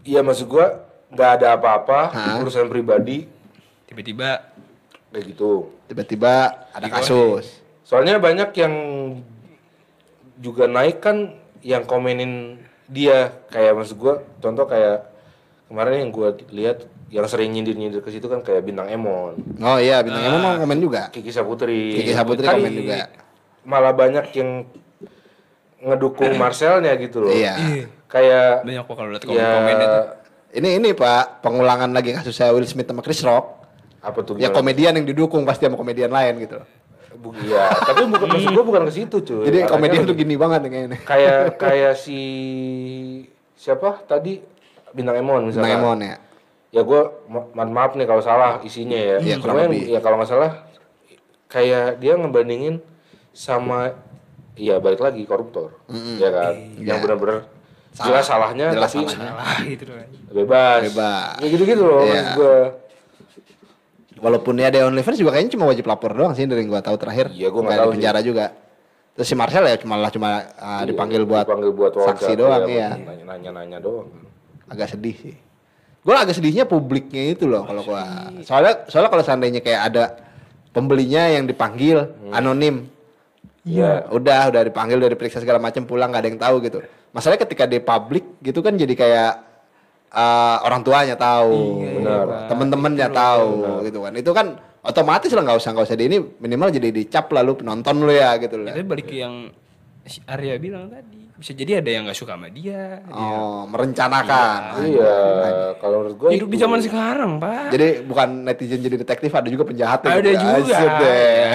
Iya 0.03 0.21
maksud 0.21 0.51
gua 0.51 0.83
nggak 1.15 1.31
ada 1.39 1.55
apa-apa 1.55 2.01
urusan 2.43 2.67
pribadi 2.67 3.31
Tiba-tiba 3.87 4.51
kayak 5.15 5.25
gitu. 5.31 5.71
Tiba-tiba 5.87 6.33
ada 6.75 6.83
Gimana? 6.83 6.99
kasus. 6.99 7.63
Soalnya 7.87 8.19
banyak 8.19 8.51
yang 8.57 8.75
juga 10.37 10.67
naik 10.67 10.99
kan 10.99 11.39
yang 11.63 11.85
komenin 11.85 12.59
dia 12.89 13.31
kayak 13.47 13.79
maksud 13.79 13.95
gua 13.95 14.27
contoh 14.37 14.67
kayak 14.67 15.07
kemarin 15.69 16.03
yang 16.03 16.11
gue 16.11 16.29
lihat 16.51 16.79
yang 17.13 17.29
sering 17.29 17.53
nyindir-nyindir 17.53 18.01
ke 18.01 18.09
situ 18.09 18.25
kan 18.25 18.41
kayak 18.41 18.65
bintang 18.65 18.89
Emon, 18.89 19.37
Oh 19.61 19.77
iya, 19.77 20.01
bintang 20.01 20.25
Emon 20.25 20.41
mau 20.41 20.57
komen 20.57 20.81
juga. 20.81 21.13
Kiki 21.13 21.29
Saputri. 21.29 21.93
Kiki 21.95 22.13
Saputri 22.13 22.43
Kan 22.43 22.57
komen 22.57 22.73
juga. 22.75 23.13
Malah 23.63 23.93
banyak 23.93 24.33
yang 24.33 24.65
ngedukung 25.79 26.33
Marcelnya 26.35 26.97
gitu 26.97 27.21
loh. 27.21 27.31
Iya. 27.31 27.85
Kayak 28.07 28.63
Banyak 28.63 28.83
kok 28.83 28.95
kalau 28.95 29.09
lihat 29.11 29.23
ya 29.23 29.29
komen-komennya 29.29 29.87
tuh. 29.87 30.05
Ini 30.53 30.69
ini 30.79 30.89
Pak, 30.93 31.41
pengulangan 31.41 31.91
lagi 31.91 32.13
kasusnya 32.13 32.53
Will 32.53 32.65
Smith 32.65 32.85
sama 32.85 33.01
Chris 33.01 33.21
Rock. 33.21 33.61
apa 34.01 34.19
tuh? 34.21 34.35
Ya 34.35 34.51
komedian 34.51 34.99
yang 34.99 35.07
didukung 35.07 35.47
pasti 35.47 35.63
sama 35.63 35.77
komedian 35.77 36.11
lain 36.11 36.43
gitu. 36.43 36.59
Bu- 37.15 37.31
Iya, 37.39 37.71
tapi 37.87 38.03
bukan 38.05 38.27
maksud 38.27 38.51
gue 38.51 38.65
bukan 38.67 38.83
ke 38.83 38.93
situ 38.93 39.17
cuy. 39.23 39.47
Jadi 39.47 39.59
Arahnya 39.61 39.71
komedian 39.71 40.03
tuh 40.03 40.17
gini 40.17 40.35
banget 40.35 40.61
nih 40.65 40.71
kayaknya. 40.71 40.99
kayak 41.07 41.39
kayak 41.55 41.93
si 41.95 42.19
siapa 43.55 44.03
tadi 44.03 44.43
bintang 44.91 45.17
Emon 45.17 45.47
misalnya. 45.47 45.71
Bintang 45.71 45.79
Emon 45.79 45.99
ya. 46.03 46.17
Ya 46.73 46.81
gue 46.81 47.01
mohon 47.29 47.71
maaf 47.71 47.93
nih 47.93 48.09
kalau 48.09 48.25
salah 48.25 48.59
isinya 48.65 48.97
ya. 48.97 49.17
Iya, 49.21 49.37
Cuma 49.39 49.61
yang- 49.63 49.77
ya 49.77 50.01
kalau 50.01 50.17
nggak 50.17 50.31
salah 50.31 50.51
kayak 51.47 52.01
dia 52.01 52.17
ngebandingin 52.17 52.81
sama 53.31 53.93
Iya 54.53 54.77
balik 54.77 55.01
lagi 55.01 55.25
koruptor, 55.25 55.73
ya 56.21 56.29
kan, 56.29 56.53
yang 56.77 57.01
Iya. 57.01 57.01
benar-benar 57.01 57.49
jelas 57.91 58.21
salahnya, 58.21 58.69
Jelas 58.69 58.93
tapi 58.93 59.09
salahnya. 59.09 59.33
Salah 59.33 59.57
gitu 59.65 59.83
doang. 59.89 60.11
bebas, 60.29 60.81
Bebas. 60.93 61.35
ya 61.41 61.47
gitu-gitu 61.49 61.83
loh, 61.83 62.05
maksud 62.05 62.37
gue. 62.37 62.57
Walaupun 64.21 64.55
ya 64.55 64.69
The 64.69 64.85
OnlyFans 64.85 65.17
juga 65.17 65.33
kayaknya 65.33 65.57
cuma 65.57 65.73
wajib 65.73 65.89
lapor 65.89 66.13
doang 66.13 66.37
sih 66.37 66.45
dari 66.45 66.63
yang 66.63 66.71
gua 66.71 66.85
tahu 66.85 67.01
terakhir. 67.01 67.33
Iya, 67.33 67.49
gua 67.49 67.61
nggak 67.65 67.81
tahu 67.81 67.91
di 67.91 67.95
penjara 67.97 68.21
juga. 68.21 68.47
Terus 69.13 69.27
si 69.27 69.35
Marcel 69.35 69.65
ya 69.65 69.77
cuma 69.77 69.95
lah 69.97 70.11
cuma 70.13 70.29
uh, 70.53 70.83
dipanggil 70.85 71.25
buat 71.25 71.45
dipanggil 71.45 71.73
buat 71.73 71.93
saksi 71.97 72.33
doang 72.37 72.69
ya, 72.69 72.93
ya. 72.93 73.17
nanya-nanya 73.25 73.81
doang. 73.81 74.09
Agak 74.69 74.93
sedih 74.93 75.17
sih. 75.17 75.37
Gue 76.03 76.13
agak 76.13 76.35
sedihnya 76.35 76.67
publiknya 76.67 77.31
itu 77.31 77.47
loh 77.47 77.63
kalau 77.63 77.83
gua. 77.83 78.03
Soalnya 78.43 78.91
soalnya 78.91 79.07
kalau 79.09 79.23
seandainya 79.23 79.63
kayak 79.63 79.83
ada 79.87 80.05
pembelinya 80.71 81.31
yang 81.31 81.47
dipanggil 81.47 82.11
Hmm. 82.19 82.35
anonim. 82.35 82.77
Iya. 83.63 84.11
Udah 84.11 84.51
udah 84.51 84.63
dipanggil 84.67 84.99
udah 84.99 85.11
diperiksa 85.11 85.39
segala 85.39 85.63
macam 85.63 85.87
pulang 85.87 86.11
nggak 86.11 86.19
ada 86.19 86.29
yang 86.29 86.41
tahu 86.41 86.57
gitu. 86.61 86.79
Masalahnya 87.11 87.47
ketika 87.47 87.65
di 87.65 87.79
publik 87.79 88.43
gitu 88.43 88.59
kan 88.59 88.75
jadi 88.75 88.91
kayak 88.93 89.33
uh, 90.11 90.57
orang 90.65 90.83
tuanya 90.83 91.15
tahu, 91.15 91.79
Iya, 91.79 91.91
Benar. 91.95 92.23
Pak. 92.27 92.41
temen-temennya 92.51 93.09
tahu 93.09 93.51
gitu 93.85 93.99
kan. 94.01 94.13
Itu 94.13 94.31
kan 94.33 94.47
otomatis 94.83 95.31
lah 95.31 95.43
nggak 95.47 95.59
usah 95.63 95.71
nggak 95.71 95.87
usah 95.87 95.95
di 95.95 96.05
ini 96.05 96.19
minimal 96.19 96.75
jadi 96.75 96.89
dicap 96.91 97.31
lalu 97.31 97.63
penonton 97.63 98.03
lu 98.03 98.11
ya 98.11 98.35
gitu 98.37 98.59
lah. 98.59 98.75
Itu 98.75 98.83
balik 98.83 99.07
ke 99.07 99.23
yang 99.23 99.55
si 100.03 100.19
Arya 100.27 100.59
bilang 100.59 100.91
tadi. 100.91 101.22
Bisa 101.43 101.59
jadi 101.59 101.83
ada 101.83 101.91
yang 101.91 102.07
nggak 102.07 102.15
suka 102.15 102.39
sama 102.39 102.47
dia. 102.49 103.03
Oh, 103.11 103.67
merencanakan. 103.67 104.79
Iya, 104.79 105.19
kalau 105.75 106.07
menurut 106.07 106.17
gue 106.17 106.29
Hidup 106.39 106.47
di 106.47 106.55
zaman 106.55 106.79
sekarang, 106.79 107.43
Pak. 107.43 107.75
Jadi 107.75 108.07
bukan 108.07 108.47
netizen 108.47 108.79
jadi 108.79 108.95
detektif, 108.95 109.35
ada 109.35 109.51
juga 109.51 109.67
penjahat. 109.67 110.07
Ada 110.07 110.31
juga. 110.39 110.79
deh. 111.03 111.47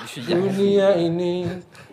Bisa 0.00 0.18
jadi. 0.24 0.40
dunia 0.40 0.88
ini 0.96 1.44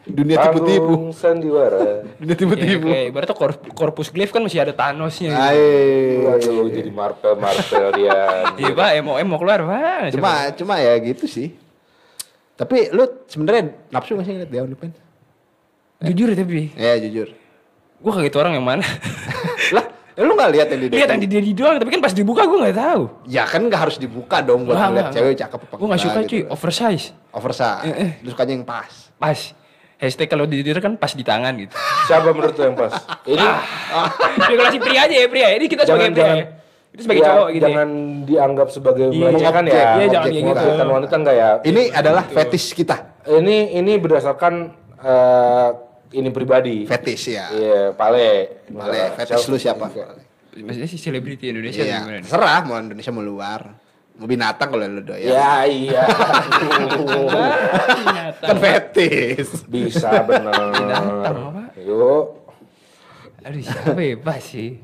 Dunia 0.02 0.40
tipu-tipu. 0.40 1.12
sandiwara. 1.12 2.08
Dunia 2.16 2.32
Ya, 2.32 2.40
tipu-tipu. 2.40 2.88
kayak 2.88 3.06
ibaratnya 3.12 3.36
kor- 3.36 3.62
korpus 3.76 4.08
glyph 4.08 4.32
kan 4.32 4.42
masih 4.42 4.64
ada 4.64 4.72
Thanosnya. 4.72 5.36
Gitu. 5.36 5.52
Ayo. 5.52 6.32
Waduh, 6.32 6.52
lu 6.58 6.70
jadi 6.72 6.92
Marvel 6.92 7.36
Marvel 7.36 7.88
dia. 8.00 8.20
Iya 8.56 8.72
pak, 8.72 8.90
MOM 9.04 9.28
mau 9.28 9.36
keluar 9.36 9.60
pak. 9.62 10.16
Cuma 10.16 10.32
cuma 10.56 10.80
ya 10.80 10.96
gitu 10.96 11.28
sih. 11.28 11.60
Tapi 12.56 12.88
lu 12.90 13.04
sebenarnya 13.28 13.76
nafsu 13.92 14.16
gak 14.16 14.24
sih 14.24 14.32
ngeliat 14.32 14.48
dia 14.48 14.64
OnlyFans? 14.64 15.11
Jujur 16.02 16.28
ya 16.28 16.36
tapi, 16.36 16.74
Ya 16.74 16.98
jujur. 16.98 17.30
gue 18.02 18.12
kaget 18.12 18.34
orang 18.36 18.54
yang 18.56 18.66
mana. 18.66 18.82
lah, 19.76 19.86
ya 20.12 20.22
lu 20.22 20.34
gak 20.34 20.50
lihat 20.50 20.68
yang 20.68 20.82
di 20.82 20.88
Lihat 20.90 21.08
yang 21.08 21.22
di 21.22 21.30
dia 21.30 21.42
doang, 21.54 21.78
tapi 21.78 21.90
kan 21.90 22.02
pas 22.02 22.10
dibuka 22.10 22.42
gue 22.44 22.58
nggak 22.60 22.74
tahu. 22.76 23.04
Ya 23.26 23.46
kan 23.46 23.62
gak 23.66 23.82
harus 23.86 23.96
dibuka 23.96 24.42
dong 24.42 24.66
buat 24.66 24.74
ngeliat 24.74 25.14
cewek 25.14 25.38
cakep 25.38 25.60
apa 25.62 25.76
Gue 25.78 25.88
nggak 25.88 26.02
suka 26.02 26.12
enggak 26.16 26.26
cuy, 26.28 26.40
gitu. 26.42 26.50
oversize. 26.50 27.06
Oversize. 27.30 27.86
Eh, 27.86 27.94
eh. 27.94 28.12
Lu 28.22 28.30
sukanya 28.30 28.52
yang 28.52 28.66
pas. 28.66 28.90
Pas. 29.16 29.40
Hashtag 29.96 30.26
kalau 30.28 30.50
di 30.50 30.60
Twitter 30.60 30.82
kan 30.82 30.98
pas 30.98 31.14
di 31.14 31.22
tangan 31.22 31.54
gitu. 31.56 31.78
Siapa 32.10 32.34
menurut 32.34 32.58
lu 32.58 32.64
yang 32.66 32.74
pas? 32.76 32.94
Ini 33.24 33.46
Regulasi 34.50 34.78
pria 34.82 35.02
aja 35.06 35.16
ya 35.16 35.28
pria. 35.30 35.48
Ini 35.54 35.66
kita 35.66 35.86
sebagai 35.86 36.10
Jangan- 36.10 36.18
pria. 36.18 36.26
jangan. 36.26 36.38
ya. 36.42 36.46
Itu 36.92 37.02
sebagai 37.06 37.22
ya, 37.22 37.28
cowok 37.30 37.48
gitu. 37.48 37.62
ya. 37.62 37.70
Jangan 37.70 37.90
dianggap 38.26 38.68
sebagai 38.68 39.06
Iya, 39.08 39.22
melecehkan 39.24 39.64
ya. 39.64 39.72
iya, 39.72 39.80
jangan 39.80 40.02
Objek 40.02 40.12
kayak 40.12 40.34
gitu. 40.34 40.44
mengobjekkan 40.44 40.88
wanita 40.90 41.16
enggak 41.16 41.36
ya? 41.38 41.50
Ini 41.62 41.82
adalah 41.94 42.24
fetish 42.26 42.68
kita. 42.74 42.96
Ini 43.24 43.58
ini 43.78 43.94
berdasarkan 43.96 44.54
eh, 45.00 45.70
ini 46.12 46.30
pribadi. 46.30 46.84
Fetish 46.88 47.26
ya. 47.32 47.48
Iya, 47.52 47.82
pale. 47.96 48.64
Male, 48.72 49.16
fetish 49.16 49.48
lu 49.48 49.58
siapa? 49.58 49.88
Maksudnya 50.52 50.88
sih 50.92 51.00
selebriti 51.00 51.48
Indonesia 51.48 51.80
Iya, 51.80 52.04
gimana 52.04 52.20
terserah 52.28 52.62
mau 52.68 52.76
Indonesia 52.76 53.12
mau 53.16 53.24
luar. 53.24 53.62
Mau 54.20 54.28
binatang 54.28 54.68
kalau 54.68 54.84
lu 54.84 55.02
doyan. 55.02 55.32
Ya 55.32 55.64
iya. 55.64 56.04
Kan 58.44 58.58
fetish. 58.60 59.66
Bisa 59.72 60.12
bener. 60.28 60.52
Binatang, 60.76 61.36
apa? 61.56 61.64
Yuk. 61.80 62.26
Aduh 63.42 63.64
siapa 63.64 64.02
ya 64.04 64.16
pas 64.20 64.44
sih? 64.44 64.78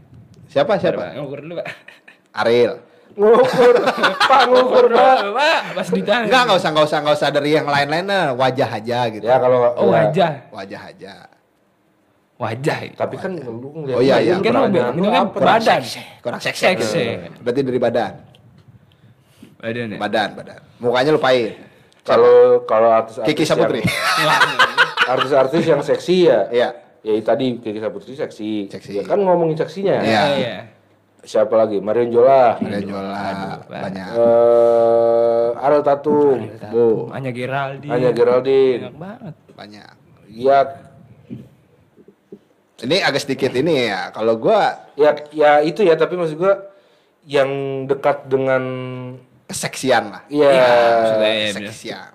Siapa 0.50 0.80
Siapa? 0.80 1.14
siapa? 1.14 1.20
Ngukur 1.22 1.44
dulu 1.46 1.60
pak. 1.62 1.68
Ariel. 2.34 2.82
Ngukur. 3.16 3.76
Pak 4.28 4.42
ngukur 4.52 4.86
Pak. 4.92 5.18
Pak, 5.32 5.60
pas 5.78 5.88
di 5.88 6.02
tangan. 6.04 6.26
Enggak, 6.28 6.42
enggak 6.44 6.58
usah, 6.60 6.70
enggak 6.74 6.86
usah, 6.86 6.98
enggak 7.00 7.16
usah 7.16 7.30
dari 7.32 7.50
yang 7.56 7.68
lain-lainnya, 7.70 8.22
wajah 8.36 8.70
aja 8.70 9.00
gitu. 9.14 9.26
Ya 9.26 9.38
kalau 9.40 9.72
Oh 9.78 9.88
ya. 9.90 10.10
wajah. 10.10 10.32
Wajah 10.52 10.82
aja. 10.92 11.14
Wajah. 12.38 12.78
ya? 12.86 12.92
Tapi 12.94 13.16
kan 13.18 13.32
lu 13.42 13.70
ngeliat 13.74 13.98
Oh, 13.98 14.02
iya, 14.06 14.22
iya. 14.22 14.38
lu 14.38 14.46
Kan 14.46 14.54
pertanyaan 14.54 14.94
ini 14.94 15.02
lu 15.02 15.10
kan 15.10 15.26
badan. 15.34 15.82
Kurang 16.22 16.42
seksi. 16.42 16.64
Seksi. 16.66 17.06
Berarti 17.42 17.60
dari 17.66 17.80
badan. 17.82 18.14
Badan 19.58 19.88
ya. 19.90 19.98
Badan, 19.98 20.30
badan. 20.38 20.60
Mukanya 20.78 21.12
lupain. 21.18 21.52
Kalau 22.06 22.64
kalau 22.70 22.90
artis 22.94 23.20
Kiki 23.26 23.44
Saputri. 23.44 23.82
artis-artis 25.12 25.64
yang 25.66 25.82
seksi 25.82 26.30
ya. 26.30 26.40
Iya. 26.54 26.70
Ya 27.02 27.12
tadi 27.26 27.58
Kiki 27.58 27.82
Saputri 27.82 28.14
seksi. 28.14 28.70
Seksi. 28.70 29.02
Ya 29.02 29.04
kan 29.04 29.18
ngomongin 29.18 29.58
seksinya. 29.58 29.98
Iya. 30.06 30.24
Iya. 30.38 30.58
Siapa 31.28 31.60
lagi? 31.60 31.84
Marion 31.84 32.08
Jola. 32.08 32.56
Ada 32.56 32.80
jualan 32.80 33.12
Pak. 33.12 33.60
banyak. 33.68 34.08
Eh, 34.16 35.48
Ariel 35.60 35.84
Tatum. 35.84 36.40
Bu, 36.72 37.12
Hanya 37.12 37.36
Geraldine. 37.36 37.92
Hanya 37.92 38.10
Geraldine. 38.16 38.82
Enak 38.88 38.96
banget. 38.96 39.34
banyak. 39.52 39.94
Ya, 40.32 40.60
Ini 42.78 43.02
agak 43.04 43.26
sedikit 43.26 43.52
ini 43.58 43.90
ya. 43.92 44.14
Kalau 44.16 44.38
gua 44.40 44.88
ya, 44.96 45.12
ya 45.34 45.60
itu 45.66 45.84
ya. 45.84 45.98
Tapi 46.00 46.16
maksud 46.16 46.38
gua 46.40 46.72
yang 47.28 47.50
dekat 47.90 48.30
dengan 48.32 48.64
keseksian 49.50 50.14
lah. 50.14 50.24
ya, 50.32 50.48
maksudnya 50.48 51.28
ya, 51.28 51.48
bener. 51.52 51.52
Keseksian. 51.68 52.10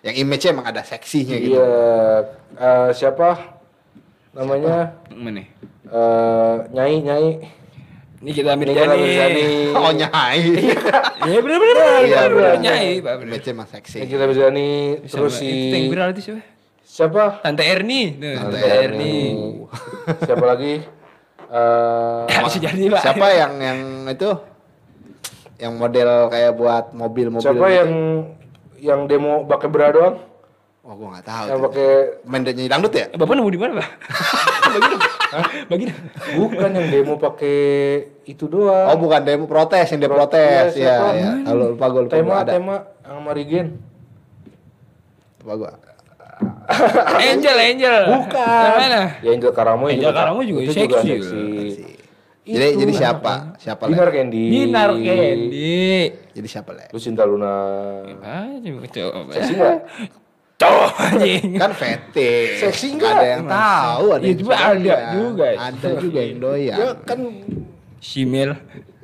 Yang 0.00 0.14
image-nya 0.20 0.50
emang 0.52 0.66
ada 0.68 0.82
seksinya 0.84 1.36
gitu. 1.38 1.56
ya 1.56 1.68
eh, 2.58 2.90
siapa 2.92 3.56
namanya? 4.34 4.98
Mana? 5.14 5.46
Eh, 5.86 6.56
nyai 6.74 6.96
Nyai. 7.00 7.59
Ini 8.20 8.30
kita 8.36 8.52
ambil 8.52 8.68
Nikita 8.68 8.84
Jani. 8.84 9.00
Mirzani. 9.00 9.44
Oh 9.80 9.92
nyai. 9.96 10.40
Iya 11.24 11.38
bener 11.40 11.58
bener. 11.58 12.00
Iya, 12.04 12.20
bener. 12.28 12.52
Nyai. 12.60 12.88
Image-nya 13.00 13.52
emang 13.56 13.68
seksi. 13.72 13.98
Nikita 14.04 14.24
Mirzani. 14.28 14.70
Terus 15.08 15.32
si 15.40 15.48
itu 15.48 15.74
yang 15.74 15.88
viral 15.88 16.08
itu 16.12 16.20
siapa? 16.28 16.42
siapa? 16.84 17.24
Tante 17.40 17.64
Erni. 17.64 18.02
Tuh, 18.20 18.34
Tante 18.36 18.58
Erni. 18.60 19.16
siapa 20.20 20.44
lagi? 20.44 20.74
Eh, 21.50 22.46
jadi, 22.60 22.82
Pak. 22.92 23.02
Siapa 23.02 23.26
yang 23.32 23.52
yang 23.56 23.78
itu? 24.06 24.30
Yang 25.56 25.72
model 25.80 26.10
kayak 26.28 26.52
buat 26.60 26.84
mobil-mobil. 26.92 27.44
siapa 27.44 27.66
gitu? 27.68 27.78
yang 27.80 27.90
yang 28.80 29.00
demo 29.08 29.48
pakai 29.48 29.68
bra 29.68 29.92
doang? 29.92 30.16
Oh, 30.80 30.96
gua 30.96 31.16
nggak 31.16 31.26
tahu. 31.28 31.44
Yang 31.52 31.60
pakai 31.68 31.88
Main 32.24 32.42
nyanyi 32.46 32.68
dangdut 32.68 32.92
ya? 32.96 33.06
Eh, 33.12 33.18
Bapak 33.20 33.34
nemu 33.36 33.50
di 33.52 33.60
mana, 33.60 33.72
Pak? 33.80 33.88
Bagi 35.70 35.86
bukan 36.34 36.70
yang 36.74 36.88
demo 36.90 37.14
pakai 37.16 37.58
itu 38.26 38.50
doang. 38.50 38.90
Oh, 38.90 38.98
bukan 38.98 39.20
demo 39.22 39.44
protes, 39.46 39.86
yang 39.94 39.98
dia 40.02 40.10
Protes, 40.10 40.74
protes. 40.74 40.82
Ya, 40.82 40.96
ya. 41.14 41.30
Kalau 41.46 41.74
lupa 41.74 41.86
gua 41.90 42.00
lupa 42.06 42.14
tema 42.14 42.26
gua 42.26 42.42
ada. 42.42 42.50
tema 42.50 42.76
sama 43.06 43.30
Rigen. 43.34 43.66
Lupa 45.42 45.54
gua. 45.54 45.70
Angel, 47.20 47.56
Angel. 47.58 48.02
Bukan. 48.16 48.62
Yang 48.64 48.76
mana? 48.78 49.02
Ya 49.20 49.30
Angel 49.34 49.52
Karamoy 49.52 49.90
Angel 49.98 50.12
Karamoy 50.14 50.44
juga 50.46 50.60
itu 50.64 50.72
seksi. 50.72 51.10
Jadi 52.40 52.66
Itu 52.72 52.80
jadi 52.82 52.92
lah. 52.96 52.98
siapa? 52.98 53.34
Siapa 53.60 53.82
Dinar 53.86 54.08
lah? 54.08 54.14
Candy. 54.16 54.44
Dinar 54.48 54.90
Candy. 54.96 55.78
Jadi 56.34 56.48
siapa 56.48 56.70
lah? 56.72 56.88
Lucinta 56.90 57.22
Luna. 57.22 57.54
Ah, 58.24 58.48
coba 58.58 58.86
coba. 58.88 59.30
Seksi 59.36 59.52
nggak? 59.54 59.76
Cowok 60.60 60.92
anjing. 61.00 61.56
Kan 61.56 61.72
fetish. 61.72 62.60
Seksi 62.60 62.86
Nggak 62.92 63.00
nggak? 63.02 63.16
ada 63.16 63.26
yang 63.26 63.44
tahu, 63.46 64.04
ada 64.06 64.20
Iya, 64.20 64.28
yang 64.28 64.38
cuma 64.38 64.52
doyan. 64.52 64.68
ada 64.68 64.94
juga. 65.10 65.46
Ada 65.56 65.88
juga 65.96 66.20
yang 66.20 66.38
doyan. 66.38 66.76
Ya 66.76 66.88
kan 67.00 67.18
Simel. 67.98 68.50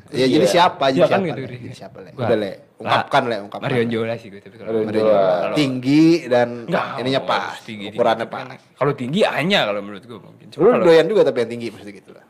Ya 0.09 0.26
jadi 0.28 0.46
siapa? 0.46 0.84
Jadi 0.88 0.98
Iya 0.98 1.07
kan 1.07 1.18
siapa? 1.18 1.26
gitu, 1.26 1.40
Le? 1.42 1.57
Jadi 1.59 1.74
siapa 1.74 1.96
le? 1.98 2.11
Udah 2.14 2.36
le. 2.36 2.52
Ungkapkan 2.76 3.22
le, 3.24 3.36
ungkapkan. 3.40 3.66
Marion 3.66 3.88
Jola 3.88 4.14
sih 4.14 4.28
gue 4.28 4.38
tapi 4.38 4.54
kalau 4.54 4.84
Marion 4.84 5.02
Jola. 5.02 5.52
Tinggi 5.52 6.07
dan 6.26 6.48
Enggak, 6.64 6.86
ininya 7.00 7.22
pas, 7.24 7.57
tinggi 7.59 7.88
ukurannya 7.90 8.26
pas. 8.26 8.44
kan. 8.46 8.57
Kalau 8.76 8.92
tinggi 8.92 9.20
hanya 9.24 9.64
kalau 9.64 9.80
menurut 9.80 10.04
gue 10.04 10.18
mungkin. 10.18 10.46
Cuma 10.46 10.61
Lu 10.61 10.70
kalau 10.70 10.84
doyan 10.84 11.07
juga 11.09 11.24
tapi 11.24 11.38
yang 11.40 11.50
tinggi 11.50 11.66
maksudnya 11.72 11.94
gitu 11.96 12.11
lah. 12.12 12.24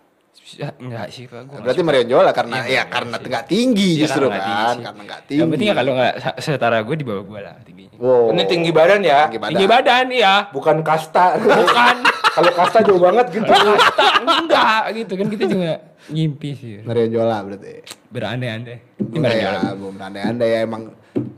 Ya, 0.54 0.70
enggak 0.78 1.10
sih 1.10 1.26
pak. 1.26 1.42
Gua 1.50 1.58
Berarti 1.58 1.82
Marion 1.82 2.06
Jola 2.06 2.30
karena 2.30 2.62
ya 2.70 2.86
karena 2.86 3.18
nggak 3.18 3.50
tinggi 3.50 3.98
Iya, 3.98 4.06
justru 4.06 4.30
karena 4.30 4.38
kan, 4.38 4.46
tinggi 4.46 4.86
karena 4.86 5.02
nggak 5.02 5.20
tinggi. 5.26 5.40
Yang 5.42 5.48
penting 5.50 5.66
ya 5.66 5.74
kalau 5.74 5.92
nggak 5.98 6.14
setara 6.38 6.78
gue 6.86 6.96
di 6.96 7.04
bawah 7.06 7.24
gue 7.26 7.40
lah 7.42 7.56
tingginya. 7.66 7.98
Wow. 7.98 8.30
Ini 8.30 8.42
tinggi 8.46 8.70
badan 8.70 9.00
ya. 9.02 9.20
Tinggi 9.26 9.40
badan. 9.42 9.50
Tinggi 9.50 9.66
badan 9.66 10.06
iya. 10.14 10.34
Bukan 10.54 10.76
kasta. 10.86 11.26
Bukan. 11.42 11.96
Kalau 12.36 12.52
kasta 12.52 12.78
jauh 12.84 13.00
banget 13.00 13.26
gitu. 13.32 13.48
Kasta 13.48 14.06
enggak 14.22 14.82
gitu 14.94 15.12
kan 15.18 15.26
kita 15.32 15.44
juga 15.50 15.72
ngimpi 16.12 16.50
sih. 16.54 16.74
Marion 16.86 17.10
Jola 17.10 17.36
berarti. 17.42 17.82
Berandai-andai. 18.14 18.78
Ini 19.02 19.26
ya, 19.26 19.50
Jola. 19.50 19.60
belum 19.74 19.94
andai-andai 19.98 20.48
ya 20.52 20.58
emang 20.62 20.82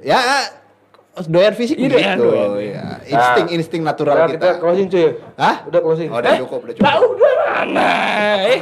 ya 0.04 0.18
doyan 1.26 1.54
fisik 1.56 1.74
Iya, 1.74 1.84
gitu. 1.84 1.96
doyan, 1.96 2.16
doyan. 2.20 2.50
ya. 2.70 2.86
Insting 3.08 3.46
insting 3.50 3.82
natural 3.82 4.14
kita. 4.14 4.32
kita 4.36 4.48
closing 4.60 4.86
cuy. 4.86 5.06
Hah? 5.34 5.56
Udah 5.66 5.80
closing. 5.82 6.08
Oh, 6.12 6.20
udah 6.20 6.32
cukup, 6.38 6.60
udah 6.62 6.74
cukup. 6.76 6.86
Lah 6.86 6.96
udah 7.00 7.32
mana? 7.42 7.90
Eh. 8.46 8.60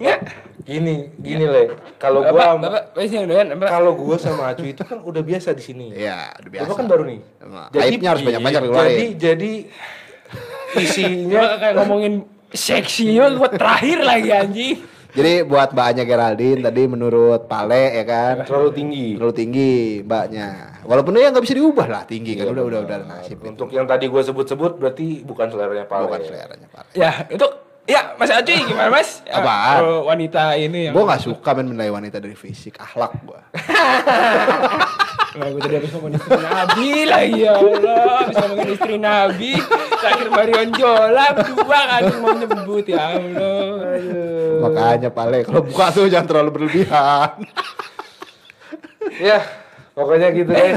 Enggak. 0.00 0.20
Gini, 0.62 1.10
gini 1.18 1.44
le. 1.44 1.74
Kalau 1.98 2.22
Bapak, 2.22 2.34
gua 2.34 2.70
Bapak, 2.94 3.02
yang 3.02 3.26
doyan 3.26 3.46
kalau 3.58 3.92
gua 3.98 4.14
sama 4.14 4.54
Acu 4.54 4.62
itu 4.62 4.82
kan 4.82 5.02
udah 5.02 5.22
biasa 5.22 5.52
di 5.52 5.62
sini. 5.62 5.86
Iya, 5.90 6.30
udah 6.38 6.50
biasa. 6.50 6.64
Bapak 6.66 6.76
kan 6.78 6.86
baru 6.86 7.02
nih. 7.06 7.20
Emang, 7.42 7.66
aibnya 7.74 8.08
harus 8.14 8.22
banyak-banyak 8.22 8.54
Jadi 8.54 8.66
dikeluarin. 8.70 9.10
jadi 9.18 9.52
isinya 10.86 11.40
Gua 11.42 11.50
kayak 11.58 11.74
ngomongin 11.76 12.12
seksinya 12.48 13.24
gua 13.34 13.50
terakhir 13.50 13.98
lagi 14.02 14.30
anjing. 14.30 14.76
Jadi 15.12 15.44
buat 15.44 15.76
mbaknya 15.76 16.08
Geraldine 16.08 16.64
tadi 16.64 16.82
menurut 16.88 17.44
Pale 17.44 18.00
ya 18.00 18.04
kan 18.08 18.34
terlalu 18.48 18.70
tinggi. 18.72 19.06
terlalu 19.20 19.34
tinggi 19.36 19.72
mbaknya. 20.00 20.48
Walaupun 20.88 21.12
dia 21.12 21.28
nggak 21.28 21.44
bisa 21.44 21.54
diubah 21.54 21.86
lah 21.86 22.02
tinggi 22.08 22.32
kan 22.32 22.48
udah 22.48 22.64
udah 22.64 22.80
udah 22.88 22.98
nasib 23.04 23.36
itu. 23.44 23.52
Untuk 23.52 23.68
yang 23.76 23.84
tadi 23.84 24.08
gua 24.08 24.24
sebut-sebut 24.24 24.80
berarti 24.80 25.20
bukan 25.20 25.52
seleranya 25.52 25.84
Pale. 25.84 26.08
Bukan 26.08 26.20
seleranya 26.24 26.68
Pale. 26.72 26.88
Ya, 26.96 27.28
untuk 27.28 27.52
ya 27.84 28.16
Mas 28.16 28.32
Acuy 28.32 28.56
gimana 28.64 28.88
Mas? 28.88 29.20
Ya, 29.28 29.42
kalau 29.42 30.08
wanita 30.08 30.56
ini 30.56 30.88
yang 30.88 30.94
Gue 30.96 31.04
nggak 31.04 31.22
suka 31.28 31.50
main 31.60 31.68
menilai 31.68 31.92
wanita 31.92 32.16
dari 32.16 32.32
fisik, 32.38 32.80
akhlak 32.80 33.12
gue. 33.20 33.40
Nah, 35.32 35.48
gue 35.48 35.60
tadi 35.64 35.74
habis 35.80 35.90
ngomongin 35.96 36.20
istri 36.20 36.36
Nabi 36.44 36.90
lagi 37.08 37.40
ya 37.40 37.52
Allah. 37.56 38.04
Habis 38.20 38.36
ngomongin 38.36 38.68
istri 38.76 38.96
Nabi 39.00 39.50
Terakhir 39.96 40.28
Marion 40.28 40.68
Jola 40.76 41.26
Berdua 41.32 41.80
kan 41.88 42.02
mau 42.20 42.36
nyebut 42.36 42.84
ya 42.84 43.16
Allah. 43.16 43.56
Makanya 44.60 45.08
Pale 45.08 45.38
kalau 45.48 45.64
buka 45.64 45.86
tuh 45.88 46.04
jangan 46.12 46.28
terlalu 46.28 46.50
berlebihan. 46.52 47.48
Ya, 49.20 49.40
pokoknya 49.96 50.28
gitu 50.36 50.52
deh. 50.52 50.72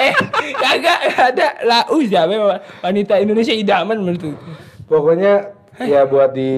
Eh 0.00 0.12
kagak 0.56 1.00
ada. 1.20 1.48
Lau 1.60 2.00
siapa 2.00 2.32
memang 2.32 2.64
Wanita 2.80 3.20
Indonesia 3.20 3.52
idaman 3.52 4.00
menurut 4.00 4.40
Pokoknya 4.88 5.52
ya 5.84 6.08
buat 6.08 6.32
di 6.32 6.52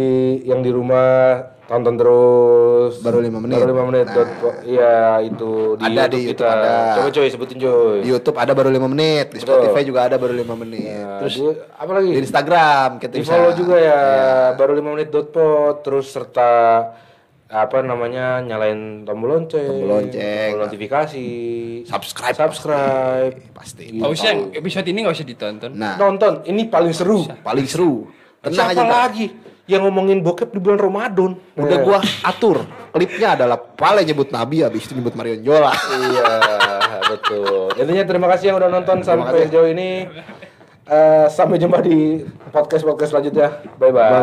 yang 0.46 0.62
di 0.62 0.70
rumah 0.70 1.50
tonton 1.72 1.94
terus 1.96 3.00
Baru 3.00 3.18
lima 3.18 3.38
menit. 3.38 3.56
baru 3.56 3.72
lima 3.72 3.84
menit 3.86 4.06
Nah. 4.06 4.28
iya 4.62 4.94
itu 5.18 5.50
di 5.74 5.82
Ada 5.82 6.04
YouTube 6.04 6.12
di 6.12 6.20
kita 6.28 6.28
YouTube 6.28 6.52
ada. 6.52 6.74
coba 6.92 7.08
coy 7.10 7.26
sebutin 7.26 7.58
coy 7.58 7.96
Di 7.98 8.08
YouTube 8.10 8.36
ada 8.36 8.52
baru 8.52 8.68
5 8.68 8.84
menit, 8.86 9.26
di 9.26 9.38
Betul. 9.38 9.48
Spotify 9.56 9.82
juga 9.82 10.00
ada 10.02 10.16
baru 10.16 10.34
5 10.36 10.52
menit. 10.58 11.00
Nah, 11.00 11.18
Terus 11.18 11.34
di, 11.34 11.44
apa 11.72 11.90
lagi 11.90 12.08
di 12.08 12.20
Instagram 12.20 12.88
kita 12.98 13.12
di 13.12 13.20
bisa 13.20 13.32
follow 13.32 13.52
juga 13.54 13.76
ya 13.76 14.00
Iya. 14.04 14.32
baru 14.54 14.72
lima 14.74 14.90
menit 14.92 15.08
dot 15.08 15.28
pod 15.28 15.80
terus 15.80 16.06
serta 16.06 16.50
apa 17.48 17.78
namanya 17.80 18.40
nyalain 18.40 18.80
tombol 19.02 19.28
lonceng 19.30 19.64
Tombol 19.66 19.88
lonceng. 20.02 20.48
tombol 20.50 20.64
notifikasi 20.64 21.26
Subscribe. 21.84 22.32
subscribe 22.34 23.32
Pasti. 23.50 23.92
Gak 23.94 24.08
usah 24.10 24.30
episode 24.52 24.86
ini 24.86 24.98
gak 25.02 25.14
usah 25.14 25.26
ditonton 25.26 25.72
Nah, 25.72 25.96
nonton 25.96 26.44
ini 26.44 26.64
paling 26.66 26.92
seru 26.92 27.24
paling 27.38 27.64
seru. 27.64 28.08
Tenang 28.40 28.68
siapa 28.68 28.82
aja. 28.82 29.06
Lagi 29.06 29.26
yang 29.64 29.82
ngomongin 29.82 30.20
bokep 30.20 30.50
di 30.50 30.58
bulan 30.58 30.76
Ramadan 30.76 31.30
Udah 31.54 31.78
gua 31.80 31.98
atur. 32.22 32.66
Klipnya 32.90 33.34
adalah 33.34 33.56
Pale 33.56 34.02
nyebut 34.02 34.28
Nabi 34.28 34.60
habis 34.60 34.82
itu 34.82 34.92
nyebut 34.92 35.14
Marion 35.14 35.40
Jola. 35.40 35.70
iya 35.72 36.28
betul 37.04 37.72
intinya 37.76 38.04
terima 38.04 38.26
kasih 38.28 38.44
yang 38.48 38.58
udah 38.58 38.70
nonton 38.70 39.00
sampai 39.00 39.26
kasih. 39.32 39.46
sejauh 39.48 39.68
ini 39.68 39.88
Eh, 40.82 41.26
sampai 41.30 41.62
jumpa 41.62 41.78
di 41.78 42.18
podcast 42.50 42.82
podcast 42.82 43.14
selanjutnya 43.14 43.54
bye 43.78 43.88
bye, 43.88 44.02
Bye-bye. 44.02 44.22